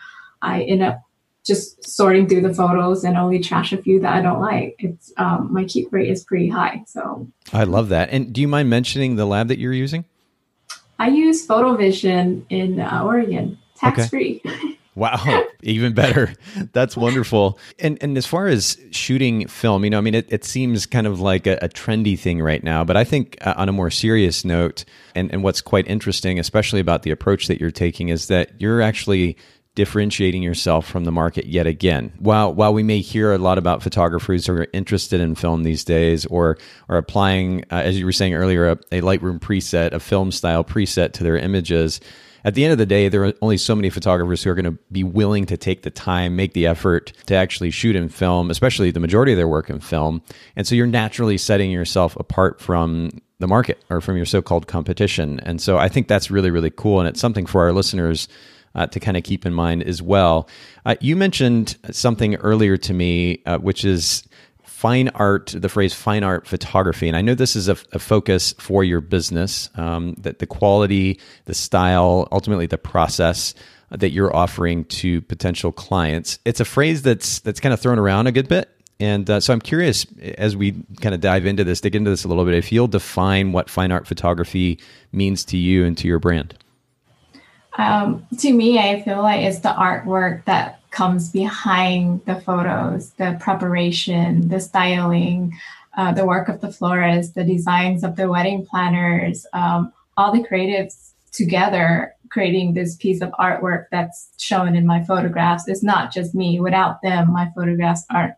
I 0.41 0.63
end 0.63 0.83
up 0.83 1.03
just 1.45 1.87
sorting 1.87 2.29
through 2.29 2.41
the 2.41 2.55
photos 2.55 3.05
and 3.05 3.17
only 3.17 3.39
trash 3.39 3.73
a 3.73 3.77
few 3.77 4.01
that 4.01 4.15
I 4.15 4.23
don't 4.23 4.41
like. 4.41 4.77
It's 4.79 5.13
um, 5.19 5.53
my 5.53 5.65
keep 5.65 5.93
rate 5.93 6.11
is 6.11 6.25
pretty 6.25 6.49
high. 6.49 6.83
So 6.87 7.29
I 7.53 7.65
love 7.65 7.91
that. 7.91 8.11
And 8.11 8.33
do 8.33 8.41
you 8.41 8.49
mind 8.49 8.71
mentioning 8.71 9.17
the 9.17 9.27
lab 9.27 9.49
that 9.49 9.59
you're 9.59 9.73
using? 9.73 10.05
I 10.99 11.09
use 11.09 11.47
PhotoVision 11.47 12.47
in 12.49 12.81
uh, 12.81 13.03
Oregon, 13.05 13.59
tax 13.77 14.13
okay. 14.13 14.41
Wow, 14.97 15.45
even 15.63 15.93
better. 15.93 16.33
That's 16.73 16.97
wonderful. 16.97 17.59
And 17.79 17.99
and 18.03 18.17
as 18.17 18.27
far 18.27 18.47
as 18.49 18.79
shooting 18.91 19.47
film, 19.47 19.85
you 19.85 19.91
know, 19.91 19.99
I 19.99 20.01
mean, 20.01 20.15
it, 20.15 20.27
it 20.31 20.45
seems 20.45 20.87
kind 20.87 21.07
of 21.07 21.21
like 21.21 21.47
a, 21.47 21.59
a 21.61 21.69
trendy 21.69 22.19
thing 22.19 22.41
right 22.41 22.65
now. 22.65 22.83
But 22.83 22.97
I 22.97 23.05
think 23.05 23.37
uh, 23.43 23.55
on 23.59 23.69
a 23.69 23.73
more 23.73 23.91
serious 23.91 24.45
note, 24.45 24.87
and, 25.15 25.31
and 25.31 25.45
what's 25.45 25.61
quite 25.61 25.87
interesting, 25.87 26.39
especially 26.39 26.81
about 26.81 27.03
the 27.03 27.11
approach 27.11 27.47
that 27.47 27.61
you're 27.61 27.71
taking, 27.71 28.09
is 28.09 28.29
that 28.29 28.59
you're 28.59 28.81
actually 28.81 29.37
differentiating 29.75 30.43
yourself 30.43 30.87
from 30.87 31.05
the 31.05 31.13
market 31.13 31.45
yet 31.45 31.67
again. 31.67 32.11
While 32.19 32.55
while 32.55 32.73
we 32.73 32.83
may 32.83 33.01
hear 33.01 33.35
a 33.35 33.39
lot 33.39 33.59
about 33.59 33.83
photographers 33.83 34.47
who 34.47 34.55
are 34.55 34.67
interested 34.73 35.21
in 35.21 35.35
film 35.35 35.63
these 35.63 35.85
days, 35.85 36.25
or 36.25 36.57
are 36.89 36.97
applying, 36.97 37.65
uh, 37.65 37.83
as 37.85 37.99
you 37.99 38.07
were 38.07 38.13
saying 38.13 38.33
earlier, 38.33 38.71
a, 38.71 38.73
a 38.91 39.01
Lightroom 39.03 39.41
preset, 39.41 39.93
a 39.93 40.01
film 40.01 40.33
style 40.33 40.65
preset 40.65 41.13
to 41.13 41.23
their 41.23 41.37
images 41.37 42.01
at 42.47 42.55
the 42.55 42.63
end 42.65 42.71
of 42.71 42.79
the 42.79 42.87
day, 42.87 43.09
there 43.09 43.25
are 43.25 43.35
only 43.43 43.57
so 43.57 43.75
many 43.75 43.91
photographers 43.91 44.45
who 44.45 44.51
are 44.51 44.55
going 44.55 44.77
to 44.77 44.79
be 44.93 45.03
willing 45.03 45.47
to 45.47 45.57
take 45.57 45.83
the 45.83 45.91
time, 45.91 46.37
make 46.37 46.53
the 46.53 46.65
effort 46.65 47.13
to 47.27 47.35
actually 47.35 47.73
shoot 47.73 47.97
in 47.97 48.09
film, 48.09 48.53
especially 48.53 48.93
the 48.93 49.01
majority 49.01 49.33
of 49.33 49.37
their 49.37 49.49
work 49.49 49.69
in 49.69 49.81
film. 49.81 50.23
And 50.55 50.65
so 50.65 50.77
you're 50.77 50.87
naturally 50.87 51.39
setting 51.39 51.73
yourself 51.73 52.15
apart 52.15 52.61
from 52.61 53.11
the 53.41 53.49
market 53.49 53.83
or 53.91 54.01
from 54.01 54.17
your 54.17 54.27
so 54.27 54.43
called 54.43 54.69
competition. 54.69 55.41
And 55.41 55.61
so 55.61 55.77
I 55.77 55.89
think 55.89 56.07
that's 56.07 56.31
really, 56.31 56.53
really 56.53 56.71
cool. 56.71 57.01
And 57.01 57.09
it's 57.09 57.21
something 57.21 57.47
for 57.47 57.63
our 57.63 57.73
listeners. 57.73 58.29
Uh, 58.75 58.87
to 58.87 59.01
kind 59.01 59.17
of 59.17 59.23
keep 59.23 59.47
in 59.47 59.55
mind 59.55 59.83
as 59.85 60.03
well. 60.03 60.47
Uh, 60.85 60.97
you 61.01 61.17
mentioned 61.17 61.79
something 61.93 62.35
earlier 62.35 62.77
to 62.77 62.93
me, 62.93 63.41
uh, 63.47 63.57
which 63.57 63.87
is 63.87 64.29
fine 64.87 65.09
art, 65.17 65.53
the 65.53 65.69
phrase 65.69 65.93
fine 65.93 66.23
art 66.23 66.47
photography. 66.47 67.09
And 67.09 67.17
I 67.17 67.21
know 67.21 67.35
this 67.35 67.57
is 67.57 67.69
a, 67.69 67.77
a 67.91 67.99
focus 67.99 68.55
for 68.57 68.85
your 68.85 69.01
business, 69.01 69.69
um, 69.75 70.15
that 70.19 70.39
the 70.39 70.47
quality, 70.47 71.19
the 71.47 71.55
style, 71.55 72.29
ultimately 72.31 72.67
the 72.67 72.79
process 72.79 73.53
that 73.91 74.11
you're 74.11 74.35
offering 74.35 74.85
to 74.85 75.23
potential 75.23 75.73
clients. 75.73 76.39
It's 76.45 76.61
a 76.61 76.65
phrase 76.65 77.03
that's 77.03 77.41
that's 77.41 77.59
kind 77.59 77.73
of 77.73 77.81
thrown 77.81 77.99
around 77.99 78.29
a 78.29 78.33
good 78.33 78.47
bit. 78.47 78.71
And 79.01 79.29
uh, 79.29 79.41
so 79.41 79.53
I'm 79.53 79.61
curious, 79.61 80.07
as 80.39 80.57
we 80.57 80.73
kind 81.01 81.17
of 81.17 81.21
dive 81.21 81.47
into 81.47 81.65
this, 81.65 81.81
dig 81.81 81.97
into 81.97 82.11
this 82.11 82.23
a 82.23 82.29
little 82.29 82.45
bit, 82.45 82.55
if 82.55 82.71
you'll 82.71 82.87
define 82.87 83.51
what 83.51 83.69
fine 83.69 83.91
art 83.91 84.07
photography 84.07 84.79
means 85.11 85.45
to 85.47 85.57
you 85.57 85.85
and 85.85 85.99
to 85.99 86.07
your 86.07 86.21
brand. 86.21 86.55
Um, 87.77 88.25
to 88.39 88.53
me, 88.53 88.79
I 88.79 89.03
feel 89.03 89.21
like 89.21 89.43
it's 89.43 89.59
the 89.59 89.71
artwork 89.71 90.45
that 90.45 90.81
comes 90.97 91.31
behind 91.31 92.25
the 92.25 92.41
photos, 92.41 93.11
the 93.19 93.37
preparation, 93.39 94.49
the 94.49 94.59
styling, 94.59 95.53
uh, 95.99 96.11
the 96.13 96.25
work 96.25 96.49
of 96.49 96.63
the 96.63 96.73
florist, 96.73 97.35
the 97.35 97.45
designs 97.45 98.03
of 98.03 98.17
the 98.17 98.31
wedding 98.31 98.65
planners, 98.65 99.47
um, 99.53 99.93
all 100.17 100.33
the 100.33 100.43
creatives 100.43 101.11
together 101.33 102.15
creating 102.31 102.73
this 102.73 102.97
piece 102.97 103.21
of 103.21 103.31
artwork 103.33 103.85
that's 103.91 104.31
shown 104.39 104.75
in 104.75 104.87
my 104.87 105.05
photographs. 105.05 105.69
It's 105.69 105.83
not 105.83 106.15
just 106.15 106.35
me. 106.35 106.61
Without 106.61 107.03
them, 107.03 107.31
my 107.31 107.51
photographs 107.55 108.07
aren't 108.11 108.35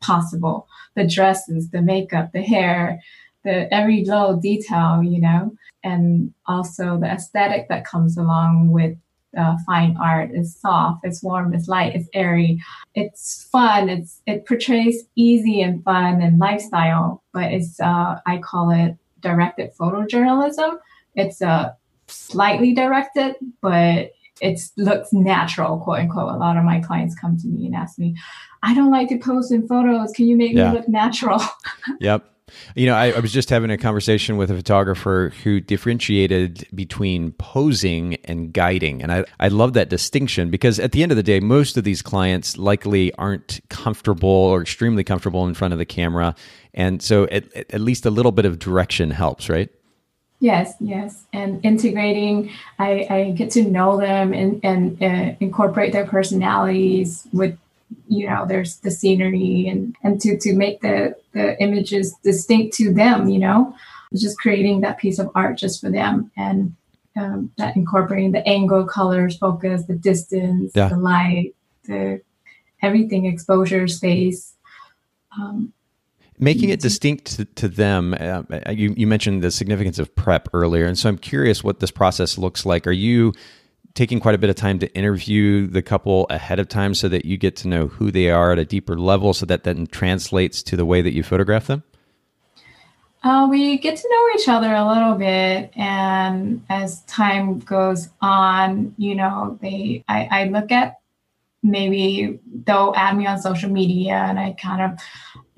possible. 0.00 0.66
The 0.94 1.06
dresses, 1.06 1.68
the 1.70 1.82
makeup, 1.82 2.32
the 2.32 2.42
hair, 2.42 3.00
the 3.44 3.72
every 3.72 4.02
little 4.06 4.34
detail, 4.34 5.02
you 5.02 5.20
know, 5.20 5.54
and 5.84 6.32
also 6.46 6.98
the 6.98 7.06
aesthetic 7.06 7.68
that 7.68 7.84
comes 7.84 8.16
along 8.16 8.70
with 8.70 8.96
uh, 9.36 9.56
fine 9.66 9.96
art. 10.00 10.30
is 10.32 10.56
soft, 10.56 11.00
it's 11.04 11.22
warm, 11.22 11.54
it's 11.54 11.68
light, 11.68 11.94
it's 11.94 12.08
airy, 12.14 12.62
it's 12.94 13.44
fun. 13.50 13.88
It's 13.88 14.22
it 14.26 14.46
portrays 14.46 15.04
easy 15.16 15.60
and 15.60 15.82
fun 15.84 16.22
and 16.22 16.38
lifestyle, 16.38 17.22
but 17.32 17.52
it's 17.52 17.80
uh, 17.80 18.20
I 18.26 18.38
call 18.38 18.70
it 18.70 18.96
directed 19.20 19.74
photojournalism. 19.76 20.78
It's 21.14 21.42
uh, 21.42 21.72
slightly 22.06 22.72
directed, 22.72 23.36
but 23.60 24.12
it 24.40 24.60
looks 24.76 25.12
natural, 25.12 25.78
quote 25.78 26.00
unquote. 26.00 26.32
A 26.32 26.36
lot 26.36 26.56
of 26.56 26.64
my 26.64 26.80
clients 26.80 27.14
come 27.14 27.36
to 27.38 27.46
me 27.48 27.66
and 27.66 27.74
ask 27.74 27.98
me, 27.98 28.16
I 28.62 28.74
don't 28.74 28.90
like 28.90 29.08
to 29.08 29.18
post 29.18 29.52
in 29.52 29.66
photos. 29.66 30.12
Can 30.12 30.26
you 30.26 30.36
make 30.36 30.52
yeah. 30.52 30.70
me 30.70 30.78
look 30.78 30.88
natural? 30.88 31.42
yep. 32.00 32.37
You 32.74 32.86
know, 32.86 32.94
I, 32.94 33.12
I, 33.12 33.20
was 33.20 33.32
just 33.32 33.50
having 33.50 33.70
a 33.70 33.78
conversation 33.78 34.36
with 34.36 34.50
a 34.50 34.54
photographer 34.54 35.32
who 35.42 35.60
differentiated 35.60 36.66
between 36.74 37.32
posing 37.32 38.14
and 38.24 38.52
guiding. 38.52 39.02
And 39.02 39.12
I, 39.12 39.24
I 39.40 39.48
love 39.48 39.72
that 39.74 39.88
distinction 39.88 40.50
because 40.50 40.78
at 40.78 40.92
the 40.92 41.02
end 41.02 41.12
of 41.12 41.16
the 41.16 41.22
day, 41.22 41.40
most 41.40 41.76
of 41.76 41.84
these 41.84 42.02
clients 42.02 42.58
likely 42.58 43.12
aren't 43.14 43.60
comfortable 43.68 44.28
or 44.28 44.62
extremely 44.62 45.04
comfortable 45.04 45.46
in 45.46 45.54
front 45.54 45.72
of 45.72 45.78
the 45.78 45.86
camera. 45.86 46.34
And 46.74 47.02
so 47.02 47.24
at, 47.24 47.54
at 47.56 47.80
least 47.80 48.06
a 48.06 48.10
little 48.10 48.32
bit 48.32 48.44
of 48.44 48.58
direction 48.58 49.10
helps, 49.10 49.48
right? 49.48 49.70
Yes, 50.40 50.74
yes. 50.78 51.24
And 51.32 51.64
integrating, 51.64 52.50
I, 52.78 53.06
I 53.10 53.30
get 53.36 53.50
to 53.52 53.62
know 53.62 53.98
them 53.98 54.32
and, 54.32 54.60
and 54.62 55.02
uh, 55.02 55.34
incorporate 55.40 55.92
their 55.92 56.06
personalities 56.06 57.26
with 57.32 57.58
you 58.06 58.28
know 58.28 58.46
there's 58.46 58.78
the 58.78 58.90
scenery 58.90 59.66
and 59.68 59.96
and 60.02 60.20
to 60.20 60.38
to 60.38 60.54
make 60.54 60.80
the 60.80 61.14
the 61.32 61.60
images 61.62 62.14
distinct 62.22 62.74
to 62.74 62.92
them 62.92 63.28
you 63.28 63.38
know? 63.38 63.74
Just 64.14 64.38
creating 64.38 64.80
that 64.80 64.96
piece 64.96 65.18
of 65.18 65.30
art 65.34 65.58
just 65.58 65.82
for 65.82 65.90
them 65.90 66.30
and 66.36 66.74
um, 67.14 67.52
that 67.58 67.76
incorporating 67.76 68.32
the 68.32 68.46
angle 68.48 68.86
colors 68.86 69.36
focus 69.36 69.84
the 69.84 69.94
distance 69.94 70.72
yeah. 70.74 70.88
the 70.88 70.96
light 70.96 71.54
the 71.84 72.22
everything 72.80 73.26
exposure 73.26 73.86
space 73.86 74.54
um, 75.38 75.72
making 76.38 76.70
it 76.70 76.80
distinct 76.80 77.36
to, 77.36 77.44
to 77.44 77.68
them 77.68 78.14
uh, 78.18 78.42
you, 78.70 78.94
you 78.96 79.06
mentioned 79.06 79.42
the 79.42 79.50
significance 79.50 79.98
of 79.98 80.14
prep 80.14 80.48
earlier 80.54 80.86
and 80.86 80.98
so 80.98 81.08
i'm 81.08 81.18
curious 81.18 81.62
what 81.62 81.80
this 81.80 81.90
process 81.90 82.38
looks 82.38 82.64
like. 82.64 82.86
Are 82.86 82.92
you 82.92 83.34
taking 83.98 84.20
quite 84.20 84.36
a 84.36 84.38
bit 84.38 84.48
of 84.48 84.54
time 84.54 84.78
to 84.78 84.86
interview 84.94 85.66
the 85.66 85.82
couple 85.82 86.24
ahead 86.30 86.60
of 86.60 86.68
time 86.68 86.94
so 86.94 87.08
that 87.08 87.24
you 87.24 87.36
get 87.36 87.56
to 87.56 87.66
know 87.66 87.88
who 87.88 88.12
they 88.12 88.30
are 88.30 88.52
at 88.52 88.58
a 88.58 88.64
deeper 88.64 88.96
level 88.96 89.34
so 89.34 89.44
that 89.44 89.64
then 89.64 89.88
translates 89.88 90.62
to 90.62 90.76
the 90.76 90.84
way 90.84 91.02
that 91.02 91.12
you 91.12 91.24
photograph 91.24 91.66
them? 91.66 91.82
Uh, 93.24 93.48
we 93.50 93.76
get 93.76 93.96
to 93.96 94.08
know 94.08 94.40
each 94.40 94.48
other 94.48 94.72
a 94.72 94.86
little 94.86 95.14
bit, 95.14 95.72
and 95.74 96.64
as 96.70 97.02
time 97.06 97.58
goes 97.58 98.08
on, 98.20 98.94
you 98.98 99.16
know, 99.16 99.58
they 99.60 100.04
I, 100.06 100.28
I 100.30 100.44
look 100.44 100.70
at 100.70 101.00
maybe 101.64 102.38
they'll 102.66 102.92
add 102.94 103.16
me 103.16 103.26
on 103.26 103.42
social 103.42 103.68
media, 103.68 104.14
and 104.14 104.38
I 104.38 104.52
kind 104.52 104.80
of 104.80 105.00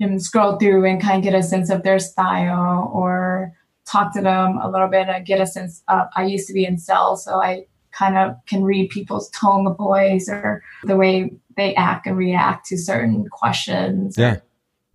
um, 0.03 0.17
scroll 0.17 0.57
through 0.57 0.83
and 0.85 0.99
kind 0.99 1.17
of 1.17 1.23
get 1.23 1.37
a 1.37 1.43
sense 1.43 1.69
of 1.69 1.83
their 1.83 1.99
style, 1.99 2.89
or 2.91 3.53
talk 3.85 4.15
to 4.15 4.21
them 4.21 4.57
a 4.57 4.67
little 4.67 4.87
bit 4.87 5.09
and 5.09 5.23
get 5.27 5.39
a 5.39 5.45
sense 5.45 5.83
of. 5.87 6.07
I 6.15 6.25
used 6.25 6.47
to 6.47 6.53
be 6.53 6.65
in 6.65 6.79
sales, 6.79 7.23
so 7.23 7.39
I 7.39 7.67
kind 7.91 8.17
of 8.17 8.35
can 8.45 8.63
read 8.63 8.89
people's 8.89 9.29
tone 9.31 9.67
of 9.67 9.77
voice 9.77 10.29
or 10.29 10.63
the 10.83 10.95
way 10.95 11.31
they 11.57 11.75
act 11.75 12.07
and 12.07 12.17
react 12.17 12.65
to 12.67 12.77
certain 12.77 13.27
questions. 13.29 14.15
Yeah. 14.17 14.37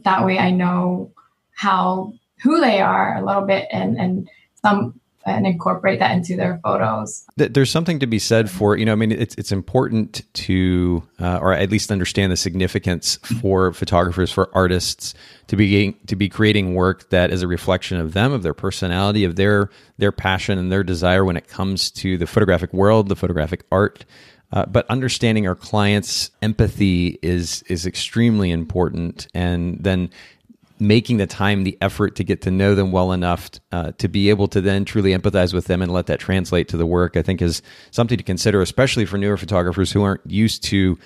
That 0.02 0.24
way 0.24 0.38
I 0.38 0.50
know 0.50 1.12
how 1.52 2.12
who 2.42 2.60
they 2.60 2.80
are 2.80 3.16
a 3.16 3.24
little 3.24 3.46
bit 3.46 3.66
and 3.70 3.98
and 3.98 4.28
some 4.62 5.00
and 5.26 5.46
incorporate 5.46 5.98
that 5.98 6.12
into 6.12 6.36
their 6.36 6.60
photos. 6.62 7.26
There's 7.36 7.70
something 7.70 7.98
to 7.98 8.06
be 8.06 8.18
said 8.18 8.48
for, 8.48 8.76
you 8.76 8.84
know, 8.84 8.92
I 8.92 8.94
mean, 8.94 9.12
it's 9.12 9.34
it's 9.34 9.52
important 9.52 10.22
to, 10.34 11.02
uh, 11.20 11.38
or 11.42 11.52
at 11.52 11.70
least 11.70 11.90
understand 11.90 12.32
the 12.32 12.36
significance 12.36 13.16
for 13.40 13.72
photographers, 13.72 14.30
for 14.30 14.48
artists 14.54 15.14
to 15.48 15.56
be 15.56 15.92
to 16.06 16.16
be 16.16 16.28
creating 16.28 16.74
work 16.74 17.10
that 17.10 17.30
is 17.30 17.42
a 17.42 17.48
reflection 17.48 17.98
of 17.98 18.12
them, 18.12 18.32
of 18.32 18.42
their 18.42 18.54
personality, 18.54 19.24
of 19.24 19.36
their 19.36 19.70
their 19.98 20.12
passion 20.12 20.58
and 20.58 20.70
their 20.70 20.84
desire 20.84 21.24
when 21.24 21.36
it 21.36 21.48
comes 21.48 21.90
to 21.90 22.16
the 22.16 22.26
photographic 22.26 22.72
world, 22.72 23.08
the 23.08 23.16
photographic 23.16 23.64
art. 23.70 24.04
Uh, 24.52 24.64
but 24.64 24.86
understanding 24.88 25.46
our 25.48 25.56
clients' 25.56 26.30
empathy 26.40 27.18
is 27.20 27.64
is 27.68 27.84
extremely 27.84 28.52
important, 28.52 29.26
and 29.34 29.82
then 29.82 30.08
making 30.78 31.16
the 31.16 31.26
time, 31.26 31.64
the 31.64 31.78
effort 31.80 32.16
to 32.16 32.24
get 32.24 32.42
to 32.42 32.50
know 32.50 32.74
them 32.74 32.92
well 32.92 33.12
enough 33.12 33.50
uh, 33.72 33.92
to 33.98 34.08
be 34.08 34.30
able 34.30 34.48
to 34.48 34.60
then 34.60 34.84
truly 34.84 35.16
empathize 35.16 35.54
with 35.54 35.66
them 35.66 35.82
and 35.82 35.92
let 35.92 36.06
that 36.06 36.20
translate 36.20 36.68
to 36.68 36.76
the 36.76 36.86
work, 36.86 37.16
I 37.16 37.22
think 37.22 37.40
is 37.40 37.62
something 37.90 38.18
to 38.18 38.24
consider, 38.24 38.60
especially 38.60 39.06
for 39.06 39.18
newer 39.18 39.36
photographers 39.36 39.92
who 39.92 40.02
aren't 40.02 40.28
used 40.30 40.64
to 40.64 40.98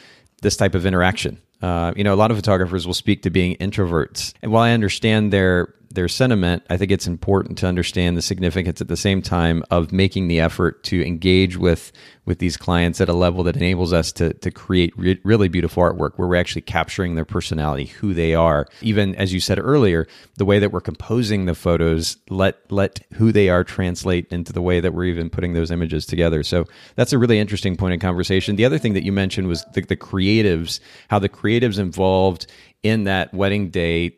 this 0.43 0.57
type 0.57 0.75
of 0.75 0.87
interaction. 0.87 1.41
Uh, 1.63 1.93
you 1.95 2.05
know, 2.05 2.15
a 2.15 2.17
lot 2.17 2.31
of 2.31 2.37
photographers 2.37 2.87
will 2.87 2.95
speak 2.95 3.23
to 3.23 3.31
being 3.31 3.57
introverts, 3.57 4.33
and 4.43 4.51
while 4.51 4.63
I 4.63 4.73
understand 4.73 5.33
their 5.33 5.75
their 5.93 6.09
sentiment, 6.09 6.63
I 6.71 6.77
think 6.77 6.93
it's 6.93 7.07
important 7.07 7.59
to 7.59 7.67
understand 7.67 8.17
the 8.17 8.23
significance 8.23 8.81
at 8.81 8.89
the 8.89 8.97
same 8.97 9.23
time 9.23 9.65
of 9.71 9.93
making 9.93 10.29
the 10.29 10.39
effort 10.39 10.85
to 10.85 11.05
engage 11.05 11.57
with 11.57 11.93
with 12.27 12.39
these 12.39 12.57
clients 12.57 13.01
at 13.01 13.09
a 13.09 13.13
level 13.13 13.43
that 13.43 13.57
enables 13.57 13.93
us 13.93 14.13
to 14.13 14.33
to 14.35 14.53
create 14.53 14.97
re- 14.97 15.21
really 15.25 15.49
beautiful 15.49 15.83
artwork 15.83 16.13
where 16.17 16.29
we're 16.29 16.37
actually 16.37 16.61
capturing 16.61 17.17
their 17.17 17.25
personality, 17.25 17.87
who 17.87 18.15
they 18.15 18.35
are. 18.35 18.69
Even 18.83 19.17
as 19.17 19.33
you 19.33 19.41
said 19.41 19.59
earlier, 19.59 20.07
the 20.37 20.45
way 20.45 20.61
that 20.61 20.71
we're 20.71 20.81
composing 20.81 21.47
the 21.47 21.55
photos 21.57 22.17
let 22.29 22.71
let 22.71 23.01
who 23.15 23.33
they 23.33 23.49
are 23.49 23.65
translate 23.65 24.27
into 24.31 24.53
the 24.53 24.63
way 24.63 24.79
that 24.79 24.95
we're 24.95 25.07
even 25.07 25.29
putting 25.29 25.55
those 25.55 25.73
images 25.73 26.07
together. 26.07 26.45
So 26.45 26.67
that's 26.95 27.13
a 27.13 27.19
really 27.19 27.41
interesting 27.41 27.77
point 27.77 27.95
of 27.95 28.01
conversation. 28.01 28.55
The 28.55 28.65
other 28.65 28.79
thing 28.79 28.95
that 28.95 29.03
you 29.03 29.13
mentioned 29.13 29.49
was 29.49 29.65
the, 29.75 29.81
the 29.81 29.97
creatives, 29.97 30.79
how 31.09 31.19
the 31.19 31.29
creatives 31.29 31.81
involved 31.81 32.47
in 32.83 33.05
that 33.05 33.35
wedding 33.35 33.71
day 33.71 34.17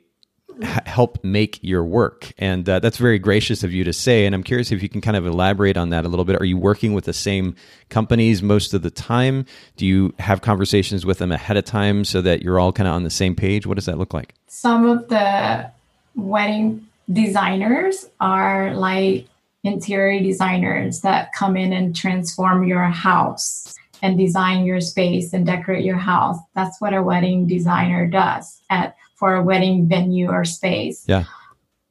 help 0.62 1.22
make 1.24 1.58
your 1.62 1.84
work. 1.84 2.32
And 2.38 2.68
uh, 2.68 2.78
that's 2.80 2.96
very 2.96 3.18
gracious 3.18 3.62
of 3.62 3.72
you 3.72 3.84
to 3.84 3.92
say. 3.92 4.26
And 4.26 4.34
I'm 4.34 4.42
curious 4.42 4.72
if 4.72 4.82
you 4.82 4.88
can 4.88 5.00
kind 5.00 5.16
of 5.16 5.26
elaborate 5.26 5.76
on 5.76 5.90
that 5.90 6.04
a 6.04 6.08
little 6.08 6.24
bit. 6.24 6.40
Are 6.40 6.44
you 6.44 6.56
working 6.56 6.92
with 6.92 7.04
the 7.04 7.12
same 7.12 7.54
companies 7.88 8.42
most 8.42 8.74
of 8.74 8.82
the 8.82 8.90
time? 8.90 9.46
Do 9.76 9.86
you 9.86 10.14
have 10.18 10.42
conversations 10.42 11.06
with 11.06 11.18
them 11.18 11.32
ahead 11.32 11.56
of 11.56 11.64
time 11.64 12.04
so 12.04 12.20
that 12.22 12.42
you're 12.42 12.58
all 12.58 12.72
kind 12.72 12.88
of 12.88 12.94
on 12.94 13.02
the 13.02 13.10
same 13.10 13.34
page? 13.34 13.66
What 13.66 13.74
does 13.74 13.86
that 13.86 13.98
look 13.98 14.14
like? 14.14 14.34
Some 14.48 14.86
of 14.86 15.08
the 15.08 15.70
wedding 16.14 16.86
designers 17.10 18.08
are 18.20 18.74
like 18.74 19.26
interior 19.64 20.22
designers 20.22 21.00
that 21.02 21.32
come 21.32 21.56
in 21.56 21.72
and 21.72 21.94
transform 21.94 22.64
your 22.64 22.84
house 22.84 23.76
and 24.02 24.18
design 24.18 24.64
your 24.64 24.80
space 24.80 25.32
and 25.32 25.46
decorate 25.46 25.84
your 25.84 25.96
house. 25.96 26.36
That's 26.54 26.80
what 26.80 26.92
a 26.92 27.02
wedding 27.02 27.46
designer 27.46 28.06
does 28.06 28.60
at 28.68 28.96
for 29.22 29.36
a 29.36 29.42
wedding 29.44 29.86
venue 29.86 30.28
or 30.28 30.44
space. 30.44 31.04
Yeah. 31.06 31.26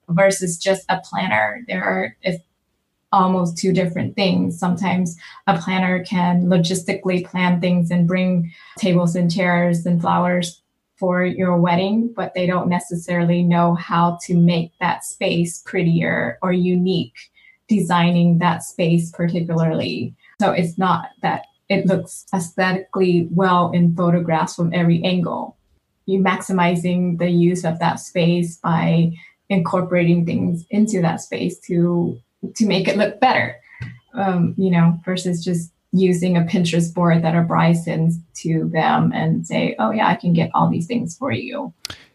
Versus 0.10 0.58
just 0.58 0.84
a 0.90 1.00
planner. 1.00 1.64
There 1.66 1.82
are 1.82 2.18
it's 2.24 2.44
almost 3.14 3.58
two 3.58 3.72
different 3.72 4.18
things. 4.18 4.60
Sometimes 4.60 5.16
a 5.48 5.58
planner 5.58 6.04
can 6.04 6.48
logistically 6.48 7.26
plan 7.26 7.62
things 7.62 7.90
and 7.90 8.06
bring 8.06 8.52
tables 8.78 9.16
and 9.16 9.34
chairs 9.34 9.86
and 9.86 10.02
flowers 10.02 10.62
for 10.98 11.24
your 11.24 11.56
wedding, 11.56 12.12
but 12.14 12.34
they 12.34 12.46
don't 12.46 12.68
necessarily 12.68 13.44
know 13.44 13.76
how 13.76 14.20
to 14.24 14.36
make 14.36 14.74
that 14.82 15.06
space 15.06 15.62
prettier 15.66 16.38
or 16.42 16.52
unique, 16.52 17.32
designing 17.70 18.40
that 18.40 18.62
space 18.62 19.10
particularly. 19.10 20.14
So 20.42 20.52
it's 20.52 20.78
not 20.78 21.12
that 21.22 21.46
it 21.70 21.86
looks 21.86 22.26
aesthetically 22.34 23.30
well 23.32 23.72
in 23.72 23.96
photographs 23.96 24.54
from 24.54 24.74
every 24.74 25.02
angle 25.06 25.56
you 26.12 26.20
maximizing 26.20 27.18
the 27.18 27.30
use 27.30 27.64
of 27.64 27.80
that 27.80 27.95
space 27.95 28.57
by 28.57 29.14
incorporating 29.49 30.26
things 30.26 30.66
into 30.70 31.01
that 31.01 31.22
space 31.22 31.59
to 31.59 32.20
to 32.55 32.66
make 32.66 32.88
it 32.88 32.97
look 32.97 33.20
better. 33.20 33.55
Um, 34.14 34.55
you 34.57 34.70
know 34.70 34.99
versus 35.05 35.43
just 35.43 35.72
using 35.93 36.38
a 36.38 36.41
pinterest 36.41 36.93
board 36.93 37.22
that 37.24 37.36
a 37.36 37.41
bride 37.41 37.78
sends 37.78 38.18
to 38.34 38.70
them 38.70 39.12
and 39.14 39.45
say 39.45 39.76
oh 39.78 39.91
yeah 39.91 40.07
i 40.07 40.16
can 40.16 40.32
get 40.32 40.49
all 40.53 40.70
these 40.70 40.88
things 40.88 41.18
for 41.18 41.32
you. 41.32 41.74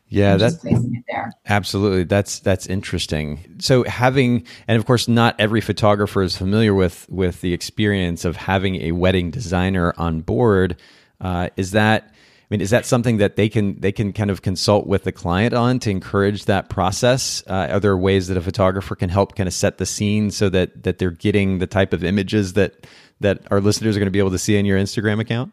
Yeah 0.09 0.37
that's 0.37 0.57
placing 0.57 0.95
it 0.95 1.05
there. 1.09 1.33
Absolutely. 1.47 2.05
That's 2.05 2.39
that's 2.39 2.67
interesting. 2.67 3.57
So 3.59 3.83
having 3.85 4.47
and 4.69 4.79
of 4.79 4.87
course 4.87 5.09
not 5.09 5.35
every 5.39 5.61
photographer 5.61 6.23
is 6.23 6.37
familiar 6.37 6.75
with 6.75 7.07
with 7.09 7.41
the 7.41 7.53
experience 7.53 8.25
of 8.25 8.37
having 8.37 8.77
a 8.83 8.93
wedding 8.93 9.31
designer 9.31 9.95
on 9.97 10.21
board. 10.21 10.77
Uh, 11.21 11.49
is 11.57 11.71
that 11.71 12.15
I 12.49 12.55
mean, 12.55 12.61
is 12.61 12.71
that 12.71 12.87
something 12.87 13.17
that 13.17 13.35
they 13.35 13.49
can 13.49 13.81
they 13.81 13.91
can 13.91 14.13
kind 14.13 14.31
of 14.31 14.41
consult 14.41 14.87
with 14.87 15.03
the 15.03 15.11
client 15.11 15.53
on 15.53 15.81
to 15.81 15.91
encourage 15.91 16.45
that 16.45 16.69
process? 16.69 17.43
Uh, 17.49 17.67
are 17.73 17.81
there 17.81 17.97
ways 17.97 18.29
that 18.29 18.37
a 18.37 18.41
photographer 18.41 18.95
can 18.95 19.09
help 19.09 19.35
kind 19.35 19.49
of 19.49 19.53
set 19.53 19.79
the 19.79 19.87
scene 19.87 20.31
so 20.31 20.49
that 20.51 20.85
that 20.85 20.99
they're 20.99 21.11
getting 21.11 21.59
the 21.59 21.67
type 21.67 21.93
of 21.93 22.05
images 22.05 22.53
that 22.53 22.87
that 23.19 23.41
our 23.51 23.61
listeners 23.61 23.97
are 23.97 23.99
going 23.99 24.07
to 24.07 24.13
be 24.13 24.21
able 24.21 24.31
to 24.31 24.39
see 24.39 24.57
in 24.57 24.65
your 24.65 24.79
Instagram 24.79 25.21
account? 25.21 25.53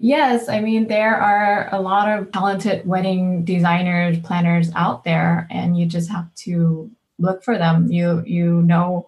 Yes, 0.00 0.48
I 0.48 0.60
mean 0.60 0.88
there 0.88 1.16
are 1.16 1.68
a 1.72 1.80
lot 1.80 2.08
of 2.08 2.32
talented 2.32 2.84
wedding 2.84 3.44
designers, 3.44 4.18
planners 4.18 4.72
out 4.74 5.04
there, 5.04 5.46
and 5.50 5.78
you 5.78 5.86
just 5.86 6.10
have 6.10 6.34
to 6.36 6.90
look 7.20 7.44
for 7.44 7.56
them. 7.56 7.92
You 7.92 8.24
you 8.26 8.62
know 8.62 9.06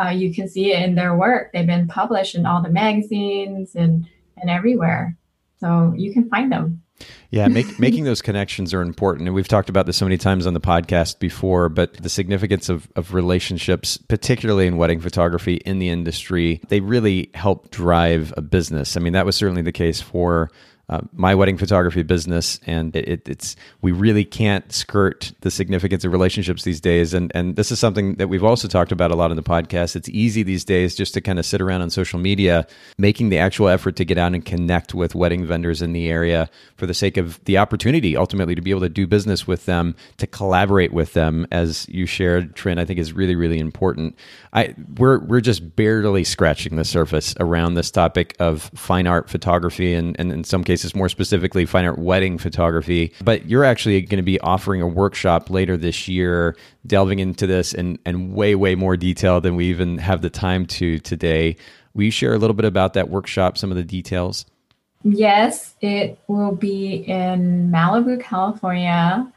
uh, 0.00 0.10
you 0.10 0.34
can 0.34 0.48
see 0.48 0.72
it 0.72 0.82
in 0.82 0.94
their 0.94 1.16
work. 1.16 1.52
They've 1.52 1.66
been 1.66 1.88
published 1.88 2.34
in 2.34 2.46
all 2.46 2.62
the 2.62 2.68
magazines 2.68 3.74
and, 3.74 4.06
and 4.36 4.50
everywhere. 4.50 5.16
So 5.58 5.92
you 5.96 6.12
can 6.12 6.28
find 6.28 6.50
them. 6.50 6.82
Yeah, 7.30 7.48
make, 7.48 7.78
making 7.80 8.04
those 8.04 8.22
connections 8.22 8.74
are 8.74 8.80
important. 8.80 9.28
And 9.28 9.34
we've 9.34 9.48
talked 9.48 9.68
about 9.68 9.86
this 9.86 9.96
so 9.96 10.04
many 10.04 10.18
times 10.18 10.46
on 10.46 10.54
the 10.54 10.60
podcast 10.60 11.18
before, 11.18 11.68
but 11.68 11.94
the 11.94 12.08
significance 12.08 12.68
of, 12.68 12.88
of 12.96 13.14
relationships, 13.14 13.96
particularly 13.96 14.66
in 14.66 14.76
wedding 14.76 15.00
photography 15.00 15.56
in 15.56 15.78
the 15.78 15.88
industry, 15.88 16.60
they 16.68 16.80
really 16.80 17.30
help 17.34 17.70
drive 17.70 18.32
a 18.36 18.42
business. 18.42 18.96
I 18.96 19.00
mean, 19.00 19.12
that 19.12 19.26
was 19.26 19.36
certainly 19.36 19.62
the 19.62 19.72
case 19.72 20.00
for 20.00 20.50
uh, 20.88 21.02
my 21.12 21.34
wedding 21.34 21.58
photography 21.58 22.02
business, 22.02 22.58
and 22.66 22.96
it, 22.96 23.08
it, 23.08 23.28
it's 23.28 23.56
we 23.82 23.92
really 23.92 24.24
can't 24.24 24.72
skirt 24.72 25.32
the 25.42 25.50
significance 25.50 26.02
of 26.04 26.12
relationships 26.12 26.62
these 26.64 26.80
days. 26.80 27.12
And 27.12 27.30
and 27.34 27.56
this 27.56 27.70
is 27.70 27.78
something 27.78 28.14
that 28.14 28.28
we've 28.28 28.44
also 28.44 28.68
talked 28.68 28.90
about 28.90 29.10
a 29.10 29.14
lot 29.14 29.30
in 29.30 29.36
the 29.36 29.42
podcast. 29.42 29.96
It's 29.96 30.08
easy 30.08 30.42
these 30.42 30.64
days 30.64 30.94
just 30.94 31.12
to 31.14 31.20
kind 31.20 31.38
of 31.38 31.44
sit 31.44 31.60
around 31.60 31.82
on 31.82 31.90
social 31.90 32.18
media, 32.18 32.66
making 32.96 33.28
the 33.28 33.36
actual 33.36 33.68
effort 33.68 33.96
to 33.96 34.04
get 34.06 34.16
out 34.16 34.32
and 34.32 34.42
connect 34.42 34.94
with 34.94 35.14
wedding 35.14 35.44
vendors 35.44 35.82
in 35.82 35.92
the 35.92 36.08
area 36.08 36.48
for 36.76 36.86
the 36.86 36.94
sake 36.94 37.18
of 37.18 37.42
the 37.44 37.58
opportunity 37.58 38.16
ultimately 38.16 38.54
to 38.54 38.62
be 38.62 38.70
able 38.70 38.80
to 38.80 38.88
do 38.88 39.06
business 39.06 39.46
with 39.46 39.66
them, 39.66 39.94
to 40.16 40.26
collaborate 40.26 40.94
with 40.94 41.12
them, 41.12 41.46
as 41.50 41.86
you 41.90 42.06
shared, 42.06 42.56
Trynh. 42.56 42.78
I 42.78 42.86
think 42.86 42.98
is 42.98 43.12
really 43.12 43.36
really 43.36 43.58
important. 43.58 44.16
I 44.54 44.74
we're 44.96 45.18
we're 45.18 45.42
just 45.42 45.76
barely 45.76 46.24
scratching 46.24 46.76
the 46.76 46.84
surface 46.86 47.34
around 47.38 47.74
this 47.74 47.90
topic 47.90 48.34
of 48.38 48.70
fine 48.74 49.06
art 49.06 49.28
photography 49.28 49.92
and, 49.92 50.18
and 50.18 50.32
in 50.32 50.44
some 50.44 50.64
cases 50.64 50.77
cases, 50.78 50.94
more 50.94 51.08
specifically, 51.08 51.66
fine 51.66 51.84
art 51.84 51.98
wedding 51.98 52.38
photography. 52.38 53.12
But 53.22 53.46
you're 53.46 53.64
actually 53.64 54.00
going 54.02 54.18
to 54.18 54.22
be 54.22 54.40
offering 54.40 54.80
a 54.80 54.86
workshop 54.86 55.50
later 55.50 55.76
this 55.76 56.06
year, 56.06 56.56
delving 56.86 57.18
into 57.18 57.46
this 57.46 57.74
in, 57.74 57.98
in 58.06 58.32
way, 58.32 58.54
way 58.54 58.74
more 58.74 58.96
detail 58.96 59.40
than 59.40 59.56
we 59.56 59.66
even 59.66 59.98
have 59.98 60.22
the 60.22 60.30
time 60.30 60.66
to 60.66 60.98
today. 61.00 61.56
Will 61.94 62.04
you 62.04 62.10
share 62.10 62.34
a 62.34 62.38
little 62.38 62.54
bit 62.54 62.64
about 62.64 62.94
that 62.94 63.10
workshop, 63.10 63.58
some 63.58 63.70
of 63.70 63.76
the 63.76 63.84
details? 63.84 64.46
Yes, 65.02 65.74
it 65.80 66.18
will 66.28 66.54
be 66.54 66.96
in 66.96 67.70
Malibu, 67.70 68.22
California 68.22 69.32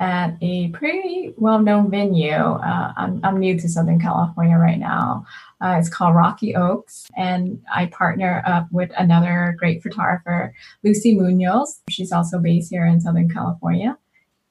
at 0.00 0.36
a 0.42 0.68
pretty 0.70 1.32
well 1.36 1.60
known 1.60 1.90
venue. 1.90 2.32
Uh, 2.32 2.92
I'm, 2.96 3.20
I'm 3.22 3.38
new 3.38 3.58
to 3.58 3.68
Southern 3.68 4.00
California 4.00 4.56
right 4.56 4.78
now. 4.78 5.24
Uh, 5.62 5.76
it's 5.78 5.88
called 5.88 6.16
Rocky 6.16 6.56
Oaks, 6.56 7.06
and 7.16 7.62
I 7.72 7.86
partner 7.86 8.42
up 8.46 8.66
with 8.72 8.90
another 8.98 9.54
great 9.58 9.82
photographer, 9.82 10.52
Lucy 10.82 11.14
Munoz. 11.14 11.80
She's 11.88 12.10
also 12.10 12.38
based 12.38 12.70
here 12.70 12.84
in 12.84 13.00
Southern 13.00 13.28
California. 13.28 13.96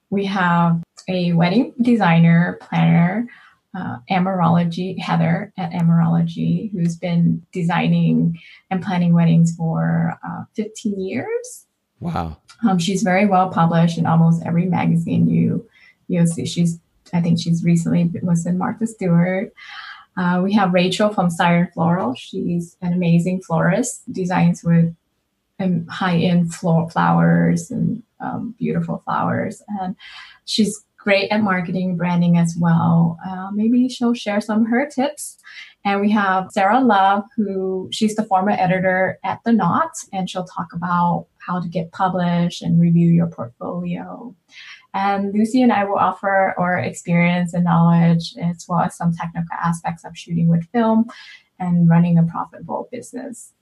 We 0.09 0.25
have 0.25 0.81
a 1.09 1.33
wedding 1.33 1.73
designer, 1.81 2.57
planner, 2.61 3.27
uh, 3.77 3.97
Heather 4.09 5.53
at 5.57 5.71
Amorology, 5.71 6.71
who's 6.71 6.95
been 6.95 7.45
designing 7.51 8.39
and 8.69 8.81
planning 8.81 9.13
weddings 9.13 9.55
for 9.55 10.17
uh, 10.25 10.43
15 10.55 10.99
years. 10.99 11.65
Wow. 11.99 12.37
Um, 12.67 12.79
she's 12.79 13.03
very 13.03 13.25
well 13.25 13.49
published 13.49 13.97
in 13.97 14.05
almost 14.05 14.43
every 14.45 14.65
magazine 14.65 15.27
you 15.27 15.67
you'll 16.07 16.27
see. 16.27 16.45
She's 16.45 16.79
I 17.13 17.21
think 17.21 17.39
she's 17.39 17.63
recently 17.63 18.09
was 18.21 18.45
in 18.45 18.57
Martha 18.57 18.87
Stewart. 18.87 19.53
Uh, 20.17 20.41
we 20.43 20.53
have 20.53 20.73
Rachel 20.73 21.09
from 21.09 21.29
Siren 21.29 21.69
Floral. 21.73 22.13
She's 22.15 22.77
an 22.81 22.93
amazing 22.93 23.41
florist, 23.41 24.11
designs 24.11 24.63
with 24.63 24.95
um, 25.59 25.87
high-end 25.87 26.53
floor 26.53 26.89
flowers 26.89 27.71
and 27.71 28.03
um, 28.19 28.55
beautiful 28.57 29.01
flowers, 29.05 29.61
and 29.79 29.95
she's 30.45 30.83
great 30.97 31.31
at 31.31 31.41
marketing, 31.41 31.97
branding 31.97 32.37
as 32.37 32.55
well. 32.59 33.17
Uh, 33.27 33.49
maybe 33.51 33.89
she'll 33.89 34.13
share 34.13 34.39
some 34.39 34.61
of 34.61 34.69
her 34.69 34.87
tips. 34.87 35.37
And 35.83 35.99
we 35.99 36.11
have 36.11 36.51
Sarah 36.51 36.79
Love, 36.79 37.23
who 37.35 37.89
she's 37.91 38.15
the 38.15 38.23
former 38.23 38.51
editor 38.51 39.17
at 39.23 39.39
The 39.43 39.51
Knot, 39.51 39.93
and 40.13 40.29
she'll 40.29 40.45
talk 40.45 40.73
about 40.73 41.25
how 41.39 41.59
to 41.59 41.67
get 41.67 41.91
published 41.91 42.61
and 42.61 42.79
review 42.79 43.09
your 43.09 43.25
portfolio. 43.25 44.35
And 44.93 45.33
Lucy 45.33 45.61
and 45.61 45.71
I 45.71 45.85
will 45.85 45.97
offer 45.97 46.53
our 46.57 46.77
experience 46.77 47.53
and 47.53 47.63
knowledge 47.63 48.35
as 48.41 48.65
well 48.67 48.81
as 48.81 48.95
some 48.95 49.13
technical 49.15 49.55
aspects 49.63 50.03
of 50.03 50.17
shooting 50.17 50.47
with 50.47 50.67
film 50.71 51.05
and 51.59 51.89
running 51.89 52.17
a 52.17 52.23
profitable 52.23 52.89
business. 52.91 53.53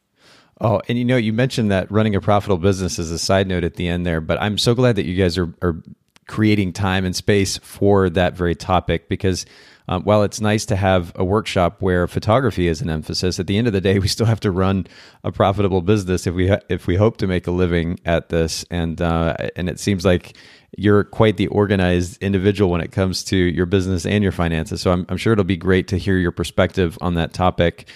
Oh, 0.62 0.82
and 0.88 0.98
you 0.98 1.06
know, 1.06 1.18
you 1.18 1.32
mentioned 1.32 1.72
that 1.72 1.90
running 1.92 2.16
a 2.16 2.22
profitable 2.22 2.58
business 2.58 3.00
is 3.00 3.12
a 3.12 3.20
side 3.20 3.48
note 3.48 3.64
at 3.64 3.76
the 3.76 3.88
end 3.88 4.06
there, 4.06 4.20
but 4.20 4.42
I'm 4.42 4.58
so 4.58 4.76
glad 4.76 4.96
that 4.98 5.06
you 5.06 5.16
guys 5.16 5.38
are, 5.38 5.54
are 5.62 5.82
creating 6.28 6.74
time 6.74 7.06
and 7.06 7.16
space 7.16 7.58
for 7.60 8.10
that 8.10 8.36
very 8.36 8.56
topic 8.56 9.08
because 9.08 9.46
um, 9.90 10.04
while 10.04 10.22
it's 10.22 10.40
nice 10.40 10.66
to 10.68 10.76
have 10.76 11.12
a 11.16 11.26
workshop 11.26 11.82
where 11.82 12.08
photography 12.08 12.68
is 12.68 12.80
an 12.80 12.92
emphasis, 12.92 13.40
at 13.40 13.48
the 13.48 13.58
end 13.58 13.66
of 13.66 13.74
the 13.74 13.82
day, 13.82 13.98
we 13.98 14.08
still 14.08 14.28
have 14.28 14.40
to 14.42 14.52
run 14.52 14.86
a 15.24 15.32
profitable 15.32 15.82
business 15.82 16.28
if 16.28 16.36
we 16.36 16.48
ha- 16.48 16.60
if 16.70 16.86
we 16.86 16.96
hope 16.96 17.18
to 17.18 17.26
make 17.28 17.48
a 17.48 17.52
living 17.52 18.00
at 18.06 18.30
this. 18.30 18.64
And 18.70 19.02
uh, 19.02 19.36
and 19.56 19.68
it 19.68 19.80
seems 19.80 20.06
like 20.06 20.38
you're 20.78 21.04
quite 21.04 21.38
the 21.38 21.48
organized 21.48 22.22
individual 22.22 22.70
when 22.70 22.82
it 22.82 22.92
comes 22.92 23.24
to 23.26 23.36
your 23.36 23.66
business 23.66 24.06
and 24.06 24.22
your 24.22 24.32
finances. 24.32 24.80
So 24.80 24.92
I'm, 24.92 25.08
I'm 25.10 25.18
sure 25.18 25.34
it'll 25.34 25.44
be 25.44 25.58
great 25.58 25.88
to 25.88 25.98
hear 25.98 26.18
your 26.18 26.32
perspective 26.32 26.96
on 27.02 27.16
that 27.16 27.34
topic 27.34 27.90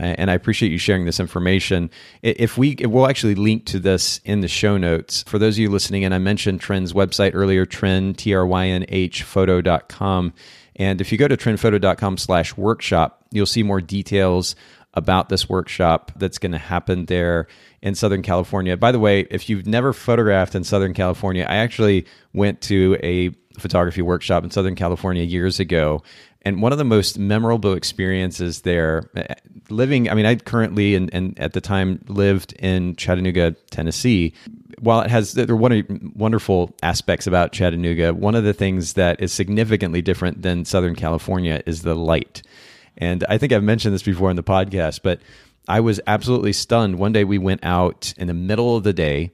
and 0.00 0.30
I 0.30 0.34
appreciate 0.34 0.72
you 0.72 0.78
sharing 0.78 1.04
this 1.04 1.20
information. 1.20 1.90
If 2.22 2.56
we, 2.56 2.76
we'll 2.80 3.06
actually 3.06 3.34
link 3.34 3.66
to 3.66 3.78
this 3.78 4.18
in 4.24 4.40
the 4.40 4.48
show 4.48 4.78
notes. 4.78 5.24
For 5.24 5.38
those 5.38 5.56
of 5.56 5.58
you 5.58 5.70
listening, 5.70 6.04
and 6.04 6.14
I 6.14 6.18
mentioned 6.18 6.60
Trynh's 6.60 6.94
website 6.94 7.32
earlier, 7.34 7.66
Trynh, 7.66 8.16
T-R-Y-N-H, 8.16 9.22
photo.com. 9.24 10.32
And 10.80 11.02
if 11.02 11.12
you 11.12 11.18
go 11.18 11.28
to 11.28 11.36
trynhphoto.com 11.36 12.16
slash 12.16 12.56
workshop, 12.56 13.22
you'll 13.30 13.44
see 13.44 13.62
more 13.62 13.82
details 13.82 14.56
about 14.94 15.28
this 15.28 15.46
workshop 15.46 16.10
that's 16.16 16.38
going 16.38 16.52
to 16.52 16.58
happen 16.58 17.04
there 17.04 17.48
in 17.82 17.94
Southern 17.94 18.22
California. 18.22 18.78
By 18.78 18.90
the 18.90 18.98
way, 18.98 19.26
if 19.30 19.50
you've 19.50 19.66
never 19.66 19.92
photographed 19.92 20.54
in 20.54 20.64
Southern 20.64 20.94
California, 20.94 21.44
I 21.46 21.56
actually 21.56 22.06
went 22.32 22.62
to 22.62 22.96
a 23.02 23.28
photography 23.58 24.00
workshop 24.00 24.42
in 24.42 24.50
Southern 24.50 24.74
California 24.74 25.22
years 25.22 25.60
ago. 25.60 26.02
And 26.42 26.62
one 26.62 26.72
of 26.72 26.78
the 26.78 26.84
most 26.84 27.18
memorable 27.18 27.74
experiences 27.74 28.62
there, 28.62 29.10
eh, 29.14 29.34
living, 29.68 30.08
I 30.08 30.14
mean, 30.14 30.24
I 30.24 30.36
currently 30.36 30.94
and, 30.94 31.12
and 31.12 31.38
at 31.38 31.52
the 31.52 31.60
time 31.60 32.02
lived 32.08 32.54
in 32.54 32.96
Chattanooga, 32.96 33.52
Tennessee. 33.70 34.32
While 34.80 35.02
it 35.02 35.10
has, 35.10 35.34
there 35.34 35.50
are 35.50 35.82
wonderful 36.14 36.74
aspects 36.82 37.26
about 37.26 37.52
Chattanooga. 37.52 38.14
One 38.14 38.34
of 38.34 38.44
the 38.44 38.54
things 38.54 38.94
that 38.94 39.20
is 39.20 39.32
significantly 39.32 40.00
different 40.00 40.40
than 40.40 40.64
Southern 40.64 40.94
California 40.94 41.62
is 41.66 41.82
the 41.82 41.94
light. 41.94 42.42
And 42.96 43.24
I 43.28 43.36
think 43.38 43.52
I've 43.52 43.62
mentioned 43.62 43.94
this 43.94 44.02
before 44.02 44.30
in 44.30 44.36
the 44.36 44.42
podcast, 44.42 45.00
but 45.02 45.20
I 45.68 45.80
was 45.80 46.00
absolutely 46.06 46.52
stunned. 46.52 46.98
One 46.98 47.12
day 47.12 47.24
we 47.24 47.38
went 47.38 47.62
out 47.62 48.14
in 48.16 48.26
the 48.26 48.34
middle 48.34 48.76
of 48.76 48.82
the 48.82 48.92
day, 48.92 49.30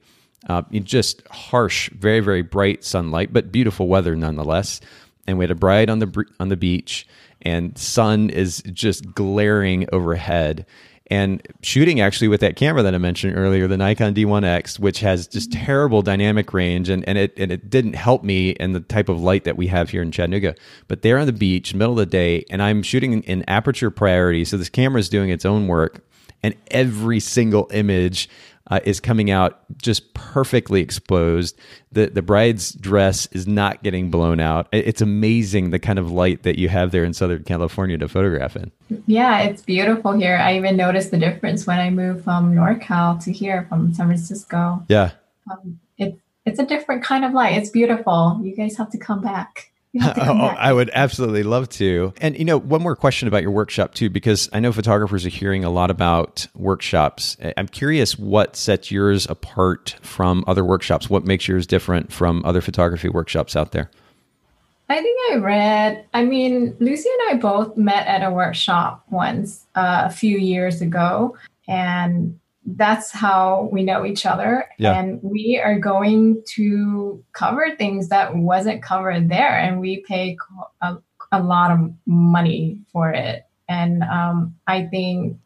uh, 0.47 0.63
just 0.71 1.25
harsh, 1.29 1.89
very, 1.91 2.19
very 2.19 2.41
bright 2.41 2.83
sunlight, 2.83 3.33
but 3.33 3.51
beautiful 3.51 3.87
weather 3.87 4.15
nonetheless. 4.15 4.81
And 5.25 5.37
we 5.37 5.43
had 5.43 5.51
a 5.51 5.55
bride 5.55 5.89
on 5.89 5.99
the 5.99 6.25
on 6.39 6.49
the 6.49 6.55
beach, 6.55 7.07
and 7.41 7.77
sun 7.77 8.29
is 8.29 8.61
just 8.71 9.13
glaring 9.13 9.87
overhead 9.91 10.65
and 11.09 11.41
shooting 11.61 12.01
actually 12.01 12.27
with 12.27 12.41
that 12.41 12.55
camera 12.55 12.83
that 12.83 12.93
I 12.93 12.97
mentioned 12.97 13.37
earlier, 13.37 13.67
the 13.67 13.77
Nikon 13.77 14.13
D1X, 14.13 14.77
which 14.79 14.99
has 14.99 15.27
just 15.27 15.51
mm-hmm. 15.51 15.65
terrible 15.65 16.01
dynamic 16.01 16.53
range, 16.53 16.89
and, 16.89 17.07
and 17.07 17.17
it 17.17 17.33
and 17.37 17.51
it 17.51 17.69
didn't 17.69 17.93
help 17.93 18.23
me 18.23 18.51
in 18.51 18.73
the 18.73 18.81
type 18.81 19.09
of 19.09 19.21
light 19.21 19.45
that 19.45 19.57
we 19.57 19.67
have 19.67 19.89
here 19.89 20.01
in 20.01 20.11
Chattanooga. 20.11 20.55
But 20.87 21.01
there 21.01 21.17
on 21.17 21.25
the 21.25 21.33
beach, 21.33 21.73
middle 21.73 21.93
of 21.93 21.97
the 21.97 22.05
day, 22.05 22.45
and 22.49 22.61
I'm 22.61 22.83
shooting 22.83 23.13
in, 23.13 23.21
in 23.23 23.43
aperture 23.47 23.89
priority, 23.89 24.43
so 24.43 24.57
this 24.57 24.69
camera 24.69 24.99
is 24.99 25.09
doing 25.09 25.29
its 25.29 25.45
own 25.45 25.67
work, 25.67 26.05
and 26.43 26.55
every 26.71 27.19
single 27.19 27.69
image 27.71 28.29
uh, 28.69 28.79
is 28.83 28.99
coming 28.99 29.31
out 29.31 29.59
just 29.77 30.13
perfectly 30.13 30.81
exposed. 30.81 31.57
The 31.91 32.07
the 32.07 32.21
bride's 32.21 32.73
dress 32.73 33.27
is 33.27 33.47
not 33.47 33.83
getting 33.83 34.11
blown 34.11 34.39
out. 34.39 34.67
It's 34.71 35.01
amazing 35.01 35.69
the 35.69 35.79
kind 35.79 35.99
of 35.99 36.11
light 36.11 36.43
that 36.43 36.59
you 36.59 36.69
have 36.69 36.91
there 36.91 37.03
in 37.03 37.13
Southern 37.13 37.43
California 37.43 37.97
to 37.97 38.07
photograph 38.07 38.55
in. 38.55 38.71
Yeah, 39.05 39.41
it's 39.41 39.61
beautiful 39.61 40.13
here. 40.13 40.37
I 40.37 40.57
even 40.57 40.75
noticed 40.75 41.11
the 41.11 41.17
difference 41.17 41.65
when 41.65 41.79
I 41.79 41.89
moved 41.89 42.23
from 42.23 42.53
NorCal 42.53 43.23
to 43.23 43.31
here 43.31 43.65
from 43.69 43.93
San 43.93 44.07
Francisco. 44.07 44.85
Yeah. 44.89 45.11
Um, 45.49 45.79
it, 45.97 46.19
it's 46.45 46.59
a 46.59 46.65
different 46.65 47.03
kind 47.03 47.25
of 47.25 47.33
light. 47.33 47.57
It's 47.57 47.69
beautiful. 47.69 48.39
You 48.43 48.55
guys 48.55 48.77
have 48.77 48.89
to 48.91 48.97
come 48.97 49.21
back. 49.21 49.71
oh, 50.01 50.55
I 50.57 50.73
would 50.73 50.91
absolutely 50.93 51.43
love 51.43 51.69
to. 51.69 52.13
And 52.19 52.37
you 52.37 52.45
know, 52.45 52.57
one 52.57 52.81
more 52.81 52.95
question 52.95 53.27
about 53.27 53.41
your 53.41 53.51
workshop 53.51 53.93
too, 53.93 54.09
because 54.09 54.49
I 54.53 54.59
know 54.59 54.71
photographers 54.71 55.25
are 55.25 55.29
hearing 55.29 55.63
a 55.63 55.69
lot 55.69 55.89
about 55.89 56.47
workshops. 56.55 57.37
I'm 57.55 57.67
curious 57.67 58.17
what 58.17 58.55
sets 58.55 58.91
yours 58.91 59.27
apart 59.29 59.95
from 60.01 60.43
other 60.45 60.63
workshops. 60.63 61.09
What 61.09 61.25
makes 61.25 61.47
yours 61.47 61.65
different 61.65 62.11
from 62.11 62.43
other 62.45 62.61
photography 62.61 63.09
workshops 63.09 63.55
out 63.55 63.71
there? 63.71 63.89
I 64.89 65.01
think 65.01 65.19
I 65.31 65.35
read. 65.37 66.05
I 66.13 66.23
mean, 66.23 66.75
Lucy 66.79 67.09
and 67.09 67.37
I 67.37 67.41
both 67.41 67.75
met 67.75 68.07
at 68.07 68.23
a 68.23 68.31
workshop 68.31 69.03
once 69.09 69.65
uh, 69.75 70.03
a 70.05 70.09
few 70.09 70.37
years 70.37 70.81
ago, 70.81 71.35
and 71.67 72.39
that's 72.75 73.11
how 73.11 73.69
we 73.71 73.81
know 73.81 74.05
each 74.05 74.25
other 74.25 74.67
yeah. 74.77 74.99
and 74.99 75.19
we 75.23 75.59
are 75.63 75.79
going 75.79 76.43
to 76.45 77.23
cover 77.31 77.73
things 77.77 78.09
that 78.09 78.35
wasn't 78.35 78.83
covered 78.83 79.29
there 79.29 79.57
and 79.57 79.79
we 79.79 80.01
pay 80.01 80.37
a, 80.81 80.97
a 81.31 81.41
lot 81.41 81.71
of 81.71 81.93
money 82.05 82.81
for 82.91 83.09
it 83.11 83.47
And 83.69 84.03
um, 84.03 84.55
I 84.65 84.85
think 84.85 85.37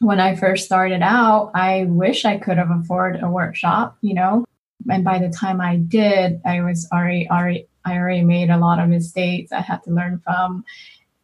when 0.00 0.20
I 0.20 0.36
first 0.36 0.64
started 0.64 1.02
out, 1.02 1.50
I 1.54 1.84
wish 1.88 2.24
I 2.24 2.38
could 2.38 2.58
have 2.58 2.70
afforded 2.70 3.22
a 3.22 3.30
workshop, 3.30 3.96
you 4.00 4.14
know. 4.14 4.44
And 4.90 5.04
by 5.04 5.18
the 5.18 5.30
time 5.30 5.60
I 5.60 5.76
did, 5.76 6.40
I 6.44 6.60
was 6.60 6.88
already 6.92 7.28
already 7.30 7.68
I 7.84 7.96
already 7.96 8.22
made 8.22 8.50
a 8.50 8.58
lot 8.58 8.80
of 8.80 8.88
mistakes 8.88 9.52
I 9.52 9.60
had 9.60 9.82
to 9.84 9.90
learn 9.90 10.20
from. 10.24 10.64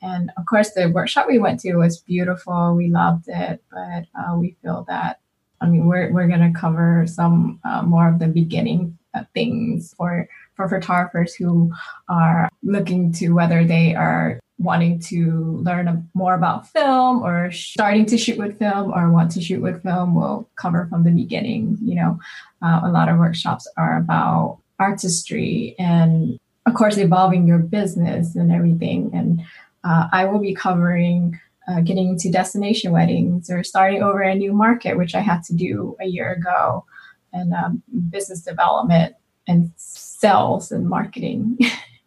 And 0.02 0.30
of 0.38 0.46
course, 0.46 0.72
the 0.72 0.88
workshop 0.88 1.26
we 1.28 1.38
went 1.38 1.60
to 1.60 1.74
was 1.76 2.00
beautiful. 2.00 2.74
We 2.74 2.88
loved 2.88 3.28
it, 3.28 3.62
but 3.70 4.04
uh, 4.18 4.36
we 4.38 4.56
feel 4.62 4.86
that 4.88 5.20
I 5.60 5.66
mean, 5.66 5.86
we're 5.86 6.12
we're 6.12 6.28
gonna 6.28 6.52
cover 6.52 7.06
some 7.06 7.60
uh, 7.64 7.82
more 7.82 8.08
of 8.08 8.18
the 8.18 8.28
beginning 8.28 8.98
uh, 9.14 9.24
things 9.34 9.94
for 9.94 10.28
for 10.54 10.68
photographers 10.68 11.34
who 11.34 11.72
are 12.08 12.48
looking 12.62 13.12
to 13.12 13.30
whether 13.30 13.64
they 13.64 13.94
are 13.94 14.38
wanting 14.58 15.00
to 15.00 15.58
learn 15.64 16.08
more 16.12 16.34
about 16.34 16.68
film 16.68 17.22
or 17.22 17.50
starting 17.50 18.04
to 18.04 18.18
shoot 18.18 18.36
with 18.36 18.58
film 18.58 18.92
or 18.92 19.10
want 19.10 19.30
to 19.30 19.40
shoot 19.40 19.62
with 19.62 19.82
film 19.82 20.14
we'll 20.14 20.46
cover 20.56 20.86
from 20.90 21.02
the 21.04 21.10
beginning 21.10 21.78
you 21.82 21.94
know. 21.94 22.18
Uh, 22.62 22.80
a 22.84 22.90
lot 22.90 23.08
of 23.08 23.18
workshops 23.18 23.66
are 23.78 23.96
about 23.96 24.58
artistry 24.78 25.74
and 25.78 26.38
of 26.66 26.74
course 26.74 26.98
evolving 26.98 27.46
your 27.46 27.58
business 27.58 28.36
and 28.36 28.52
everything. 28.52 29.10
And 29.14 29.42
uh, 29.82 30.08
i 30.12 30.26
will 30.26 30.38
be 30.38 30.54
covering 30.54 31.40
uh, 31.70 31.80
getting 31.80 32.08
into 32.08 32.30
destination 32.30 32.92
weddings 32.92 33.50
or 33.50 33.62
starting 33.62 34.02
over 34.02 34.22
a 34.22 34.34
new 34.34 34.52
market, 34.52 34.96
which 34.96 35.14
I 35.14 35.20
had 35.20 35.42
to 35.44 35.54
do 35.54 35.96
a 36.00 36.06
year 36.06 36.32
ago, 36.32 36.84
and 37.32 37.52
um, 37.52 37.82
business 38.10 38.42
development 38.42 39.14
and 39.46 39.70
sales 39.76 40.72
and 40.72 40.88
marketing. 40.88 41.58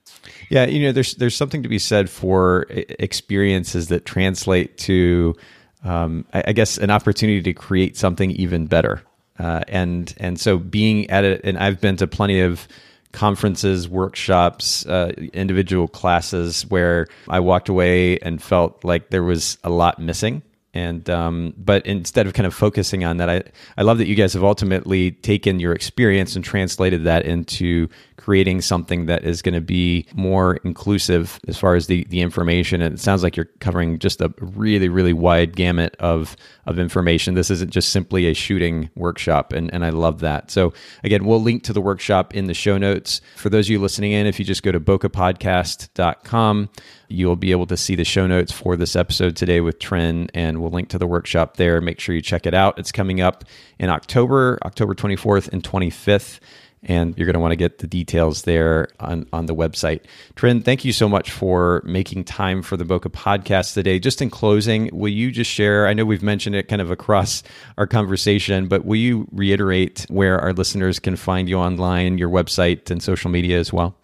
yeah, 0.49 0.66
you 0.66 0.82
know, 0.82 0.91
there's 0.91 1.16
there's 1.16 1.36
something 1.36 1.64
to 1.64 1.70
be 1.70 1.80
said 1.80 2.09
for 2.09 2.66
experiences 2.70 3.88
that 3.88 4.05
translate 4.05 4.78
to, 4.80 5.36
um, 5.84 6.26
I, 6.34 6.43
I, 6.47 6.51
guess, 6.53 6.78
an 6.78 6.89
opportunity 6.89 7.41
to 7.41 7.53
create 7.53 7.95
something 7.95 8.32
even 8.32 8.68
better. 8.68 9.01
Uh, 9.39 9.61
and 9.68 10.14
and 10.18 10.39
so 10.39 10.57
being 10.57 11.09
at 11.09 11.24
it, 11.24 11.41
and 11.43 11.57
I've 11.57 11.80
been 11.80 11.95
to 11.97 12.07
plenty 12.07 12.41
of 12.41 12.68
conferences, 13.14 13.88
workshops, 13.88 14.86
uh, 14.86 15.14
individual 15.32 15.88
classes 15.88 16.66
where 16.66 17.07
I 17.30 17.39
walked 17.39 17.70
away 17.70 18.20
and 18.20 18.41
felt 18.41 18.84
like 18.84 19.09
there 19.09 19.24
was 19.24 19.57
a 19.64 19.70
lot 19.70 19.99
missing. 19.99 20.41
And 20.74 21.07
um, 21.07 21.53
but 21.55 21.86
instead 21.86 22.26
of 22.26 22.34
kind 22.34 22.47
of 22.47 22.53
focusing 22.53 23.03
on 23.03 23.18
that 23.18 23.30
I, 23.30 23.43
I 23.78 23.84
love 23.84 23.99
that 23.99 24.07
you 24.07 24.16
guys 24.16 24.34
have 24.34 24.43
ultimately 24.43 25.11
taken 25.11 25.59
your 25.59 25.72
experience 25.72 26.36
and 26.36 26.43
translated 26.43 27.03
that 27.03 27.26
into 27.26 27.88
creating 28.24 28.61
something 28.61 29.05
that 29.07 29.26
is 29.26 29.41
going 29.41 29.53
to 29.53 29.59
be 29.59 30.07
more 30.15 30.55
inclusive 30.63 31.41
as 31.49 31.57
far 31.57 31.76
as 31.76 31.88
the, 31.88 32.05
the 32.05 32.21
information. 32.21 32.82
And 32.82 32.95
it 32.95 32.99
sounds 32.99 33.21
like 33.21 33.36
you're 33.36 33.49
covering 33.59 33.99
just 33.99 34.21
a 34.21 34.34
really 34.39 34.88
really 34.88 35.11
wide 35.11 35.57
gamut 35.57 35.93
of 35.99 36.38
of 36.65 36.80
information. 36.80 37.34
This 37.34 37.51
isn't 37.51 37.71
just 37.71 37.89
simply 37.89 38.28
a 38.28 38.34
shooting 38.34 38.89
workshop 38.95 39.51
and, 39.51 39.74
and 39.74 39.84
i 39.84 39.89
love 39.89 40.21
that. 40.21 40.51
So 40.51 40.71
again 41.03 41.26
we'll 41.26 41.41
link 41.41 41.63
to 41.63 41.74
the 41.74 41.82
workshop 41.82 42.34
in 42.34 42.45
the 42.45 42.53
show 42.53 42.78
notes. 42.78 43.19
For 43.36 43.49
those 43.49 43.65
of 43.65 43.71
you 43.71 43.80
listening 43.80 44.13
in 44.13 44.26
if 44.26 44.39
you 44.39 44.45
just 44.45 44.63
go 44.63 44.71
to 44.71 44.80
bokehpodcast.com 44.80 46.69
You'll 47.13 47.36
be 47.36 47.51
able 47.51 47.67
to 47.67 47.78
see 47.78 47.93
the 47.93 48.03
show 48.03 48.26
notes 48.26 48.51
for 48.51 48.76
this 48.76 48.95
episode 48.95 49.36
today 49.36 49.61
with 49.61 49.78
Trynh, 49.78 50.32
and 50.34 50.59
we'll 50.59 50.71
link 50.71 50.89
to 50.89 50.97
the 50.97 51.05
workshop 51.05 51.57
there. 51.57 51.80
Make 51.80 51.99
sure 51.99 52.15
you 52.15 52.21
check 52.21 52.47
it 52.47 52.55
out. 52.55 52.80
It's 52.80 52.91
coming 52.91 53.21
up 53.21 53.43
in 53.78 53.91
October, 53.91 54.57
October 54.65 54.95
24th 54.95 55.49
and 55.53 55.61
25th 55.63 56.39
and 56.86 57.17
you're 57.17 57.25
going 57.25 57.34
to 57.34 57.39
want 57.39 57.51
to 57.51 57.57
get 57.57 57.79
the 57.79 57.88
details 57.88 58.43
there 58.43 58.88
on, 58.99 59.27
on 59.34 59.45
the 59.45 59.55
website. 59.55 60.01
Trynh, 60.36 60.63
thank 60.63 60.84
you 60.86 60.91
so 60.91 61.07
much 61.07 61.31
for 61.31 61.81
making 61.86 62.23
time 62.23 62.61
for 62.61 62.77
the 62.77 62.84
Bokeh 62.84 63.11
podcast 63.11 63.73
today. 63.73 63.99
Just 63.99 64.21
in 64.21 64.29
closing, 64.29 64.89
will 64.93 65.11
you 65.11 65.31
just 65.31 65.49
share? 65.49 65.88
I 65.88 65.93
know 65.93 66.05
we've 66.05 66.23
mentioned 66.23 66.55
it 66.55 66.67
kind 66.67 66.81
of 66.81 66.91
across 66.91 67.43
our 67.77 67.88
conversation, 67.88 68.67
but 68.67 68.86
will 68.86 68.97
you 68.97 69.27
reiterate 69.31 70.05
where 70.09 70.39
our 70.39 70.53
listeners 70.53 70.99
can 70.99 71.15
find 71.15 71.49
you 71.49 71.57
online, 71.57 72.17
your 72.17 72.29
website, 72.29 72.89
and 72.91 73.01
social 73.01 73.29
media 73.31 73.59
as 73.59 73.71
well? 73.71 73.95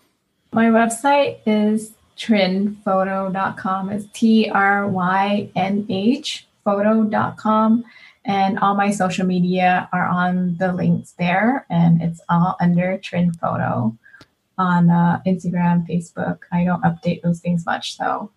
My 0.51 0.65
website 0.65 1.37
is 1.45 1.91
trynh.photo.com. 2.17 3.89
It's 3.89 4.05
T 4.13 4.49
R 4.49 4.87
Y 4.87 5.49
N 5.55 5.85
H 5.89 6.45
photo.com. 6.63 7.83
And 8.29 8.59
all 8.59 8.75
my 8.75 8.91
social 8.91 9.25
media 9.25 9.89
are 9.91 10.05
on 10.05 10.55
the 10.57 10.71
links 10.71 11.15
there, 11.17 11.65
and 11.67 11.99
it's 11.99 12.21
all 12.29 12.55
under 12.61 12.99
Trynh 12.99 13.35
Photo 13.39 13.97
on 14.55 14.91
uh, 14.91 15.19
Instagram, 15.25 15.89
Facebook. 15.89 16.41
I 16.51 16.63
don't 16.63 16.83
update 16.83 17.23
those 17.23 17.39
things 17.39 17.65
much, 17.65 17.97
so 17.97 18.29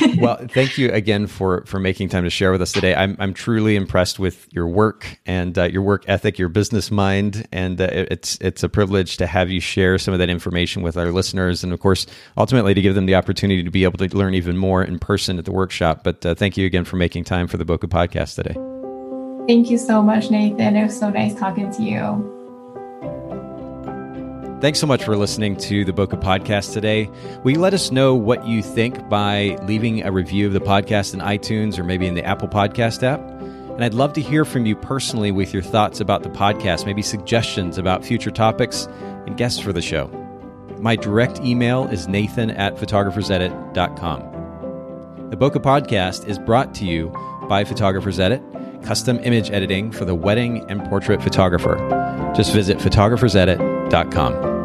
well, 0.18 0.36
thank 0.50 0.76
you 0.76 0.90
again 0.90 1.26
for 1.26 1.64
for 1.64 1.80
making 1.80 2.10
time 2.10 2.24
to 2.24 2.30
share 2.30 2.52
with 2.52 2.60
us 2.60 2.72
today. 2.72 2.94
I'm 2.94 3.16
I'm 3.18 3.32
truly 3.32 3.74
impressed 3.74 4.18
with 4.18 4.52
your 4.52 4.68
work 4.68 5.18
and 5.24 5.56
uh, 5.56 5.64
your 5.64 5.80
work 5.80 6.04
ethic, 6.08 6.38
your 6.38 6.50
business 6.50 6.90
mind, 6.90 7.48
and 7.52 7.80
uh, 7.80 7.88
it's 7.90 8.36
it's 8.42 8.62
a 8.62 8.68
privilege 8.68 9.16
to 9.16 9.26
have 9.26 9.48
you 9.48 9.60
share 9.60 9.96
some 9.96 10.12
of 10.12 10.18
that 10.18 10.28
information 10.28 10.82
with 10.82 10.98
our 10.98 11.10
listeners, 11.10 11.64
and 11.64 11.72
of 11.72 11.80
course, 11.80 12.06
ultimately 12.36 12.74
to 12.74 12.82
give 12.82 12.94
them 12.94 13.06
the 13.06 13.14
opportunity 13.14 13.62
to 13.62 13.70
be 13.70 13.84
able 13.84 13.96
to 13.96 14.14
learn 14.14 14.34
even 14.34 14.58
more 14.58 14.84
in 14.84 14.98
person 14.98 15.38
at 15.38 15.46
the 15.46 15.52
workshop. 15.52 16.04
But 16.04 16.26
uh, 16.26 16.34
thank 16.34 16.58
you 16.58 16.66
again 16.66 16.84
for 16.84 16.96
making 16.96 17.24
time 17.24 17.46
for 17.46 17.56
the 17.56 17.64
Bokeh 17.64 17.88
podcast 17.88 18.34
today. 18.34 18.75
Thank 19.46 19.70
you 19.70 19.78
so 19.78 20.02
much, 20.02 20.30
Nathan. 20.30 20.76
It 20.76 20.84
was 20.84 20.98
so 20.98 21.10
nice 21.10 21.34
talking 21.34 21.70
to 21.72 21.82
you. 21.82 22.32
Thanks 24.60 24.80
so 24.80 24.86
much 24.86 25.04
for 25.04 25.16
listening 25.16 25.56
to 25.58 25.84
the 25.84 25.92
Bokeh 25.92 26.20
Podcast 26.20 26.72
today. 26.72 27.10
Will 27.44 27.52
you 27.52 27.60
let 27.60 27.74
us 27.74 27.92
know 27.92 28.14
what 28.14 28.46
you 28.46 28.62
think 28.62 29.06
by 29.08 29.58
leaving 29.62 30.02
a 30.02 30.10
review 30.10 30.46
of 30.46 30.54
the 30.54 30.60
podcast 30.60 31.12
in 31.12 31.20
iTunes 31.20 31.78
or 31.78 31.84
maybe 31.84 32.06
in 32.06 32.14
the 32.14 32.24
Apple 32.24 32.48
Podcast 32.48 33.02
app? 33.02 33.20
And 33.20 33.84
I'd 33.84 33.92
love 33.92 34.14
to 34.14 34.22
hear 34.22 34.46
from 34.46 34.64
you 34.64 34.74
personally 34.74 35.30
with 35.30 35.52
your 35.52 35.62
thoughts 35.62 36.00
about 36.00 36.22
the 36.22 36.30
podcast, 36.30 36.86
maybe 36.86 37.02
suggestions 37.02 37.76
about 37.76 38.02
future 38.02 38.30
topics 38.30 38.86
and 39.26 39.36
guests 39.36 39.60
for 39.60 39.74
the 39.74 39.82
show. 39.82 40.06
My 40.78 40.96
direct 40.96 41.40
email 41.40 41.86
is 41.88 42.08
nathan 42.08 42.50
at 42.50 42.76
photographersedit.com. 42.76 44.20
The 45.30 45.36
Bokeh 45.36 45.62
Podcast 45.62 46.26
is 46.26 46.38
brought 46.38 46.74
to 46.76 46.86
you 46.86 47.10
by 47.48 47.64
Photographers 47.64 48.18
Edit, 48.18 48.42
custom 48.86 49.18
image 49.20 49.50
editing 49.50 49.90
for 49.90 50.04
the 50.04 50.14
wedding 50.14 50.64
and 50.70 50.82
portrait 50.84 51.20
photographer. 51.22 51.76
Just 52.36 52.54
visit 52.54 52.78
photographersedit.com. 52.78 54.55